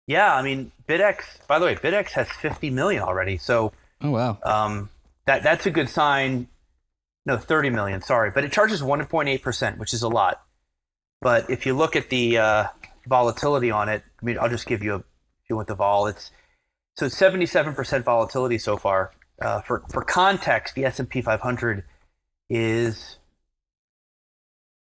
yeah, 0.05 0.35
I 0.35 0.41
mean, 0.43 0.71
BitX, 0.87 1.23
by 1.47 1.57
the 1.59 1.65
way, 1.65 1.75
BitX 1.75 2.11
has 2.11 2.29
50 2.29 2.69
million 2.69 3.01
already. 3.01 3.37
So 3.37 3.71
Oh 4.01 4.11
wow. 4.11 4.37
um, 4.43 4.89
that 5.25 5.41
that's 5.43 5.65
a 5.65 5.71
good 5.71 5.89
sign. 5.89 6.47
No, 7.25 7.37
30 7.37 7.69
million, 7.69 8.01
sorry. 8.01 8.31
But 8.31 8.43
it 8.43 8.51
charges 8.51 8.81
1.8%, 8.81 9.77
which 9.77 9.93
is 9.93 10.01
a 10.01 10.09
lot. 10.09 10.43
But 11.21 11.49
if 11.49 11.65
you 11.65 11.73
look 11.73 11.95
at 11.95 12.09
the 12.09 12.37
uh, 12.37 12.65
volatility 13.07 13.71
on 13.71 13.87
it, 13.89 14.03
I 14.21 14.25
mean, 14.25 14.37
I'll 14.39 14.49
just 14.49 14.65
give 14.65 14.83
you 14.83 14.93
a, 14.95 14.97
if 14.97 15.49
you 15.49 15.55
want 15.55 15.67
the 15.69 15.75
vol, 15.75 16.07
it's 16.07 16.31
so 16.95 17.05
it's 17.07 17.19
77% 17.19 18.03
volatility 18.03 18.57
so 18.57 18.77
far. 18.77 19.13
Uh, 19.41 19.61
for, 19.61 19.83
for 19.91 20.03
context, 20.03 20.75
the 20.75 20.85
S&P 20.85 21.21
500 21.21 21.83
is 22.49 23.17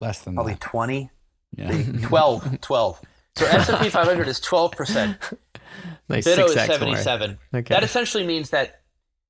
Less 0.00 0.20
than 0.22 0.34
probably 0.34 0.54
that. 0.54 0.60
20, 0.60 1.10
Yeah. 1.56 1.70
12, 2.02 2.60
12. 2.60 3.00
So 3.36 3.46
S&P 3.46 3.88
500 3.88 4.28
is 4.28 4.40
12%. 4.40 5.16
Nice 6.08 6.26
Bitto 6.26 6.46
is 6.46 6.54
77. 6.54 7.38
Okay. 7.54 7.72
That 7.72 7.84
essentially 7.84 8.26
means 8.26 8.50
that 8.50 8.81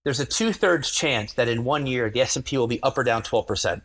there's 0.05 0.21
a 0.21 0.27
two 0.27 0.53
thirds 0.53 0.91
chance 0.91 1.33
that 1.35 1.49
in 1.49 1.65
one 1.65 1.87
year 1.87 2.11
the 2.11 2.21
S&P 2.21 2.57
will 2.59 2.67
be 2.67 2.83
up 2.83 2.99
or 2.99 3.05
down 3.05 3.23
12%. 3.23 3.83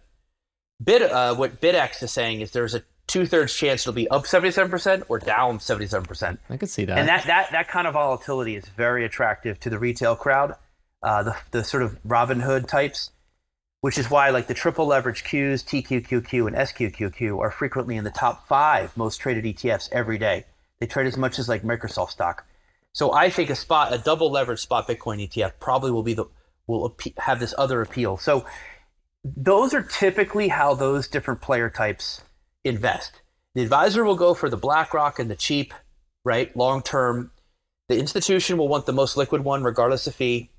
Bit, 0.84 1.02
uh, 1.04 1.36
what 1.36 1.60
BitX 1.62 2.04
is 2.04 2.12
saying 2.12 2.42
is 2.42 2.52
there's 2.52 2.76
a 2.76 2.84
two 3.08 3.26
thirds 3.26 3.54
chance 3.54 3.82
it'll 3.82 3.94
be 3.94 4.10
up 4.10 4.26
77% 4.26 5.04
or 5.10 5.20
down 5.20 5.60
77%. 5.60 6.38
I 6.50 6.58
could 6.58 6.70
see 6.70 6.86
that. 6.86 6.98
And 6.98 7.08
that, 7.08 7.26
that, 7.28 7.52
that 7.52 7.68
kind 7.68 7.88
of 7.88 7.94
volatility 7.94 8.56
is 8.56 8.68
very 8.68 9.06
attractive 9.06 9.60
to 9.62 9.70
the 9.70 9.80
retail 9.80 10.16
crowd, 10.16 10.56
uh, 11.02 11.24
the, 11.24 11.36
the 11.52 11.64
sort 11.64 11.84
of 11.84 11.98
Robin 12.04 12.42
Hood 12.42 12.68
types, 12.68 13.12
which 13.82 13.98
is 13.98 14.10
why 14.10 14.30
like 14.30 14.48
the 14.48 14.54
triple 14.54 14.88
leverage 14.88 15.24
Qs, 15.24 15.64
TQQQ, 15.64 16.48
and 16.48 16.56
SQQQ 16.56 17.40
are 17.40 17.52
frequently 17.52 17.96
in 17.96 18.04
the 18.04 18.12
top 18.12 18.48
five 18.48 18.96
most 18.98 19.18
traded 19.18 19.46
ETFs 19.46 19.90
every 19.92 20.18
day. 20.18 20.46
They 20.80 20.88
trade 20.88 21.08
as 21.08 21.18
much 21.18 21.40
as 21.40 21.50
like 21.50 21.64
Microsoft 21.64 22.12
stock. 22.12 22.46
So 22.98 23.14
I 23.14 23.30
think 23.30 23.52
a 23.52 23.56
spot, 23.56 23.94
a 23.94 24.00
double 24.00 24.32
leverage 24.32 24.60
spot 24.60 24.88
Bitcoin 24.88 25.24
ETF 25.30 25.60
probably 25.60 25.92
will 25.92 26.02
be 26.02 26.16
the 26.16 26.26
will 26.66 26.98
have 27.20 27.40
this 27.40 27.54
other 27.56 27.84
appeal. 27.84 28.18
So 28.18 28.44
those 29.24 29.76
are 29.76 29.84
typically 29.84 30.48
how 30.48 30.74
those 30.74 31.08
different 31.08 31.40
player 31.40 31.70
types 31.70 32.24
invest. 32.64 33.22
The 33.54 33.62
advisor 33.62 34.04
will 34.04 34.16
go 34.16 34.34
for 34.34 34.50
the 34.50 34.58
BlackRock 34.58 35.20
and 35.20 35.30
the 35.30 35.36
cheap, 35.36 35.76
right, 36.26 36.58
long 36.58 36.82
term. 36.82 37.30
The 37.88 38.00
institution 38.00 38.58
will 38.58 38.68
want 38.68 38.88
the 38.88 38.94
most 38.94 39.16
liquid 39.16 39.44
one, 39.44 39.64
regardless 39.64 40.08
of 40.08 40.16
fee, 40.16 40.50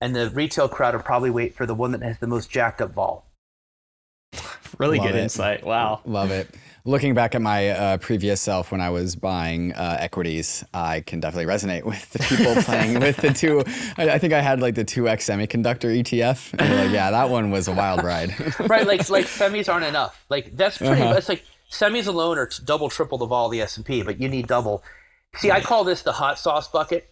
and 0.00 0.16
the 0.16 0.30
retail 0.30 0.68
crowd 0.68 0.96
will 0.96 1.02
probably 1.02 1.30
wait 1.30 1.54
for 1.54 1.64
the 1.64 1.76
one 1.76 1.92
that 1.92 2.02
has 2.02 2.18
the 2.18 2.26
most 2.26 2.50
jacked 2.50 2.80
up 2.80 2.92
vol. 2.92 3.24
really 4.78 4.98
Love 4.98 5.06
good 5.06 5.14
it. 5.14 5.22
insight. 5.22 5.64
Wow. 5.64 6.00
Love 6.04 6.32
it. 6.32 6.50
Looking 6.86 7.14
back 7.14 7.34
at 7.34 7.40
my 7.40 7.70
uh, 7.70 7.96
previous 7.96 8.42
self 8.42 8.70
when 8.70 8.82
I 8.82 8.90
was 8.90 9.16
buying 9.16 9.72
uh, 9.72 9.96
equities, 9.98 10.62
I 10.74 11.00
can 11.00 11.18
definitely 11.18 11.50
resonate 11.50 11.84
with 11.84 12.10
the 12.10 12.18
people 12.18 12.54
playing 12.62 13.00
with 13.00 13.16
the 13.16 13.32
two. 13.32 13.64
I, 13.96 14.10
I 14.10 14.18
think 14.18 14.34
I 14.34 14.42
had 14.42 14.60
like 14.60 14.74
the 14.74 14.84
2x 14.84 15.20
semiconductor 15.24 15.98
ETF. 15.98 16.54
And 16.58 16.76
like, 16.76 16.90
yeah, 16.90 17.10
that 17.10 17.30
one 17.30 17.50
was 17.50 17.68
a 17.68 17.72
wild 17.72 18.02
ride. 18.04 18.34
right, 18.60 18.86
like 18.86 19.08
like 19.08 19.24
semis 19.24 19.72
aren't 19.72 19.86
enough. 19.86 20.22
Like 20.28 20.54
that's 20.56 20.76
pretty. 20.76 21.00
Uh-huh. 21.00 21.14
That's 21.14 21.30
like 21.30 21.42
semis 21.70 22.06
alone 22.06 22.36
are 22.36 22.50
double, 22.66 22.90
triple 22.90 23.16
the 23.16 23.24
vol 23.24 23.46
of 23.46 23.52
the 23.52 23.62
S 23.62 23.78
and 23.78 23.86
P, 23.86 24.02
but 24.02 24.20
you 24.20 24.28
need 24.28 24.46
double. 24.46 24.82
See, 25.36 25.50
I 25.50 25.60
call 25.62 25.84
this 25.84 26.02
the 26.02 26.12
hot 26.12 26.38
sauce 26.38 26.68
bucket. 26.68 27.08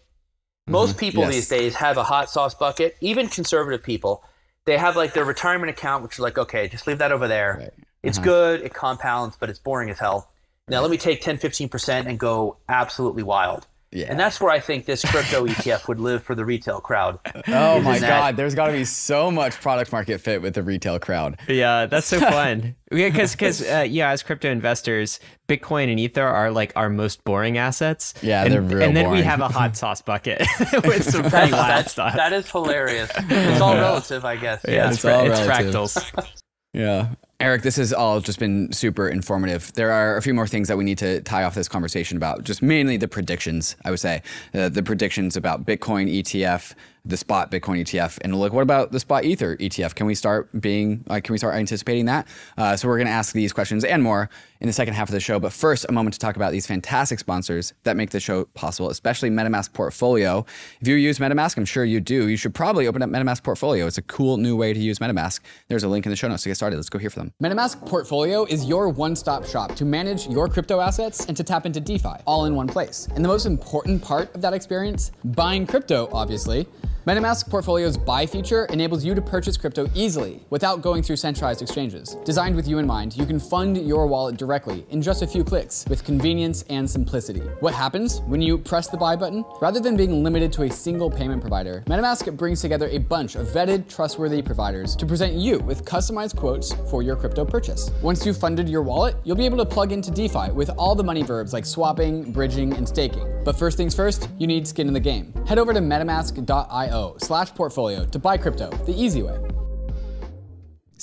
Most 0.67 0.97
people 0.99 1.23
Mm-hmm. 1.23 1.31
Yes. 1.31 1.49
these 1.49 1.59
days 1.59 1.75
have 1.77 1.97
a 1.97 2.03
hot 2.03 2.29
sauce 2.29 2.53
bucket. 2.53 2.95
Even 3.01 3.27
conservative 3.27 3.81
people, 3.81 4.23
they 4.65 4.77
have 4.77 4.95
like 4.95 5.13
their 5.13 5.25
retirement 5.25 5.71
account, 5.71 6.03
which 6.03 6.13
is 6.13 6.19
like, 6.19 6.37
okay, 6.37 6.67
just 6.67 6.85
leave 6.85 6.99
that 6.99 7.11
over 7.11 7.27
there. 7.27 7.57
Right. 7.59 7.73
It's 8.03 8.17
Uh-huh. 8.17 8.25
good, 8.25 8.61
it 8.61 8.73
compounds, 8.73 9.35
but 9.39 9.49
it's 9.49 9.59
boring 9.59 9.89
as 9.89 9.99
hell. 9.99 10.29
Now 10.67 10.81
let 10.81 10.91
me 10.91 10.97
take 10.97 11.21
10, 11.21 11.37
15% 11.37 12.05
and 12.07 12.19
go 12.19 12.57
absolutely 12.69 13.23
wild. 13.23 13.67
Yeah. 13.91 14.07
And 14.09 14.19
that's 14.19 14.41
where 14.41 14.49
I 14.49 14.59
think 14.59 14.85
this 14.87 15.05
crypto 15.05 15.45
ETF 15.45 15.87
would 15.87 15.99
live 15.99 16.23
for 16.23 16.33
the 16.33 16.43
retail 16.43 16.81
crowd. 16.81 17.19
Oh 17.47 17.79
my 17.79 17.99
that- 17.99 18.07
God. 18.07 18.37
There's 18.37 18.55
got 18.55 18.67
to 18.67 18.71
be 18.73 18.85
so 18.85 19.29
much 19.29 19.61
product 19.61 19.91
market 19.91 20.19
fit 20.19 20.41
with 20.41 20.55
the 20.55 20.63
retail 20.63 20.97
crowd. 20.97 21.37
Yeah, 21.47 21.85
that's 21.85 22.07
so 22.07 22.19
fun. 22.19 22.75
Because, 22.89 23.31
because, 23.31 23.61
uh, 23.67 23.85
yeah, 23.89 24.09
as 24.11 24.21
crypto 24.21 24.49
investors, 24.51 25.19
Bitcoin 25.47 25.89
and 25.89 25.99
Ether 25.99 26.21
are 26.27 26.51
like 26.51 26.73
our 26.75 26.89
most 26.89 27.23
boring 27.23 27.57
assets. 27.57 28.13
Yeah, 28.21 28.43
and, 28.43 28.53
they're 28.53 28.61
real 28.61 28.83
And 28.83 28.95
then 28.95 29.09
we 29.11 29.21
have 29.23 29.41
a 29.41 29.47
hot 29.47 29.75
sauce 29.81 30.01
bucket 30.03 30.41
with 30.83 31.03
some 31.03 31.23
pretty 31.29 31.51
wild 31.51 31.87
stuff. 31.87 32.15
that 32.15 32.33
is 32.33 32.49
hilarious. 32.51 33.09
It's 33.15 33.61
all 33.61 33.73
relative, 33.75 34.25
I 34.25 34.35
guess. 34.37 34.61
yeah, 34.67 34.73
Yeah. 34.73 34.85
it's, 34.87 34.93
it's 34.95 35.01
fra- 35.01 35.13
all 35.15 35.25
it's 35.31 35.39
fractals. 35.39 36.33
Yeah. 36.73 37.07
Eric, 37.43 37.61
this 37.61 37.75
has 37.75 37.91
all 37.91 38.21
just 38.21 38.39
been 38.39 38.71
super 38.71 39.09
informative. 39.09 39.73
There 39.73 39.91
are 39.91 40.15
a 40.15 40.21
few 40.21 40.33
more 40.33 40.47
things 40.47 40.69
that 40.69 40.77
we 40.77 40.85
need 40.85 40.97
to 40.99 41.19
tie 41.23 41.43
off 41.43 41.55
this 41.55 41.67
conversation 41.67 42.15
about, 42.15 42.45
just 42.45 42.61
mainly 42.61 42.95
the 42.95 43.09
predictions, 43.09 43.75
I 43.83 43.89
would 43.89 43.99
say. 43.99 44.21
Uh, 44.53 44.69
the 44.69 44.81
predictions 44.81 45.35
about 45.35 45.65
Bitcoin 45.65 46.09
ETF, 46.09 46.73
the 47.05 47.17
spot 47.17 47.51
Bitcoin 47.51 47.81
ETF. 47.81 48.17
And 48.21 48.39
look, 48.39 48.53
what 48.53 48.61
about 48.61 48.93
the 48.93 48.99
spot 48.99 49.25
Ether 49.25 49.57
ETF? 49.57 49.93
Can 49.93 50.07
we 50.07 50.15
start 50.15 50.49
being 50.61 51.03
like, 51.07 51.25
can 51.25 51.33
we 51.33 51.37
start 51.37 51.55
anticipating 51.55 52.05
that? 52.05 52.27
Uh, 52.57 52.77
so 52.77 52.87
we're 52.87 52.97
going 52.97 53.07
to 53.07 53.13
ask 53.13 53.33
these 53.33 53.51
questions 53.51 53.83
and 53.83 54.01
more 54.01 54.29
in 54.61 54.67
the 54.67 54.73
second 54.73 54.93
half 54.93 55.09
of 55.09 55.13
the 55.13 55.19
show. 55.19 55.37
But 55.37 55.51
first, 55.51 55.85
a 55.89 55.91
moment 55.91 56.13
to 56.13 56.19
talk 56.19 56.37
about 56.37 56.53
these 56.53 56.65
fantastic 56.65 57.19
sponsors 57.19 57.73
that 57.83 57.97
make 57.97 58.11
the 58.11 58.21
show 58.21 58.45
possible, 58.53 58.89
especially 58.89 59.29
MetaMask 59.29 59.73
Portfolio. 59.73 60.45
If 60.79 60.87
you 60.87 60.95
use 60.95 61.19
MetaMask, 61.19 61.57
I'm 61.57 61.65
sure 61.65 61.83
you 61.83 61.99
do. 61.99 62.29
You 62.29 62.37
should 62.37 62.55
probably 62.55 62.87
open 62.87 63.01
up 63.01 63.09
MetaMask 63.09 63.43
Portfolio. 63.43 63.85
It's 63.85 63.97
a 63.97 64.03
cool 64.03 64.37
new 64.37 64.55
way 64.55 64.71
to 64.71 64.79
use 64.79 64.99
MetaMask. 64.99 65.41
There's 65.67 65.83
a 65.83 65.89
link 65.89 66.05
in 66.05 66.09
the 66.09 66.15
show 66.15 66.29
notes 66.29 66.43
to 66.43 66.49
get 66.49 66.55
started. 66.55 66.77
Let's 66.77 66.89
go 66.89 66.99
hear 66.99 67.09
from 67.09 67.33
them. 67.37 67.51
MetaMask 67.51 67.85
Portfolio 67.85 68.45
is 68.45 68.63
your 68.63 68.87
one 68.87 69.17
stop 69.17 69.45
shop 69.45 69.75
to 69.75 69.83
manage 69.83 70.27
your 70.27 70.47
crypto 70.47 70.79
assets 70.79 71.25
and 71.25 71.35
to 71.35 71.43
tap 71.43 71.65
into 71.65 71.81
DeFi 71.81 72.15
all 72.25 72.45
in 72.45 72.55
one 72.55 72.67
place. 72.67 73.09
And 73.13 73.25
the 73.25 73.29
most 73.29 73.45
important 73.45 74.01
part 74.01 74.33
of 74.33 74.41
that 74.41 74.53
experience, 74.53 75.11
buying 75.25 75.67
crypto, 75.67 76.07
obviously. 76.13 76.65
MetaMask 77.05 77.49
Portfolio's 77.49 77.97
buy 77.97 78.25
feature 78.25 78.63
enables 78.67 79.03
you 79.03 79.13
to 79.13 79.21
purchase 79.21 79.57
crypto 79.57 79.89
easily 79.93 80.39
without 80.49 80.81
going 80.81 81.03
through 81.03 81.17
centralized 81.17 81.61
exchanges. 81.61 82.15
Designed 82.23 82.55
with 82.55 82.65
you 82.65 82.77
in 82.77 82.87
mind, 82.87 83.17
you 83.17 83.25
can 83.25 83.41
fund 83.41 83.75
your 83.85 84.07
wallet 84.07 84.37
directly 84.37 84.85
in 84.89 85.01
just 85.01 85.21
a 85.21 85.27
few 85.27 85.43
clicks 85.43 85.85
with 85.89 86.05
convenience 86.05 86.63
and 86.69 86.89
simplicity. 86.89 87.41
What 87.59 87.73
happens 87.73 88.21
when 88.21 88.41
you 88.41 88.57
press 88.57 88.87
the 88.87 88.95
buy 88.95 89.17
button? 89.17 89.43
Rather 89.59 89.81
than 89.81 89.97
being 89.97 90.23
limited 90.23 90.53
to 90.53 90.63
a 90.63 90.71
single 90.71 91.11
payment 91.11 91.41
provider, 91.41 91.83
MetaMask 91.87 92.37
brings 92.37 92.61
together 92.61 92.87
a 92.87 92.99
bunch 92.99 93.35
of 93.35 93.47
vetted, 93.47 93.93
trustworthy 93.93 94.41
providers 94.41 94.95
to 94.95 95.05
present 95.05 95.33
you 95.33 95.59
with 95.59 95.83
customized 95.83 96.37
quotes 96.37 96.71
for 96.89 97.03
your 97.03 97.17
crypto 97.17 97.43
purchase. 97.43 97.91
Once 98.01 98.25
you've 98.25 98.37
funded 98.37 98.69
your 98.69 98.81
wallet, 98.81 99.17
you'll 99.25 99.35
be 99.35 99.45
able 99.45 99.57
to 99.57 99.65
plug 99.65 99.91
into 99.91 100.09
DeFi 100.09 100.51
with 100.53 100.69
all 100.77 100.95
the 100.95 101.03
money 101.03 101.21
verbs 101.21 101.51
like 101.51 101.65
swapping, 101.65 102.31
bridging, 102.31 102.71
and 102.71 102.87
staking. 102.87 103.27
But 103.43 103.59
first 103.59 103.75
things 103.75 103.93
first, 103.93 104.29
you 104.39 104.47
need 104.47 104.65
skin 104.65 104.87
in 104.87 104.93
the 104.93 105.01
game. 105.01 105.33
Head 105.45 105.59
over 105.59 105.73
to 105.73 105.81
metamask.io 105.81 106.92
slash 107.17 107.53
portfolio 107.53 108.05
to 108.05 108.19
buy 108.19 108.37
crypto 108.37 108.69
the 108.85 108.93
easy 108.93 109.23
way. 109.23 109.37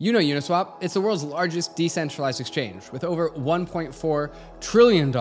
You 0.00 0.12
know 0.12 0.20
Uniswap, 0.20 0.74
it's 0.80 0.94
the 0.94 1.00
world's 1.00 1.24
largest 1.24 1.74
decentralized 1.74 2.40
exchange 2.40 2.88
with 2.92 3.02
over 3.02 3.30
$1.4 3.30 4.30
trillion 4.60 5.12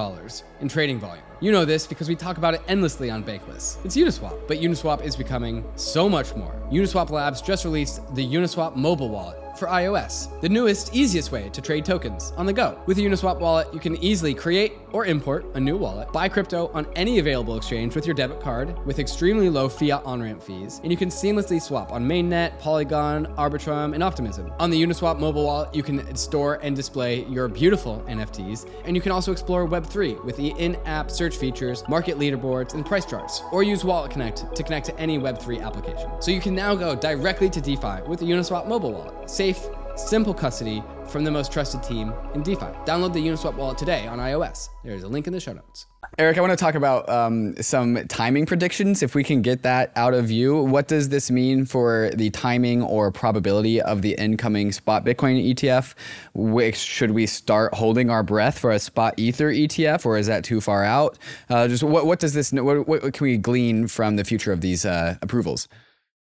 in 0.61 0.69
trading 0.69 0.99
volume. 0.99 1.23
You 1.39 1.51
know 1.51 1.65
this 1.65 1.87
because 1.87 2.07
we 2.07 2.15
talk 2.15 2.37
about 2.37 2.53
it 2.53 2.61
endlessly 2.67 3.09
on 3.09 3.23
Bankless. 3.23 3.83
It's 3.83 3.97
Uniswap, 3.97 4.39
but 4.47 4.59
Uniswap 4.59 5.03
is 5.03 5.15
becoming 5.15 5.65
so 5.77 6.07
much 6.07 6.35
more. 6.35 6.53
Uniswap 6.69 7.09
Labs 7.09 7.41
just 7.41 7.65
released 7.65 8.01
the 8.13 8.23
Uniswap 8.23 8.75
mobile 8.75 9.09
wallet 9.09 9.46
for 9.57 9.67
iOS, 9.67 10.39
the 10.41 10.49
newest, 10.49 10.95
easiest 10.95 11.31
way 11.31 11.49
to 11.49 11.61
trade 11.61 11.83
tokens 11.83 12.31
on 12.37 12.45
the 12.45 12.53
go. 12.53 12.79
With 12.85 12.97
a 12.97 13.01
Uniswap 13.01 13.39
wallet, 13.39 13.73
you 13.73 13.79
can 13.79 13.97
easily 13.97 14.33
create 14.33 14.73
or 14.91 15.05
import 15.05 15.45
a 15.55 15.59
new 15.59 15.77
wallet, 15.77 16.11
buy 16.13 16.29
crypto 16.29 16.69
on 16.73 16.87
any 16.95 17.19
available 17.19 17.57
exchange 17.57 17.95
with 17.95 18.05
your 18.05 18.13
debit 18.13 18.39
card 18.39 18.77
with 18.85 18.99
extremely 18.99 19.49
low 19.49 19.67
fiat 19.67 20.03
on 20.05 20.21
ramp 20.21 20.41
fees, 20.41 20.79
and 20.83 20.91
you 20.91 20.97
can 20.97 21.09
seamlessly 21.09 21.61
swap 21.61 21.91
on 21.91 22.07
Mainnet, 22.07 22.57
Polygon, 22.59 23.27
Arbitrum, 23.35 23.93
and 23.93 24.03
Optimism. 24.03 24.51
On 24.59 24.69
the 24.69 24.81
Uniswap 24.81 25.19
mobile 25.19 25.43
wallet, 25.43 25.73
you 25.73 25.83
can 25.83 26.15
store 26.15 26.59
and 26.61 26.75
display 26.75 27.25
your 27.25 27.47
beautiful 27.47 28.03
NFTs, 28.07 28.69
and 28.85 28.95
you 28.95 29.01
can 29.01 29.11
also 29.11 29.31
explore 29.31 29.67
Web3 29.67 30.23
with 30.23 30.37
the 30.37 30.49
in 30.57 30.75
app 30.85 31.11
search 31.11 31.35
features, 31.35 31.83
market 31.87 32.17
leaderboards, 32.17 32.73
and 32.73 32.85
price 32.85 33.05
charts, 33.05 33.41
or 33.51 33.63
use 33.63 33.83
Wallet 33.83 34.11
Connect 34.11 34.55
to 34.55 34.63
connect 34.63 34.85
to 34.85 34.99
any 34.99 35.17
Web3 35.17 35.63
application. 35.63 36.09
So 36.19 36.31
you 36.31 36.39
can 36.39 36.55
now 36.55 36.75
go 36.75 36.95
directly 36.95 37.49
to 37.49 37.61
DeFi 37.61 38.01
with 38.07 38.19
the 38.19 38.25
Uniswap 38.25 38.67
mobile 38.67 38.93
wallet. 38.93 39.29
Safe, 39.47 39.69
simple 39.95 40.33
custody 40.33 40.83
from 41.07 41.23
the 41.23 41.31
most 41.31 41.53
trusted 41.53 41.81
team 41.81 42.13
in 42.33 42.43
DeFi. 42.43 42.65
Download 42.85 43.13
the 43.13 43.25
Uniswap 43.25 43.55
wallet 43.55 43.77
today 43.77 44.05
on 44.05 44.19
iOS. 44.19 44.67
There's 44.83 45.03
a 45.03 45.07
link 45.07 45.25
in 45.25 45.31
the 45.31 45.39
show 45.39 45.53
notes. 45.53 45.85
Eric, 46.19 46.37
I 46.37 46.41
want 46.41 46.51
to 46.51 46.57
talk 46.57 46.75
about 46.75 47.07
um, 47.07 47.55
some 47.61 48.05
timing 48.09 48.45
predictions. 48.45 49.01
If 49.01 49.15
we 49.15 49.23
can 49.23 49.41
get 49.41 49.63
that 49.63 49.93
out 49.95 50.13
of 50.13 50.29
you, 50.29 50.61
what 50.63 50.89
does 50.89 51.07
this 51.07 51.31
mean 51.31 51.63
for 51.63 52.11
the 52.13 52.29
timing 52.31 52.83
or 52.83 53.09
probability 53.09 53.81
of 53.81 54.01
the 54.01 54.15
incoming 54.19 54.73
spot 54.73 55.05
Bitcoin 55.05 55.53
ETF? 55.53 55.93
Which 56.33 56.75
should 56.75 57.11
we 57.11 57.25
start 57.25 57.73
holding 57.73 58.09
our 58.09 58.23
breath 58.23 58.59
for 58.59 58.71
a 58.71 58.79
spot 58.79 59.13
Ether 59.15 59.49
ETF, 59.49 60.05
or 60.05 60.17
is 60.17 60.27
that 60.27 60.43
too 60.43 60.59
far 60.59 60.83
out? 60.83 61.17
Uh, 61.49 61.69
just 61.69 61.83
what, 61.83 62.05
what 62.05 62.19
does 62.19 62.33
this? 62.33 62.51
What, 62.51 62.85
what, 62.85 63.13
can 63.13 63.23
we 63.23 63.37
glean 63.37 63.87
from 63.87 64.17
the 64.17 64.25
future 64.25 64.51
of 64.51 64.59
these 64.59 64.85
uh, 64.85 65.15
approvals? 65.21 65.69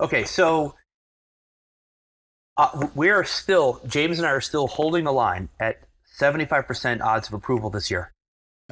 Okay, 0.01 0.25
so 0.25 0.77
uh, 2.61 2.89
we're 2.95 3.25
still 3.25 3.81
James 3.87 4.19
and 4.19 4.27
I 4.27 4.33
are 4.33 4.41
still 4.41 4.67
holding 4.67 5.05
the 5.05 5.13
line 5.13 5.49
at 5.59 5.81
75% 6.21 7.01
odds 7.01 7.29
of 7.29 7.35
approval 7.35 7.71
this 7.71 7.91
year. 7.91 8.13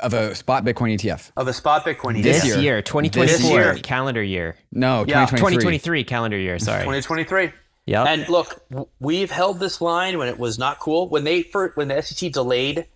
Of 0.01 0.13
a 0.13 0.35
spot 0.35 0.65
Bitcoin 0.65 0.95
ETF. 0.95 1.33
Of 1.37 1.49
a 1.49 1.53
spot 1.55 1.85
Bitcoin 1.85 2.19
ETF. 2.19 2.23
This 2.23 2.47
year, 2.47 2.59
year 2.59 2.83
2024 2.83 3.51
year. 3.51 3.75
calendar 3.77 4.23
year. 4.23 4.57
No, 4.71 5.05
yeah. 5.09 5.25
2023 5.25 6.05
calendar 6.05 6.37
year, 6.39 6.59
sorry. 6.59 6.83
2023. 6.83 7.53
Yeah. 7.87 8.05
And 8.05 8.29
look, 8.29 8.63
we've 9.01 9.31
held 9.31 9.59
this 9.59 9.81
line 9.81 10.19
when 10.19 10.29
it 10.29 10.39
was 10.39 10.59
not 10.59 10.79
cool. 10.79 11.09
When 11.09 11.25
they 11.25 11.43
first, 11.43 11.77
when 11.77 11.89
the 11.89 12.03
SEC 12.03 12.31
delayed 12.31 12.87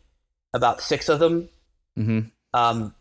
about 0.53 0.83
six 0.83 1.09
of 1.09 1.19
them, 1.19 1.49
mm-hmm. 1.99 2.21
um, 2.53 2.95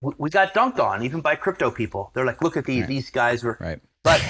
we, 0.00 0.12
we, 0.18 0.30
got 0.30 0.52
dunked 0.52 0.80
on 0.80 1.04
even 1.04 1.20
by 1.20 1.36
crypto 1.36 1.70
people. 1.70 2.10
They're 2.12 2.26
like, 2.26 2.42
look 2.42 2.56
at 2.56 2.64
these; 2.64 2.80
right. 2.80 2.88
these 2.88 3.10
guys 3.10 3.44
were 3.44 3.56
right. 3.60 3.78
But 4.06 4.22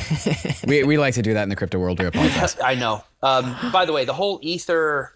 we, 0.66 0.84
we 0.84 0.96
like 0.96 1.12
to 1.14 1.22
do 1.22 1.34
that 1.34 1.42
in 1.42 1.50
the 1.50 1.54
crypto 1.54 1.78
world. 1.78 1.98
We 1.98 2.06
apologize. 2.06 2.56
I 2.64 2.76
know. 2.76 3.04
Um, 3.22 3.54
by 3.74 3.84
the 3.84 3.92
way, 3.92 4.06
the 4.06 4.14
whole 4.14 4.38
Ether, 4.40 5.12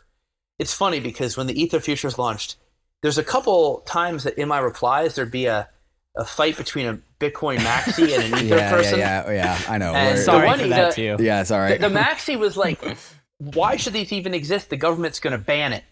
it's 0.59 0.75
funny 0.75 1.01
because 1.01 1.35
when 1.35 1.47
the 1.47 1.59
Ether 1.59 1.81
futures 1.81 2.19
launched, 2.19 2.57
there's 3.01 3.17
a 3.17 3.25
couple 3.25 3.79
times 3.87 4.25
that 4.25 4.37
in 4.37 4.49
my 4.49 4.59
replies 4.59 5.15
there'd 5.15 5.31
be 5.31 5.47
a, 5.47 5.71
a 6.15 6.27
fight 6.27 6.59
between 6.59 6.85
a 6.85 6.99
Bitcoin 7.19 7.57
maxi 7.57 8.15
and 8.15 8.35
an 8.35 8.39
Ether 8.45 8.57
yeah, 8.57 8.71
person. 8.71 8.99
Yeah, 8.99 9.27
yeah, 9.29 9.33
yeah. 9.33 9.61
I 9.67 9.79
know. 9.79 9.95
And 9.95 10.19
sorry 10.19 10.47
one, 10.47 10.59
for 10.59 10.69
that 10.69 10.95
the, 10.95 11.17
too. 11.17 11.25
Yeah, 11.25 11.41
it's 11.41 11.51
all 11.51 11.59
right. 11.59 11.81
The, 11.81 11.89
the 11.89 11.99
maxi 11.99 12.39
was 12.39 12.59
like, 12.59 12.83
why 13.39 13.77
should 13.77 13.95
these 13.95 14.13
even 14.13 14.35
exist? 14.35 14.69
The 14.69 14.77
government's 14.77 15.21
going 15.21 15.33
to 15.33 15.43
ban 15.43 15.73
it. 15.73 15.85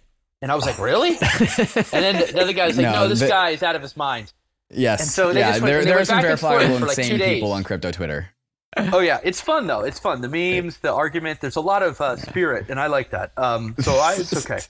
And 0.42 0.52
I 0.52 0.54
was 0.54 0.66
like, 0.66 0.78
really? 0.78 1.12
and 1.12 1.18
then 1.18 2.20
the, 2.20 2.32
the 2.34 2.42
other 2.42 2.52
guy's 2.52 2.76
like, 2.76 2.84
no, 2.92 3.04
no 3.04 3.08
this 3.08 3.20
the, 3.20 3.28
guy 3.28 3.48
is 3.50 3.62
out 3.62 3.76
of 3.76 3.80
his 3.82 3.96
mind. 3.96 4.30
Yes. 4.70 5.00
And 5.00 5.08
so 5.08 5.32
they 5.32 5.40
yeah, 5.40 5.52
just 5.52 5.62
went, 5.62 5.72
there, 5.72 5.84
there 5.86 5.98
are 5.98 6.04
some 6.04 6.20
verifiable 6.20 6.86
like 6.86 6.98
insane 6.98 7.18
people 7.18 7.52
on 7.52 7.64
crypto 7.64 7.90
Twitter. 7.90 8.28
Oh 8.76 9.00
yeah, 9.00 9.20
it's 9.22 9.40
fun 9.40 9.66
though. 9.66 9.80
It's 9.80 9.98
fun. 9.98 10.20
The 10.20 10.28
memes, 10.28 10.78
the 10.78 10.92
argument. 10.92 11.40
There's 11.40 11.56
a 11.56 11.60
lot 11.60 11.82
of 11.82 12.00
uh, 12.00 12.16
spirit, 12.16 12.66
and 12.68 12.78
I 12.78 12.86
like 12.86 13.10
that. 13.10 13.32
Um, 13.36 13.74
so 13.78 13.92
I, 13.92 14.16
it's 14.18 14.44
okay. 14.44 14.60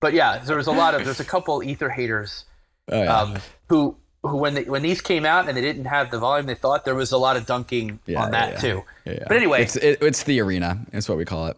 But 0.00 0.14
yeah, 0.14 0.38
there 0.38 0.56
was 0.56 0.66
a 0.66 0.72
lot 0.72 0.94
of. 0.94 1.04
There's 1.04 1.20
a 1.20 1.24
couple 1.24 1.62
ether 1.62 1.90
haters, 1.90 2.44
oh, 2.88 3.02
yeah. 3.02 3.20
um, 3.20 3.38
who 3.68 3.96
who 4.22 4.36
when 4.36 4.54
they, 4.54 4.64
when 4.64 4.82
these 4.82 5.00
came 5.00 5.24
out 5.24 5.48
and 5.48 5.56
they 5.56 5.62
didn't 5.62 5.86
have 5.86 6.10
the 6.10 6.18
volume 6.18 6.46
they 6.46 6.54
thought, 6.54 6.84
there 6.84 6.94
was 6.94 7.12
a 7.12 7.18
lot 7.18 7.36
of 7.36 7.46
dunking 7.46 8.00
yeah, 8.06 8.22
on 8.22 8.30
that 8.32 8.52
yeah, 8.52 8.58
too. 8.58 8.84
But 9.04 9.32
anyway, 9.32 9.62
it's 9.62 9.76
it, 9.76 10.02
it's 10.02 10.22
the 10.24 10.40
arena. 10.40 10.86
It's 10.92 11.08
what 11.08 11.18
we 11.18 11.24
call 11.24 11.48
it. 11.48 11.56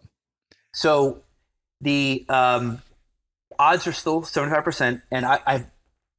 So 0.72 1.22
the 1.80 2.24
um, 2.28 2.80
odds 3.58 3.86
are 3.86 3.92
still 3.92 4.22
75 4.22 4.64
percent, 4.64 5.02
and 5.10 5.26
I, 5.26 5.40
I 5.46 5.64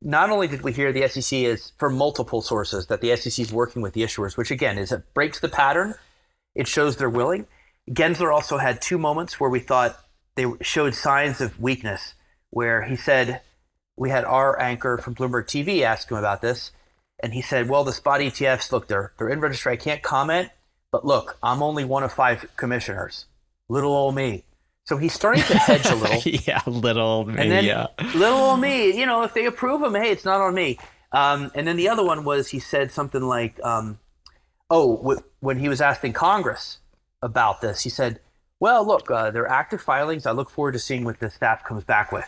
not 0.04 0.30
only 0.30 0.47
did 0.47 0.62
we 0.62 0.74
hear 0.74 0.91
the 0.91 1.08
SEC 1.08 1.39
is 1.39 1.72
from 1.78 1.95
multiple 1.95 2.41
sources 2.41 2.88
that 2.88 3.01
the 3.01 3.16
SEC 3.16 3.39
is 3.39 3.54
working 3.54 3.82
with 3.82 3.93
the 3.93 4.04
issuers, 4.04 4.38
which 4.38 4.51
again 4.51 4.78
is 4.78 4.91
it 4.91 5.14
breaks 5.14 5.39
the 5.39 5.49
pattern. 5.49 5.95
It 6.56 6.68
shows 6.68 6.97
they're 6.97 7.10
willing. 7.10 7.47
Gensler 7.89 8.34
also 8.34 8.58
had 8.58 8.82
two 8.82 8.97
moments 8.97 9.39
where 9.39 9.49
we 9.49 9.60
thought 9.60 9.97
they 10.36 10.45
showed 10.62 10.95
signs 10.95 11.41
of 11.41 11.60
weakness, 11.60 12.14
where 12.49 12.84
he 12.84 12.95
said 12.95 13.41
we 13.97 14.10
had 14.10 14.26
our 14.26 14.60
anchor 14.60 14.97
from 14.97 15.16
Bloomberg 15.16 15.45
TV 15.45 15.82
ask 15.82 16.10
him 16.10 16.18
about 16.18 16.41
this, 16.41 16.72
and 17.22 17.34
he 17.34 17.41
said, 17.41 17.70
"Well, 17.70 17.84
the 17.84 17.93
spot 17.93 18.22
ETFs 18.22 18.72
look 18.72 18.88
they're 18.88 19.14
they're 19.18 19.30
in 19.30 19.39
registry. 19.39 19.74
I 19.74 19.78
can't 19.78 20.01
comment, 20.01 20.49
but 20.91 21.06
look, 21.06 21.38
I'm 21.41 21.64
only 21.64 21.84
one 21.86 22.04
of 22.04 22.14
five 22.14 22.47
commissioners." 22.56 23.26
little 23.70 23.93
old 23.93 24.16
me. 24.16 24.43
So 24.86 24.97
he's 24.97 25.13
starting 25.13 25.43
to 25.43 25.57
hedge 25.57 25.86
a 25.86 25.95
little. 25.95 26.21
yeah, 26.25 26.61
little 26.67 27.25
me. 27.25 27.36
And 27.38 27.51
then 27.51 27.65
yeah. 27.65 27.88
little 28.15 28.38
old 28.38 28.59
me, 28.59 28.97
you 28.97 29.05
know, 29.05 29.23
if 29.23 29.34
they 29.34 29.45
approve 29.45 29.81
him, 29.81 29.95
hey, 29.95 30.11
it's 30.11 30.25
not 30.25 30.41
on 30.41 30.53
me. 30.53 30.77
Um, 31.13 31.51
and 31.55 31.67
then 31.67 31.77
the 31.77 31.88
other 31.89 32.03
one 32.03 32.23
was 32.23 32.49
he 32.49 32.59
said 32.59 32.91
something 32.91 33.21
like, 33.21 33.63
um, 33.63 33.99
oh, 34.69 34.97
w- 34.97 35.21
when 35.39 35.59
he 35.59 35.69
was 35.69 35.79
asked 35.79 36.03
in 36.03 36.11
Congress 36.11 36.79
about 37.21 37.61
this, 37.61 37.81
he 37.81 37.89
said, 37.89 38.19
well, 38.59 38.86
look, 38.86 39.09
uh, 39.09 39.31
they're 39.31 39.47
active 39.47 39.81
filings. 39.81 40.25
I 40.25 40.31
look 40.31 40.49
forward 40.49 40.73
to 40.73 40.79
seeing 40.79 41.03
what 41.03 41.19
the 41.19 41.29
staff 41.29 41.63
comes 41.63 41.84
back 41.84 42.11
with. 42.11 42.27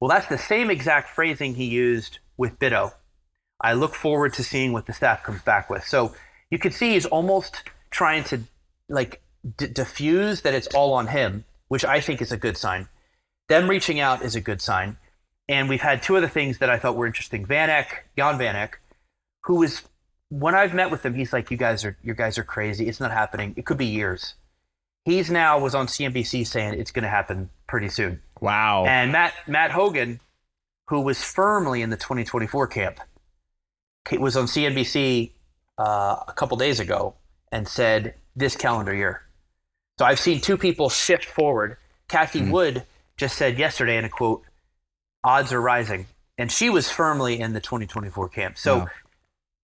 Well, 0.00 0.08
that's 0.10 0.26
the 0.26 0.38
same 0.38 0.70
exact 0.70 1.10
phrasing 1.10 1.54
he 1.54 1.64
used 1.64 2.18
with 2.36 2.58
BITO. 2.58 2.92
I 3.60 3.72
look 3.72 3.94
forward 3.94 4.34
to 4.34 4.44
seeing 4.44 4.72
what 4.72 4.86
the 4.86 4.92
staff 4.92 5.22
comes 5.22 5.42
back 5.42 5.70
with. 5.70 5.86
So 5.86 6.14
you 6.50 6.58
can 6.58 6.72
see 6.72 6.92
he's 6.92 7.06
almost 7.06 7.62
trying 7.90 8.24
to 8.24 8.40
like 8.88 9.22
d- 9.56 9.68
diffuse 9.68 10.42
that 10.42 10.54
it's 10.54 10.66
all 10.68 10.92
on 10.92 11.06
him, 11.08 11.44
which 11.68 11.84
I 11.84 12.00
think 12.00 12.20
is 12.20 12.32
a 12.32 12.36
good 12.36 12.56
sign. 12.56 12.88
Them 13.48 13.68
reaching 13.68 14.00
out 14.00 14.22
is 14.22 14.34
a 14.34 14.40
good 14.40 14.60
sign. 14.60 14.98
And 15.48 15.68
we've 15.68 15.80
had 15.80 16.02
two 16.02 16.16
other 16.16 16.28
things 16.28 16.58
that 16.58 16.70
I 16.70 16.78
thought 16.78 16.96
were 16.96 17.06
interesting. 17.06 17.46
VanEck, 17.46 17.86
Jan 18.18 18.36
Van 18.38 18.56
Eck, 18.56 18.80
who 19.44 19.56
was 19.56 19.82
when 20.28 20.54
I've 20.54 20.74
met 20.74 20.90
with 20.90 21.06
him, 21.06 21.14
he's 21.14 21.32
like, 21.32 21.50
"You 21.50 21.56
guys 21.56 21.84
are 21.84 21.96
you 22.02 22.14
guys 22.14 22.36
are 22.36 22.44
crazy. 22.44 22.88
It's 22.88 22.98
not 22.98 23.12
happening. 23.12 23.54
It 23.56 23.64
could 23.64 23.78
be 23.78 23.86
years." 23.86 24.34
He's 25.04 25.30
now 25.30 25.60
was 25.60 25.74
on 25.74 25.86
CNBC 25.86 26.44
saying 26.44 26.80
it's 26.80 26.90
going 26.90 27.04
to 27.04 27.08
happen 27.08 27.48
pretty 27.68 27.88
soon. 27.88 28.22
Wow. 28.40 28.86
And 28.86 29.12
Matt 29.12 29.34
Matt 29.46 29.70
Hougan, 29.70 30.18
who 30.88 31.00
was 31.00 31.22
firmly 31.22 31.80
in 31.80 31.90
the 31.90 31.96
2024 31.96 32.66
camp, 32.66 32.98
was 34.18 34.36
on 34.36 34.46
CNBC 34.46 35.30
uh, 35.78 36.16
a 36.26 36.32
couple 36.32 36.56
days 36.56 36.80
ago 36.80 37.14
and 37.52 37.68
said 37.68 38.14
this 38.34 38.56
calendar 38.56 38.94
year. 38.94 39.22
So 39.98 40.04
I've 40.04 40.20
seen 40.20 40.40
two 40.40 40.56
people 40.56 40.90
shift 40.90 41.24
forward. 41.24 41.76
Cathie 42.08 42.40
Hmm. 42.40 42.50
Wood 42.50 42.82
just 43.16 43.36
said 43.36 43.58
yesterday 43.58 43.96
in 43.96 44.04
a 44.04 44.08
quote, 44.08 44.42
"Odds 45.24 45.52
are 45.52 45.60
rising," 45.60 46.06
and 46.36 46.52
she 46.52 46.68
was 46.68 46.90
firmly 46.90 47.40
in 47.40 47.52
the 47.54 47.60
2024 47.60 48.28
camp. 48.28 48.58
So 48.58 48.78
Wow. 48.78 48.90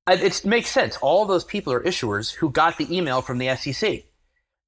It 0.09 0.45
makes 0.45 0.69
sense. 0.69 0.97
All 0.97 1.27
those 1.27 1.45
people 1.45 1.73
are 1.73 1.81
issuers 1.81 2.33
who 2.35 2.51
got 2.51 2.77
the 2.77 2.93
email 2.97 3.23
from 3.23 3.39
the 3.39 3.49
SEC, 3.49 4.07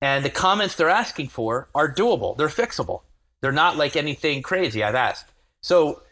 and 0.00 0.24
the 0.24 0.30
comments 0.30 0.76
they're 0.76 0.88
asking 0.88 1.28
for 1.30 1.68
are 1.74 1.92
doable. 1.92 2.36
They're 2.36 2.46
fixable. 2.48 3.02
They're 3.40 3.50
not 3.50 3.76
like 3.76 3.96
anything 3.96 4.42
crazy. 4.42 4.84
I've 4.84 4.94
asked. 4.94 5.26
So 5.60 6.02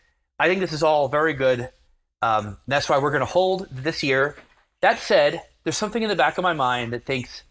I 0.40 0.48
think 0.48 0.60
this 0.60 0.72
is 0.72 0.82
all 0.82 1.06
very 1.08 1.34
good. 1.34 1.70
Um, 2.20 2.58
that's 2.66 2.88
why 2.88 2.98
we're 2.98 3.10
going 3.12 3.20
to 3.20 3.26
hold 3.26 3.68
this 3.70 4.02
year. 4.02 4.34
That 4.80 4.98
said, 4.98 5.40
there's 5.62 5.76
something 5.76 6.02
in 6.02 6.08
the 6.08 6.16
back 6.16 6.36
of 6.36 6.42
my 6.42 6.52
mind 6.52 6.92
that 6.92 7.04
thinks 7.06 7.44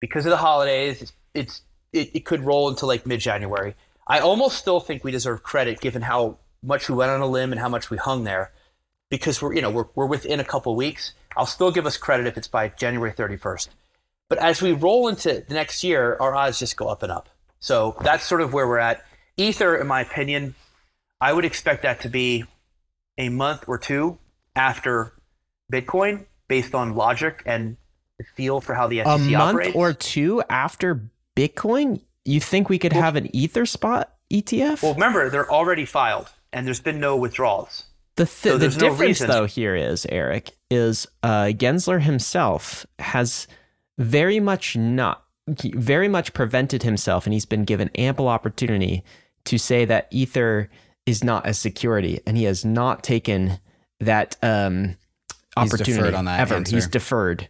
because 0.00 0.24
of 0.24 0.30
the 0.30 0.38
holidays, 0.38 1.12
it's, 1.34 1.62
it, 1.92 2.10
it 2.14 2.24
could 2.24 2.44
roll 2.44 2.68
into 2.68 2.86
like 2.86 3.06
mid-January. 3.06 3.74
I 4.06 4.18
almost 4.18 4.58
still 4.58 4.80
think 4.80 5.04
we 5.04 5.10
deserve 5.10 5.42
credit 5.42 5.80
given 5.80 6.02
how 6.02 6.38
much 6.62 6.88
we 6.88 6.94
went 6.94 7.10
on 7.10 7.20
a 7.20 7.26
limb 7.26 7.52
and 7.52 7.60
how 7.60 7.68
much 7.68 7.90
we 7.90 7.96
hung 7.96 8.24
there, 8.24 8.52
because 9.10 9.40
we're 9.40 9.54
you 9.54 9.62
know 9.62 9.70
we're 9.70 9.86
we're 9.94 10.06
within 10.06 10.40
a 10.40 10.44
couple 10.44 10.74
weeks. 10.74 11.12
I'll 11.36 11.46
still 11.46 11.70
give 11.70 11.86
us 11.86 11.96
credit 11.96 12.26
if 12.26 12.36
it's 12.36 12.48
by 12.48 12.68
January 12.68 13.12
31st. 13.12 13.68
But 14.28 14.38
as 14.38 14.62
we 14.62 14.72
roll 14.72 15.08
into 15.08 15.44
the 15.46 15.54
next 15.54 15.84
year, 15.84 16.16
our 16.20 16.34
odds 16.34 16.58
just 16.58 16.76
go 16.76 16.88
up 16.88 17.02
and 17.02 17.12
up. 17.12 17.28
So 17.60 17.96
that's 18.02 18.24
sort 18.24 18.40
of 18.40 18.52
where 18.52 18.66
we're 18.66 18.78
at. 18.78 19.04
Ether, 19.36 19.76
in 19.76 19.86
my 19.86 20.00
opinion, 20.00 20.54
I 21.20 21.32
would 21.32 21.44
expect 21.44 21.82
that 21.82 22.00
to 22.00 22.08
be 22.08 22.44
a 23.18 23.28
month 23.28 23.64
or 23.68 23.78
two 23.78 24.18
after 24.56 25.12
Bitcoin, 25.72 26.26
based 26.48 26.74
on 26.74 26.94
logic 26.94 27.42
and 27.46 27.76
the 28.18 28.24
feel 28.36 28.60
for 28.60 28.74
how 28.74 28.88
the 28.88 28.98
SEC 28.98 29.06
a 29.06 29.18
month 29.18 29.32
operates. 29.32 29.76
or 29.76 29.92
two 29.92 30.42
after 30.50 31.10
Bitcoin, 31.36 32.00
you 32.24 32.40
think 32.40 32.68
we 32.68 32.78
could 32.78 32.92
have 32.92 33.16
an 33.16 33.34
Ether 33.34 33.66
spot 33.66 34.12
ETF? 34.32 34.82
well, 34.82 34.94
remember 34.94 35.28
they're 35.30 35.50
already 35.50 35.84
filed, 35.84 36.30
and 36.52 36.66
there's 36.66 36.80
been 36.80 37.00
no 37.00 37.16
withdrawals. 37.16 37.84
the 38.16 38.24
th- 38.24 38.28
so 38.36 38.52
the 38.52 38.58
there's 38.58 38.76
no 38.78 38.90
difference 38.90 39.20
reason- 39.20 39.28
though 39.28 39.46
here 39.46 39.74
is 39.74 40.06
Eric 40.10 40.50
is 40.70 41.06
uh, 41.22 41.44
Gensler 41.54 42.00
himself 42.02 42.86
has 42.98 43.46
very 43.98 44.40
much 44.40 44.76
not 44.76 45.24
very 45.48 46.08
much 46.08 46.32
prevented 46.32 46.82
himself, 46.82 47.26
and 47.26 47.32
he's 47.34 47.44
been 47.46 47.64
given 47.64 47.90
ample 47.96 48.28
opportunity 48.28 49.02
to 49.44 49.58
say 49.58 49.84
that 49.84 50.06
Ether 50.10 50.70
is 51.04 51.24
not 51.24 51.46
a 51.48 51.52
security, 51.52 52.20
and 52.26 52.36
he 52.36 52.44
has 52.44 52.64
not 52.64 53.02
taken 53.02 53.58
that 54.00 54.36
um, 54.42 54.96
He's 55.58 55.74
opportunity 55.74 55.92
deferred 55.94 56.14
on 56.14 56.24
that 56.26 56.40
ever. 56.40 56.54
answer. 56.54 56.76
He's 56.76 56.86
deferred, 56.86 57.48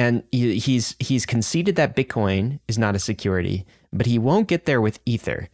and 0.00 0.22
he, 0.32 0.58
he's 0.58 0.96
he's 0.98 1.26
conceded 1.26 1.76
that 1.76 1.94
Bitcoin 1.94 2.58
is 2.66 2.78
not 2.78 2.96
a 2.96 2.98
security, 2.98 3.66
but 3.92 4.06
he 4.06 4.18
won't 4.18 4.48
get 4.48 4.64
there 4.64 4.80
with 4.80 4.98
Ether, 5.04 5.50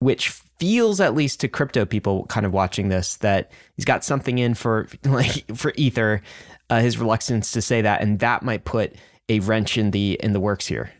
which 0.00 0.28
feels 0.28 1.00
at 1.00 1.14
least 1.14 1.40
to 1.40 1.48
crypto 1.48 1.86
people 1.86 2.26
kind 2.26 2.44
of 2.44 2.52
watching 2.52 2.90
this 2.90 3.16
that 3.16 3.50
he's 3.76 3.86
got 3.86 4.04
something 4.04 4.38
in 4.38 4.52
for 4.52 4.86
like 5.06 5.56
for 5.56 5.72
Ether. 5.76 6.20
Uh, 6.68 6.80
his 6.80 6.98
reluctance 6.98 7.52
to 7.52 7.62
say 7.62 7.80
that, 7.80 8.02
and 8.02 8.18
that 8.18 8.42
might 8.42 8.64
put 8.66 8.94
a 9.30 9.40
wrench 9.40 9.78
in 9.78 9.92
the 9.92 10.20
in 10.22 10.34
the 10.34 10.40
works 10.40 10.66
here. 10.66 10.92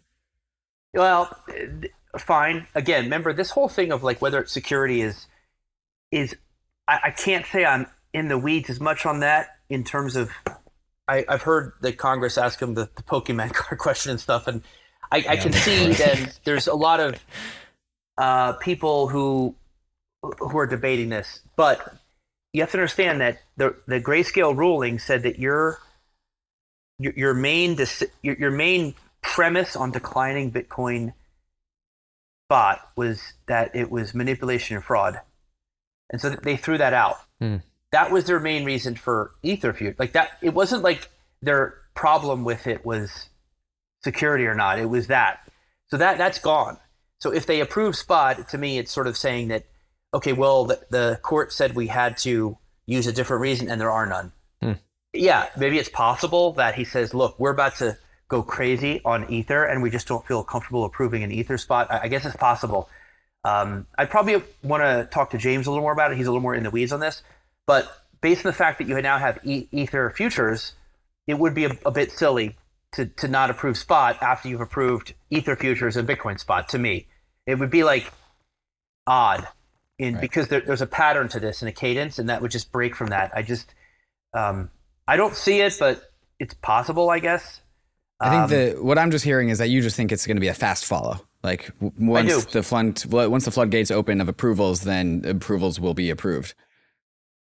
Well, 0.94 1.36
fine. 2.18 2.66
Again, 2.74 3.04
remember 3.04 3.34
this 3.34 3.50
whole 3.50 3.68
thing 3.68 3.92
of 3.92 4.02
like 4.02 4.22
whether 4.22 4.40
it's 4.40 4.52
security 4.52 5.02
is 5.02 5.26
is 6.10 6.34
I, 6.88 7.00
I 7.04 7.10
can't 7.10 7.44
say 7.44 7.66
I'm 7.66 7.88
in 8.14 8.28
the 8.28 8.38
weeds 8.38 8.70
as 8.70 8.80
much 8.80 9.04
on 9.04 9.20
that 9.20 9.58
in 9.68 9.84
terms 9.84 10.16
of 10.16 10.30
I, 11.10 11.24
I've 11.28 11.42
heard 11.42 11.72
that 11.80 11.98
Congress 11.98 12.38
ask 12.38 12.62
him 12.62 12.74
the, 12.74 12.88
the 12.94 13.02
Pokemon 13.02 13.52
card 13.54 13.78
question 13.78 14.12
and 14.12 14.20
stuff, 14.20 14.46
and 14.46 14.62
I, 15.10 15.24
I 15.28 15.36
can 15.36 15.52
see 15.52 15.92
that 15.92 16.38
there's 16.44 16.68
a 16.68 16.74
lot 16.74 17.00
of 17.00 17.24
uh, 18.16 18.52
people 18.54 19.08
who 19.08 19.54
who 20.22 20.58
are 20.58 20.66
debating 20.66 21.08
this, 21.08 21.40
but 21.56 21.94
you 22.52 22.60
have 22.60 22.70
to 22.70 22.78
understand 22.78 23.20
that 23.20 23.40
the 23.56 23.74
the 23.86 24.00
grayscale 24.00 24.56
ruling 24.56 24.98
said 24.98 25.24
that 25.24 25.38
your 25.38 25.80
your, 26.98 27.12
your 27.16 27.34
main 27.34 27.76
your, 28.22 28.36
your 28.36 28.50
main 28.50 28.94
premise 29.22 29.74
on 29.74 29.90
declining 29.90 30.52
Bitcoin 30.52 31.14
spot 32.46 32.90
was 32.96 33.32
that 33.46 33.74
it 33.74 33.90
was 33.90 34.14
manipulation 34.14 34.76
and 34.76 34.84
fraud, 34.84 35.20
and 36.10 36.20
so 36.20 36.30
they 36.30 36.56
threw 36.56 36.78
that 36.78 36.92
out. 36.92 37.16
Hmm. 37.40 37.56
That 37.92 38.10
was 38.10 38.24
their 38.24 38.40
main 38.40 38.64
reason 38.64 38.94
for 38.94 39.32
Etherfute. 39.44 39.98
Like 39.98 40.12
that, 40.12 40.38
it 40.42 40.54
wasn't 40.54 40.82
like 40.82 41.08
their 41.42 41.74
problem 41.94 42.44
with 42.44 42.66
it 42.66 42.84
was 42.84 43.28
security 44.02 44.46
or 44.46 44.54
not. 44.54 44.78
It 44.78 44.88
was 44.88 45.08
that. 45.08 45.40
So 45.88 45.96
that 45.96 46.18
that's 46.18 46.38
gone. 46.38 46.78
So 47.18 47.32
if 47.32 47.46
they 47.46 47.60
approve 47.60 47.96
Spot, 47.96 48.48
to 48.48 48.58
me, 48.58 48.78
it's 48.78 48.92
sort 48.92 49.06
of 49.06 49.16
saying 49.16 49.48
that 49.48 49.64
okay, 50.12 50.32
well, 50.32 50.64
the, 50.64 50.80
the 50.90 51.20
court 51.22 51.52
said 51.52 51.74
we 51.74 51.86
had 51.86 52.16
to 52.18 52.58
use 52.86 53.06
a 53.06 53.12
different 53.12 53.42
reason, 53.42 53.70
and 53.70 53.80
there 53.80 53.90
are 53.90 54.06
none. 54.06 54.32
Hmm. 54.62 54.72
Yeah, 55.12 55.48
maybe 55.56 55.78
it's 55.78 55.88
possible 55.88 56.52
that 56.54 56.74
he 56.74 56.84
says, 56.84 57.14
look, 57.14 57.38
we're 57.38 57.52
about 57.52 57.76
to 57.76 57.96
go 58.28 58.42
crazy 58.42 59.00
on 59.04 59.30
Ether, 59.30 59.64
and 59.64 59.82
we 59.82 59.90
just 59.90 60.08
don't 60.08 60.26
feel 60.26 60.42
comfortable 60.42 60.84
approving 60.84 61.22
an 61.22 61.30
Ether 61.32 61.58
spot. 61.58 61.90
I, 61.90 62.02
I 62.02 62.08
guess 62.08 62.24
it's 62.24 62.36
possible. 62.36 62.88
Um, 63.44 63.86
I'd 63.96 64.10
probably 64.10 64.42
want 64.62 64.82
to 64.82 65.08
talk 65.10 65.30
to 65.30 65.38
James 65.38 65.66
a 65.66 65.70
little 65.70 65.82
more 65.82 65.92
about 65.92 66.12
it. 66.12 66.18
He's 66.18 66.26
a 66.26 66.30
little 66.30 66.42
more 66.42 66.54
in 66.54 66.62
the 66.62 66.70
weeds 66.70 66.92
on 66.92 67.00
this. 67.00 67.22
But 67.70 67.88
based 68.20 68.44
on 68.44 68.50
the 68.50 68.56
fact 68.56 68.78
that 68.78 68.88
you 68.88 69.00
now 69.00 69.16
have 69.18 69.38
e- 69.44 69.68
Ether 69.70 70.10
futures, 70.10 70.72
it 71.28 71.38
would 71.38 71.54
be 71.54 71.66
a, 71.66 71.78
a 71.86 71.92
bit 71.92 72.10
silly 72.10 72.56
to, 72.94 73.06
to 73.06 73.28
not 73.28 73.48
approve 73.48 73.78
spot 73.78 74.20
after 74.20 74.48
you've 74.48 74.60
approved 74.60 75.14
Ether 75.30 75.54
futures 75.54 75.96
and 75.96 76.08
Bitcoin 76.08 76.40
spot. 76.40 76.68
To 76.70 76.80
me, 76.80 77.06
it 77.46 77.60
would 77.60 77.70
be 77.70 77.84
like 77.84 78.10
odd, 79.06 79.46
in 80.00 80.14
Right. 80.14 80.20
because 80.20 80.48
there, 80.48 80.62
there's 80.62 80.82
a 80.82 80.86
pattern 80.88 81.28
to 81.28 81.38
this 81.38 81.62
and 81.62 81.68
a 81.68 81.72
cadence, 81.72 82.18
and 82.18 82.28
that 82.28 82.42
would 82.42 82.50
just 82.50 82.72
break 82.72 82.96
from 82.96 83.10
that. 83.10 83.30
I 83.36 83.42
just, 83.42 83.72
um, 84.34 84.72
I 85.06 85.16
don't 85.16 85.36
see 85.36 85.60
it, 85.60 85.76
but 85.78 86.02
it's 86.40 86.54
possible, 86.54 87.08
I 87.08 87.20
guess. 87.20 87.60
I 88.18 88.30
think 88.30 88.42
Um, 88.42 88.50
the 88.50 88.82
what 88.82 88.98
I'm 88.98 89.12
just 89.12 89.24
hearing 89.24 89.48
is 89.48 89.58
that 89.58 89.68
you 89.68 89.80
just 89.80 89.94
think 89.94 90.10
it's 90.10 90.26
going 90.26 90.38
to 90.38 90.40
be 90.40 90.48
a 90.48 90.54
fast 90.54 90.86
follow. 90.86 91.20
Like 91.44 91.70
once 91.80 92.46
the 92.46 92.64
flood, 92.64 93.04
once 93.06 93.44
the 93.44 93.52
floodgates 93.52 93.92
open 93.92 94.20
of 94.20 94.28
approvals, 94.28 94.80
then 94.80 95.22
approvals 95.24 95.78
will 95.78 95.94
be 95.94 96.10
approved. 96.10 96.54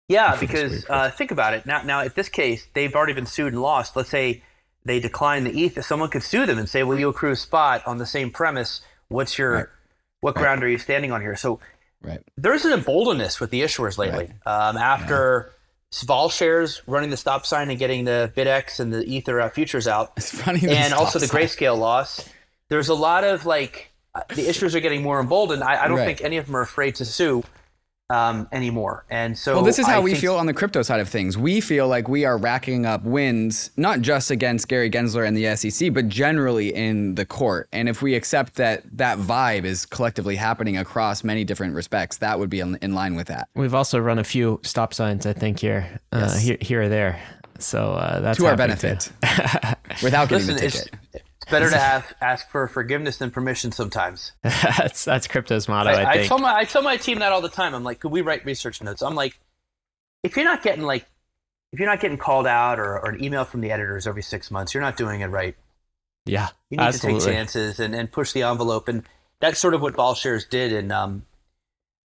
Yeah, 0.08 0.36
because 0.40 0.86
uh, 0.90 1.10
think 1.12 1.32
about 1.32 1.54
it. 1.54 1.66
Now, 1.66 1.82
now, 1.84 2.02
at 2.02 2.16
this 2.16 2.30
case, 2.30 2.68
they've 2.74 2.94
already 2.94 3.14
been 3.14 3.26
sued 3.26 3.54
and 3.54 3.62
lost. 3.62 3.96
Let's 3.96 4.10
say 4.10 4.44
they 4.86 5.00
decline 5.00 5.46
the 5.46 5.64
ETH. 5.64 5.84
Someone 5.86 6.10
could 6.10 6.24
sue 6.24 6.46
them 6.46 6.58
and 6.58 6.68
say, 6.68 6.84
"Well, 6.84 7.00
you 7.00 7.10
accrue 7.10 7.32
a 7.32 7.36
spot 7.36 7.82
on 7.88 7.98
the 8.00 8.06
same 8.06 8.30
premise. 8.30 8.82
What's 9.08 9.38
your 9.38 9.52
Right. 9.54 9.66
what 10.22 10.36
ground 10.36 10.64
are 10.64 10.68
you 10.68 10.78
standing 10.78 11.12
on 11.12 11.22
here?" 11.22 11.36
So 11.36 11.60
Right. 12.02 12.22
there's 12.36 12.66
an 12.66 12.78
emboldenedness 12.80 13.40
with 13.40 13.50
the 13.50 13.62
issuers 13.62 13.98
lately. 13.98 14.30
Um, 14.46 14.76
after 14.76 15.54
Sval 15.92 16.30
shares 16.32 16.82
running 16.86 17.10
the 17.12 17.18
stop 17.18 17.46
sign 17.46 17.70
and 17.70 17.80
getting 17.80 18.04
the 18.04 18.32
BitX 18.36 18.82
and 18.82 18.94
the 18.94 19.06
Ether 19.06 19.40
uh, 19.40 19.50
futures 19.50 19.88
out, 19.88 20.12
It's 20.18 20.32
funny. 20.38 20.68
and 20.68 20.94
also 20.94 21.18
the 21.18 21.28
sign- 21.28 21.42
grayscale 21.44 21.78
loss. 21.78 22.28
There's 22.68 22.90
a 22.90 22.94
lot 22.96 23.24
of 23.24 23.46
like 23.46 23.92
the 24.36 24.48
issuers 24.48 24.76
are 24.76 24.80
getting 24.82 25.02
more 25.02 25.22
emboldened. 25.22 25.64
I, 25.64 25.86
I 25.86 25.88
don't 25.88 25.98
Right. 25.98 26.06
think 26.06 26.22
any 26.22 26.36
of 26.38 26.48
them 26.48 26.58
are 26.58 26.62
afraid 26.62 26.96
to 26.96 27.06
sue. 27.06 27.44
Um, 28.10 28.48
anymore. 28.52 29.06
And 29.10 29.38
so, 29.38 29.56
Well, 29.56 29.64
this 29.64 29.80
is 29.80 29.88
how 29.88 29.98
I 29.98 30.00
we 30.00 30.12
think- 30.12 30.22
feel 30.22 30.36
on 30.36 30.46
the 30.46 30.54
crypto 30.54 30.82
side 30.82 31.00
of 31.00 31.10
things. 31.10 31.38
We 31.38 31.62
feel 31.62 31.88
like 31.88 32.08
we 32.08 32.26
are 32.26 32.38
racking 32.38 32.86
up 32.86 33.04
wins, 33.04 33.72
not 33.78 34.02
just 34.02 34.30
against 34.30 34.68
Gary 34.68 34.90
Gensler 34.90 35.26
and 35.28 35.36
the 35.36 35.56
SEC, 35.56 35.90
but 35.94 36.08
generally 36.10 36.74
in 36.74 37.16
the 37.16 37.26
court. 37.26 37.68
And 37.72 37.88
if 37.90 38.02
we 38.02 38.16
accept 38.16 38.56
that 38.56 38.84
that 38.98 39.18
vibe 39.18 39.64
is 39.66 39.86
collectively 39.86 40.36
happening 40.36 40.78
across 40.78 41.24
many 41.24 41.44
different 41.44 41.76
respects, 41.76 42.18
that 42.18 42.40
would 42.40 42.50
be 42.50 42.60
in, 42.60 42.78
in 42.82 42.94
line 42.94 43.16
with 43.16 43.28
that. 43.28 43.48
We've 43.56 43.74
also 43.76 44.00
run 44.00 44.20
a 44.20 44.24
few 44.24 44.60
stop 44.64 44.94
signs, 44.94 45.26
I 45.26 45.34
think, 45.34 45.60
here, 45.60 46.00
uh, 46.12 46.38
here, 46.38 46.58
here 46.62 46.82
or 46.84 46.90
there. 46.90 47.20
So 47.60 47.94
uh, 47.94 48.20
that's 48.20 48.38
To 48.40 48.48
our 48.48 48.58
benefit, 48.58 49.12
without 50.04 50.28
getting 50.28 50.48
Listen, 50.48 50.56
the 50.56 50.60
ticket. 50.70 51.24
It's 51.44 51.52
better 51.52 51.70
to 51.70 51.78
have, 51.78 52.14
ask 52.22 52.50
for 52.50 52.68
forgiveness 52.70 53.18
than 53.18 53.30
permission 53.30 53.74
sometimes. 53.74 54.32
that's 54.44 55.04
that's 55.04 55.28
crypto's 55.28 55.68
motto, 55.68 55.90
I, 55.90 56.04
I, 56.04 56.12
I 56.12 56.28
tell 56.28 56.40
my 56.40 56.56
I 56.56 56.64
tell 56.64 56.82
my 56.82 56.96
team 56.96 57.20
that 57.20 57.34
all 57.34 57.42
the 57.42 57.50
time. 57.50 57.76
I'm 57.76 57.84
like, 57.84 58.00
could 58.00 58.12
we 58.12 58.22
write 58.22 58.46
research 58.46 58.82
notes? 58.82 59.02
I'm 59.02 59.16
like, 59.16 59.38
if 60.24 60.38
you're 60.38 60.46
not 60.46 60.64
getting 60.64 60.84
like, 60.84 61.06
if 61.74 61.80
you're 61.80 61.90
not 61.90 62.00
getting 62.00 62.18
called 62.18 62.48
out 62.48 62.80
or, 62.80 62.98
or 62.98 63.10
an 63.10 63.22
email 63.22 63.44
from 63.44 63.60
the 63.60 63.72
editors 63.72 64.08
every 64.08 64.24
six 64.24 64.52
months, 64.52 64.74
you're 64.74 64.82
not 64.82 64.96
doing 64.96 65.20
it 65.20 65.28
right. 65.28 65.56
yeah, 66.26 66.48
You 66.70 66.78
need 66.78 66.84
absolutely. 66.84 67.20
to 67.20 67.26
take 67.26 67.36
chances 67.36 67.80
and, 67.82 67.94
and 67.94 68.10
push 68.10 68.32
the 68.32 68.44
envelope, 68.44 68.88
and 68.88 69.04
that's 69.42 69.60
sort 69.60 69.74
of 69.74 69.82
what 69.82 69.96
VolShares 69.96 70.50
did. 70.50 70.72
And 70.72 70.94
um, 70.94 71.26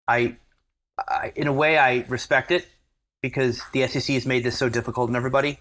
I, 0.09 0.37
I, 0.99 1.33
in 1.37 1.47
a 1.47 1.53
way, 1.53 1.79
I 1.79 2.05
respect 2.09 2.51
it 2.51 2.67
because 3.23 3.63
the 3.73 3.87
SEC 3.87 4.15
has 4.15 4.27
made 4.27 4.43
this 4.43 4.59
so 4.59 4.69
difficult 4.69 5.11
on 5.11 5.15
everybody. 5.17 5.61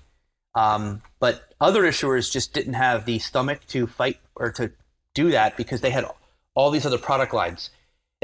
Um, 0.58 1.04
but 1.20 1.54
other 1.62 1.84
issuers 1.84 2.32
just 2.32 2.52
didn't 2.52 2.74
have 2.74 3.06
the 3.06 3.20
stomach 3.20 3.68
to 3.68 3.86
fight 3.86 4.20
or 4.36 4.52
to 4.54 4.72
do 5.14 5.30
that 5.32 5.56
because 5.56 5.82
they 5.82 5.92
had 5.92 6.06
all 6.56 6.72
these 6.72 6.86
other 6.86 6.98
product 6.98 7.34
lines. 7.34 7.70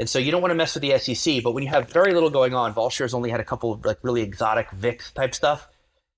And 0.00 0.08
so 0.08 0.18
you 0.18 0.32
don't 0.32 0.42
want 0.42 0.50
to 0.50 0.56
mess 0.56 0.74
with 0.74 0.82
the 0.82 0.98
SEC, 0.98 1.44
but 1.44 1.52
when 1.52 1.62
you 1.62 1.70
have 1.70 1.88
very 1.88 2.12
little 2.12 2.30
going 2.30 2.52
on, 2.52 2.74
VolShares 2.74 3.14
only 3.14 3.30
had 3.30 3.38
a 3.38 3.44
couple 3.44 3.72
of 3.72 3.84
like 3.84 3.98
really 4.02 4.22
exotic 4.22 4.68
VIX 4.72 5.12
type 5.12 5.34
stuff. 5.34 5.68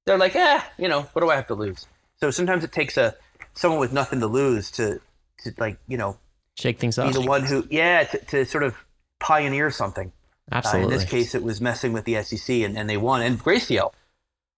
They're 0.07 0.17
like, 0.17 0.35
eh, 0.35 0.63
you 0.79 0.89
know, 0.89 1.03
what 1.13 1.21
do 1.21 1.31
I 1.31 1.37
have 1.37 1.49
to 1.49 1.55
lose? 1.55 1.87
So 2.19 2.31
sometimes 2.31 2.65
it 2.65 2.73
takes 2.73 2.97
a 2.97 3.15
someone 3.53 3.81
with 3.81 3.93
nothing 3.93 4.21
to 4.21 4.27
lose 4.27 4.71
to 4.71 5.01
to 5.41 5.53
like 5.59 5.79
you 5.87 5.99
know 5.99 6.19
Shake 6.55 6.79
things 6.79 6.97
be 6.97 7.03
up. 7.03 7.13
the 7.13 7.21
one 7.21 7.43
who 7.43 7.67
yeah 7.71 8.05
to, 8.05 8.19
to 8.27 8.45
sort 8.47 8.63
of 8.63 8.75
pioneer 9.21 9.71
something. 9.71 10.13
Uh, 10.51 10.57
Absolutely. 10.57 10.95
in 10.95 10.99
this 10.99 11.09
case, 11.09 11.35
it 11.35 11.43
was 11.43 11.61
messing 11.61 11.93
with 11.93 12.05
the 12.05 12.23
SEC, 12.23 12.57
and, 12.57 12.79
and 12.79 12.89
they 12.89 12.97
won. 12.97 13.21
And 13.21 13.39
Grayscale, 13.39 13.93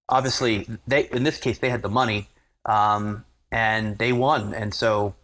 obviously, 0.09 0.67
they 0.87 1.09
in 1.11 1.25
this 1.25 1.39
case 1.39 1.59
they 1.59 1.71
had 1.71 1.83
the 1.83 1.89
money, 1.89 2.29
um, 2.65 3.25
and 3.51 3.99
they 3.99 4.13
won. 4.13 4.55
And 4.55 4.75
so, 4.75 5.15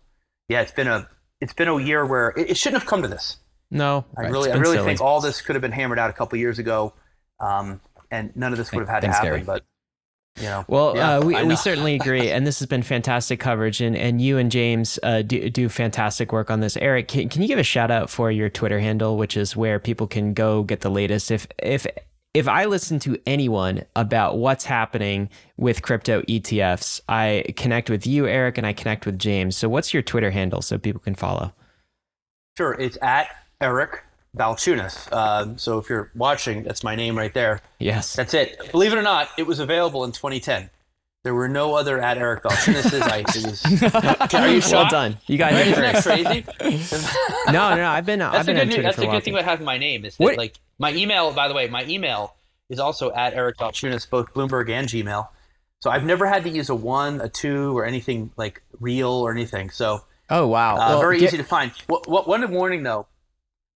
yeah, 0.48 0.60
it's 0.60 0.72
been 0.72 0.88
a 0.88 1.08
it's 1.40 1.52
been 1.52 1.68
a 1.68 1.78
year 1.78 2.04
where 2.06 2.30
it, 2.36 2.50
it 2.50 2.56
shouldn't 2.56 2.82
have 2.82 2.88
come 2.88 3.02
to 3.02 3.08
this. 3.08 3.36
no, 3.70 4.04
I 4.16 4.22
really 4.22 4.50
I 4.50 4.56
really 4.56 4.76
silly. 4.76 4.86
think 4.86 5.00
all 5.00 5.20
this 5.20 5.40
could 5.40 5.54
have 5.54 5.62
been 5.62 5.72
hammered 5.72 5.98
out 5.98 6.10
a 6.10 6.12
couple 6.12 6.38
years 6.38 6.58
ago, 6.58 6.92
um, 7.40 7.80
and 8.10 8.34
none 8.36 8.52
of 8.52 8.58
this 8.58 8.72
would 8.72 8.80
have 8.80 8.88
had 8.88 9.02
Thanks, 9.02 9.18
to 9.18 9.24
Gary. 9.24 9.40
happen. 9.40 9.46
But 9.46 9.64
you 10.36 10.48
know, 10.48 10.64
Well, 10.66 10.96
yeah, 10.96 11.18
uh, 11.18 11.24
we, 11.24 11.44
we 11.44 11.56
certainly 11.56 11.94
agree, 12.00 12.30
and 12.30 12.46
this 12.46 12.58
has 12.58 12.66
been 12.66 12.82
fantastic 12.82 13.38
coverage, 13.38 13.80
and, 13.80 13.96
and 13.96 14.20
you 14.20 14.36
and 14.38 14.50
James 14.50 14.98
uh, 15.02 15.22
do, 15.22 15.48
do 15.48 15.68
fantastic 15.68 16.32
work 16.32 16.50
on 16.50 16.58
this. 16.60 16.76
Eric, 16.76 17.06
can, 17.08 17.28
can 17.28 17.40
you 17.42 17.46
give 17.46 17.58
a 17.58 17.64
shout 17.64 17.90
out 17.90 18.10
for 18.10 18.32
your 18.32 18.48
Twitter 18.48 18.80
handle, 18.80 19.16
which 19.16 19.36
is 19.36 19.54
where 19.54 19.78
people 19.78 20.06
can 20.08 20.34
go 20.34 20.64
get 20.64 20.80
the 20.80 20.90
latest? 20.90 21.30
If 21.30 21.46
if 21.58 21.86
if 22.34 22.48
I 22.48 22.64
listen 22.64 22.98
to 23.00 23.16
anyone 23.26 23.84
about 23.94 24.36
what's 24.36 24.64
happening 24.64 25.30
with 25.56 25.82
crypto 25.82 26.20
ETFs, 26.22 27.00
I 27.08 27.44
connect 27.56 27.88
with 27.88 28.06
you, 28.06 28.26
Eric, 28.26 28.58
and 28.58 28.66
I 28.66 28.72
connect 28.72 29.06
with 29.06 29.18
James. 29.18 29.56
So, 29.56 29.68
what's 29.68 29.94
your 29.94 30.02
Twitter 30.02 30.32
handle 30.32 30.60
so 30.60 30.76
people 30.76 31.00
can 31.00 31.14
follow? 31.14 31.54
Sure, 32.58 32.74
it's 32.74 32.98
at 33.00 33.28
Eric 33.60 34.02
Balchunas. 34.36 35.12
Um, 35.12 35.58
so 35.58 35.78
if 35.78 35.88
you're 35.88 36.10
watching, 36.14 36.62
that's 36.64 36.82
my 36.82 36.94
name 36.96 37.16
right 37.16 37.32
there. 37.32 37.60
Yes. 37.78 38.14
That's 38.14 38.34
it. 38.34 38.70
Believe 38.72 38.92
it 38.92 38.98
or 38.98 39.02
not, 39.02 39.28
it 39.38 39.46
was 39.46 39.58
available 39.58 40.04
in 40.04 40.12
2010. 40.12 40.70
There 41.24 41.34
were 41.34 41.48
no 41.48 41.74
other 41.74 41.98
at 42.00 42.18
Eric 42.18 42.42
Balchunas. 42.44 43.00
I, 43.00 43.18
it 43.26 43.34
was, 43.34 44.34
are 44.34 44.46
you 44.48 44.52
well 44.58 44.60
shocked? 44.60 44.90
done. 44.90 45.16
You 45.26 45.38
got 45.38 45.52
Right? 45.52 45.66
it 45.66 45.78
Isn't 45.78 45.82
that 45.82 46.46
crazy? 46.58 47.08
No, 47.46 47.70
no, 47.70 47.76
no. 47.76 47.88
I've 47.88 48.04
been. 48.06 48.20
I've 48.22 48.32
That's 48.32 48.44
a 48.44 48.46
been 48.52 48.56
good, 48.56 48.60
on 48.62 48.66
news. 48.68 48.74
Twitter 48.74 48.82
that's 48.88 48.96
for 48.96 49.02
a 49.04 49.08
a 49.08 49.10
good 49.12 49.24
thing 49.24 49.34
about 49.34 49.44
having 49.46 49.64
my 49.64 49.78
name. 49.78 50.04
Is 50.04 50.16
that 50.16 50.22
What- 50.22 50.36
like 50.36 50.54
my 50.78 50.92
email? 50.92 51.32
By 51.32 51.48
the 51.48 51.54
way, 51.54 51.66
my 51.68 51.84
email 51.86 52.34
is 52.68 52.78
also 52.78 53.10
at 53.12 53.34
Eric 53.34 53.56
Balchunas, 53.56 54.08
both 54.08 54.32
Bloomberg 54.34 54.68
and 54.70 54.86
Gmail. 54.88 55.28
So 55.80 55.90
I've 55.90 56.04
never 56.04 56.26
had 56.26 56.44
to 56.44 56.50
use 56.50 56.68
a 56.70 56.74
one, 56.74 57.20
a 57.20 57.28
two, 57.28 57.76
or 57.76 57.84
anything 57.84 58.30
like 58.36 58.62
real 58.80 59.10
or 59.10 59.30
anything. 59.32 59.70
So 59.70 60.04
Oh 60.30 60.46
wow. 60.46 60.74
uh, 60.76 60.78
Well, 60.90 61.00
very 61.00 61.18
get- 61.18 61.28
easy 61.28 61.36
to 61.38 61.44
find. 61.44 61.72
What, 61.86 62.06
what, 62.08 62.28
one 62.28 62.50
warning 62.50 62.82
though, 62.82 63.06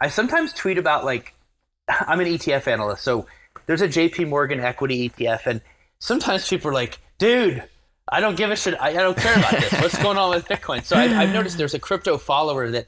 I 0.00 0.08
sometimes 0.08 0.52
tweet 0.52 0.76
about 0.78 1.04
like 1.04 1.34
I'm 1.88 2.20
an 2.20 2.26
ETF 2.26 2.66
analyst, 2.66 3.04
so 3.04 3.26
there's 3.66 3.80
a 3.82 3.88
JP 3.88 4.28
Morgan 4.28 4.60
equity 4.60 5.08
ETF, 5.10 5.46
and 5.46 5.60
sometimes 5.98 6.46
people 6.48 6.70
are 6.70 6.74
like, 6.74 6.98
"Dude, 7.18 7.62
I 8.10 8.20
don't 8.20 8.36
give 8.36 8.50
a 8.50 8.56
shit. 8.56 8.74
I, 8.80 8.90
I 8.90 8.92
don't 8.94 9.16
care 9.16 9.36
about 9.36 9.52
this. 9.52 9.72
What's 9.80 9.98
going 10.02 10.16
on 10.18 10.30
with 10.30 10.46
Bitcoin?" 10.46 10.84
So 10.84 10.96
I, 10.96 11.04
I've 11.04 11.32
noticed 11.32 11.58
there's 11.58 11.74
a 11.74 11.78
crypto 11.78 12.18
follower 12.18 12.70
that 12.70 12.86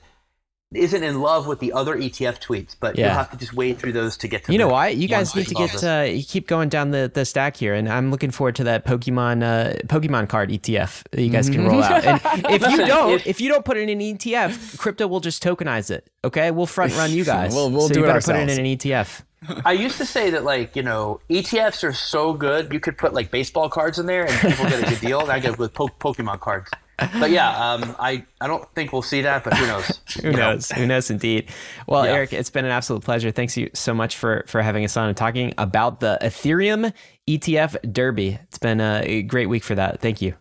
isn't 0.72 1.03
in 1.03 1.20
love 1.20 1.49
with 1.49 1.59
the 1.59 1.72
other 1.72 1.97
ETF 1.97 2.41
tweets, 2.41 2.76
but 2.78 2.97
Yeah. 2.97 3.07
you'll 3.07 3.14
have 3.16 3.31
to 3.33 3.37
just 3.37 3.53
wade 3.53 3.76
through 3.81 3.91
those 3.91 4.16
to 4.18 4.28
get 4.28 4.45
to. 4.45 4.53
You 4.53 4.59
know 4.59 4.68
why? 4.68 4.89
You 4.91 5.09
guys 5.09 5.35
need 5.35 5.49
to 5.49 5.55
get. 5.55 5.83
Uh, 5.83 6.03
you 6.09 6.22
keep 6.22 6.47
going 6.47 6.68
down 6.68 6.93
the, 6.93 7.11
the 7.12 7.24
stack 7.24 7.57
here, 7.57 7.74
and 7.74 7.89
I'm 7.89 8.12
looking 8.12 8.31
forward 8.31 8.55
to 8.55 8.64
that 8.64 8.87
Pokemon 8.87 9.43
uh, 9.43 9.78
Pokemon 9.89 10.28
card 10.28 10.51
ETF 10.51 11.03
that 11.11 11.22
you 11.22 11.31
guys 11.31 11.51
can 11.51 11.66
roll 11.66 11.83
out. 11.83 12.05
And 12.05 12.20
if 12.55 12.62
you 12.70 12.87
don't, 12.87 13.26
if- 13.26 13.41
you 13.41 13.49
don't 13.49 13.64
put 13.64 13.78
it 13.78 13.89
in 13.89 14.01
an 14.01 14.16
ETF, 14.16 14.78
crypto 14.78 15.09
will 15.09 15.18
just 15.18 15.43
tokenize 15.43 15.91
it. 15.91 16.09
Okay, 16.22 16.53
we'll 16.53 16.66
front 16.66 16.95
run 16.97 17.11
you 17.11 17.24
guys. 17.35 17.53
We'll- 17.53 17.70
we'll 17.72 17.89
so 17.89 17.95
do 17.95 18.01
you 18.01 18.05
it 18.07 18.09
better 18.09 18.20
put 18.24 18.37
it 18.37 18.49
in 18.49 18.64
an 18.64 18.76
ETF. 18.78 19.22
I 19.64 19.72
used 19.72 19.97
to 19.99 20.05
say 20.07 20.30
that 20.30 20.45
like 20.45 20.76
you 20.76 20.82
know 20.82 21.20
ETFs 21.30 21.82
are 21.82 21.93
so 21.95 22.34
good 22.34 22.72
you 22.72 22.80
could 22.80 22.99
put 22.99 23.14
like 23.14 23.30
baseball 23.30 23.68
cards 23.70 23.99
in 23.99 24.07
there 24.07 24.26
and 24.28 24.38
people 24.41 24.66
get 24.66 24.82
a 24.82 24.91
good 24.91 25.01
deal. 25.01 25.20
And 25.20 25.30
I 25.30 25.41
go 25.41 25.53
with 25.53 25.72
po- 25.72 25.88
Pokemon 25.88 26.41
cards. 26.41 26.70
But 27.18 27.30
yeah, 27.30 27.49
um, 27.72 27.97
I 27.99 28.26
I 28.43 28.47
don't 28.47 28.68
think 28.74 28.93
we'll 28.93 29.01
see 29.01 29.22
that, 29.22 29.43
but 29.43 29.57
who 29.57 29.66
knows? 29.66 30.01
Who 30.20 30.28
You 30.28 30.32
know. 30.36 30.53
knows? 30.53 30.70
Who 30.72 30.86
knows? 30.86 31.11
Indeed. 31.11 31.49
Well, 31.86 32.05
Yeah. 32.05 32.12
Eric, 32.12 32.34
it's 32.34 32.51
been 32.51 32.66
an 32.66 32.70
absolute 32.70 33.03
pleasure. 33.03 33.30
Thanks 33.30 33.57
you 33.57 33.70
so 33.72 33.95
much 33.95 34.18
for 34.18 34.45
for 34.47 34.61
having 34.61 34.84
us 34.84 34.95
on 34.99 35.09
and 35.09 35.16
talking 35.16 35.55
about 35.57 36.01
the 36.01 36.18
Ethereum 36.20 36.93
ETF 37.26 37.91
Derby. 37.91 38.38
It's 38.43 38.59
been 38.59 38.80
a 38.82 39.22
great 39.22 39.47
week 39.49 39.64
for 39.64 39.74
that. 39.74 40.01
Thank 40.03 40.20
you. 40.20 40.34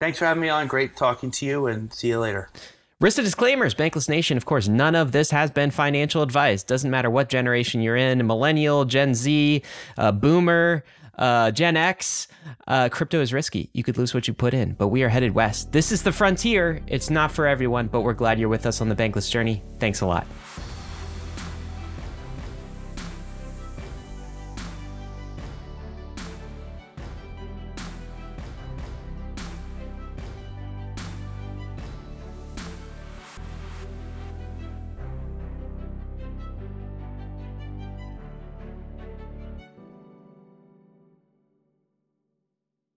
Thanks 0.00 0.18
for 0.18 0.24
having 0.24 0.40
me 0.40 0.48
on. 0.48 0.66
Great 0.66 0.96
talking 0.96 1.30
to 1.30 1.46
you, 1.46 1.68
and 1.68 1.92
see 1.94 2.08
you 2.08 2.18
later. 2.18 2.50
Rista 3.02 3.16
disclaimers, 3.16 3.74
Bankless 3.74 4.08
Nation. 4.08 4.36
Of 4.36 4.44
course, 4.44 4.68
none 4.68 4.94
of 4.94 5.10
this 5.10 5.32
has 5.32 5.50
been 5.50 5.72
financial 5.72 6.22
advice. 6.22 6.62
Doesn't 6.62 6.88
matter 6.88 7.10
what 7.10 7.28
generation 7.28 7.82
you're 7.82 7.96
in 7.96 8.24
millennial, 8.24 8.84
Gen 8.84 9.12
Z, 9.12 9.60
uh, 9.98 10.12
boomer, 10.12 10.84
uh, 11.18 11.50
Gen 11.50 11.76
X. 11.76 12.28
Uh, 12.68 12.88
crypto 12.88 13.20
is 13.20 13.32
risky. 13.32 13.70
You 13.72 13.82
could 13.82 13.98
lose 13.98 14.14
what 14.14 14.28
you 14.28 14.34
put 14.34 14.54
in, 14.54 14.74
but 14.74 14.86
we 14.86 15.02
are 15.02 15.08
headed 15.08 15.34
west. 15.34 15.72
This 15.72 15.90
is 15.90 16.04
the 16.04 16.12
frontier. 16.12 16.80
It's 16.86 17.10
not 17.10 17.32
for 17.32 17.48
everyone, 17.48 17.88
but 17.88 18.02
we're 18.02 18.12
glad 18.12 18.38
you're 18.38 18.48
with 18.48 18.66
us 18.66 18.80
on 18.80 18.88
the 18.88 18.94
Bankless 18.94 19.28
journey. 19.28 19.64
Thanks 19.80 20.00
a 20.00 20.06
lot. 20.06 20.24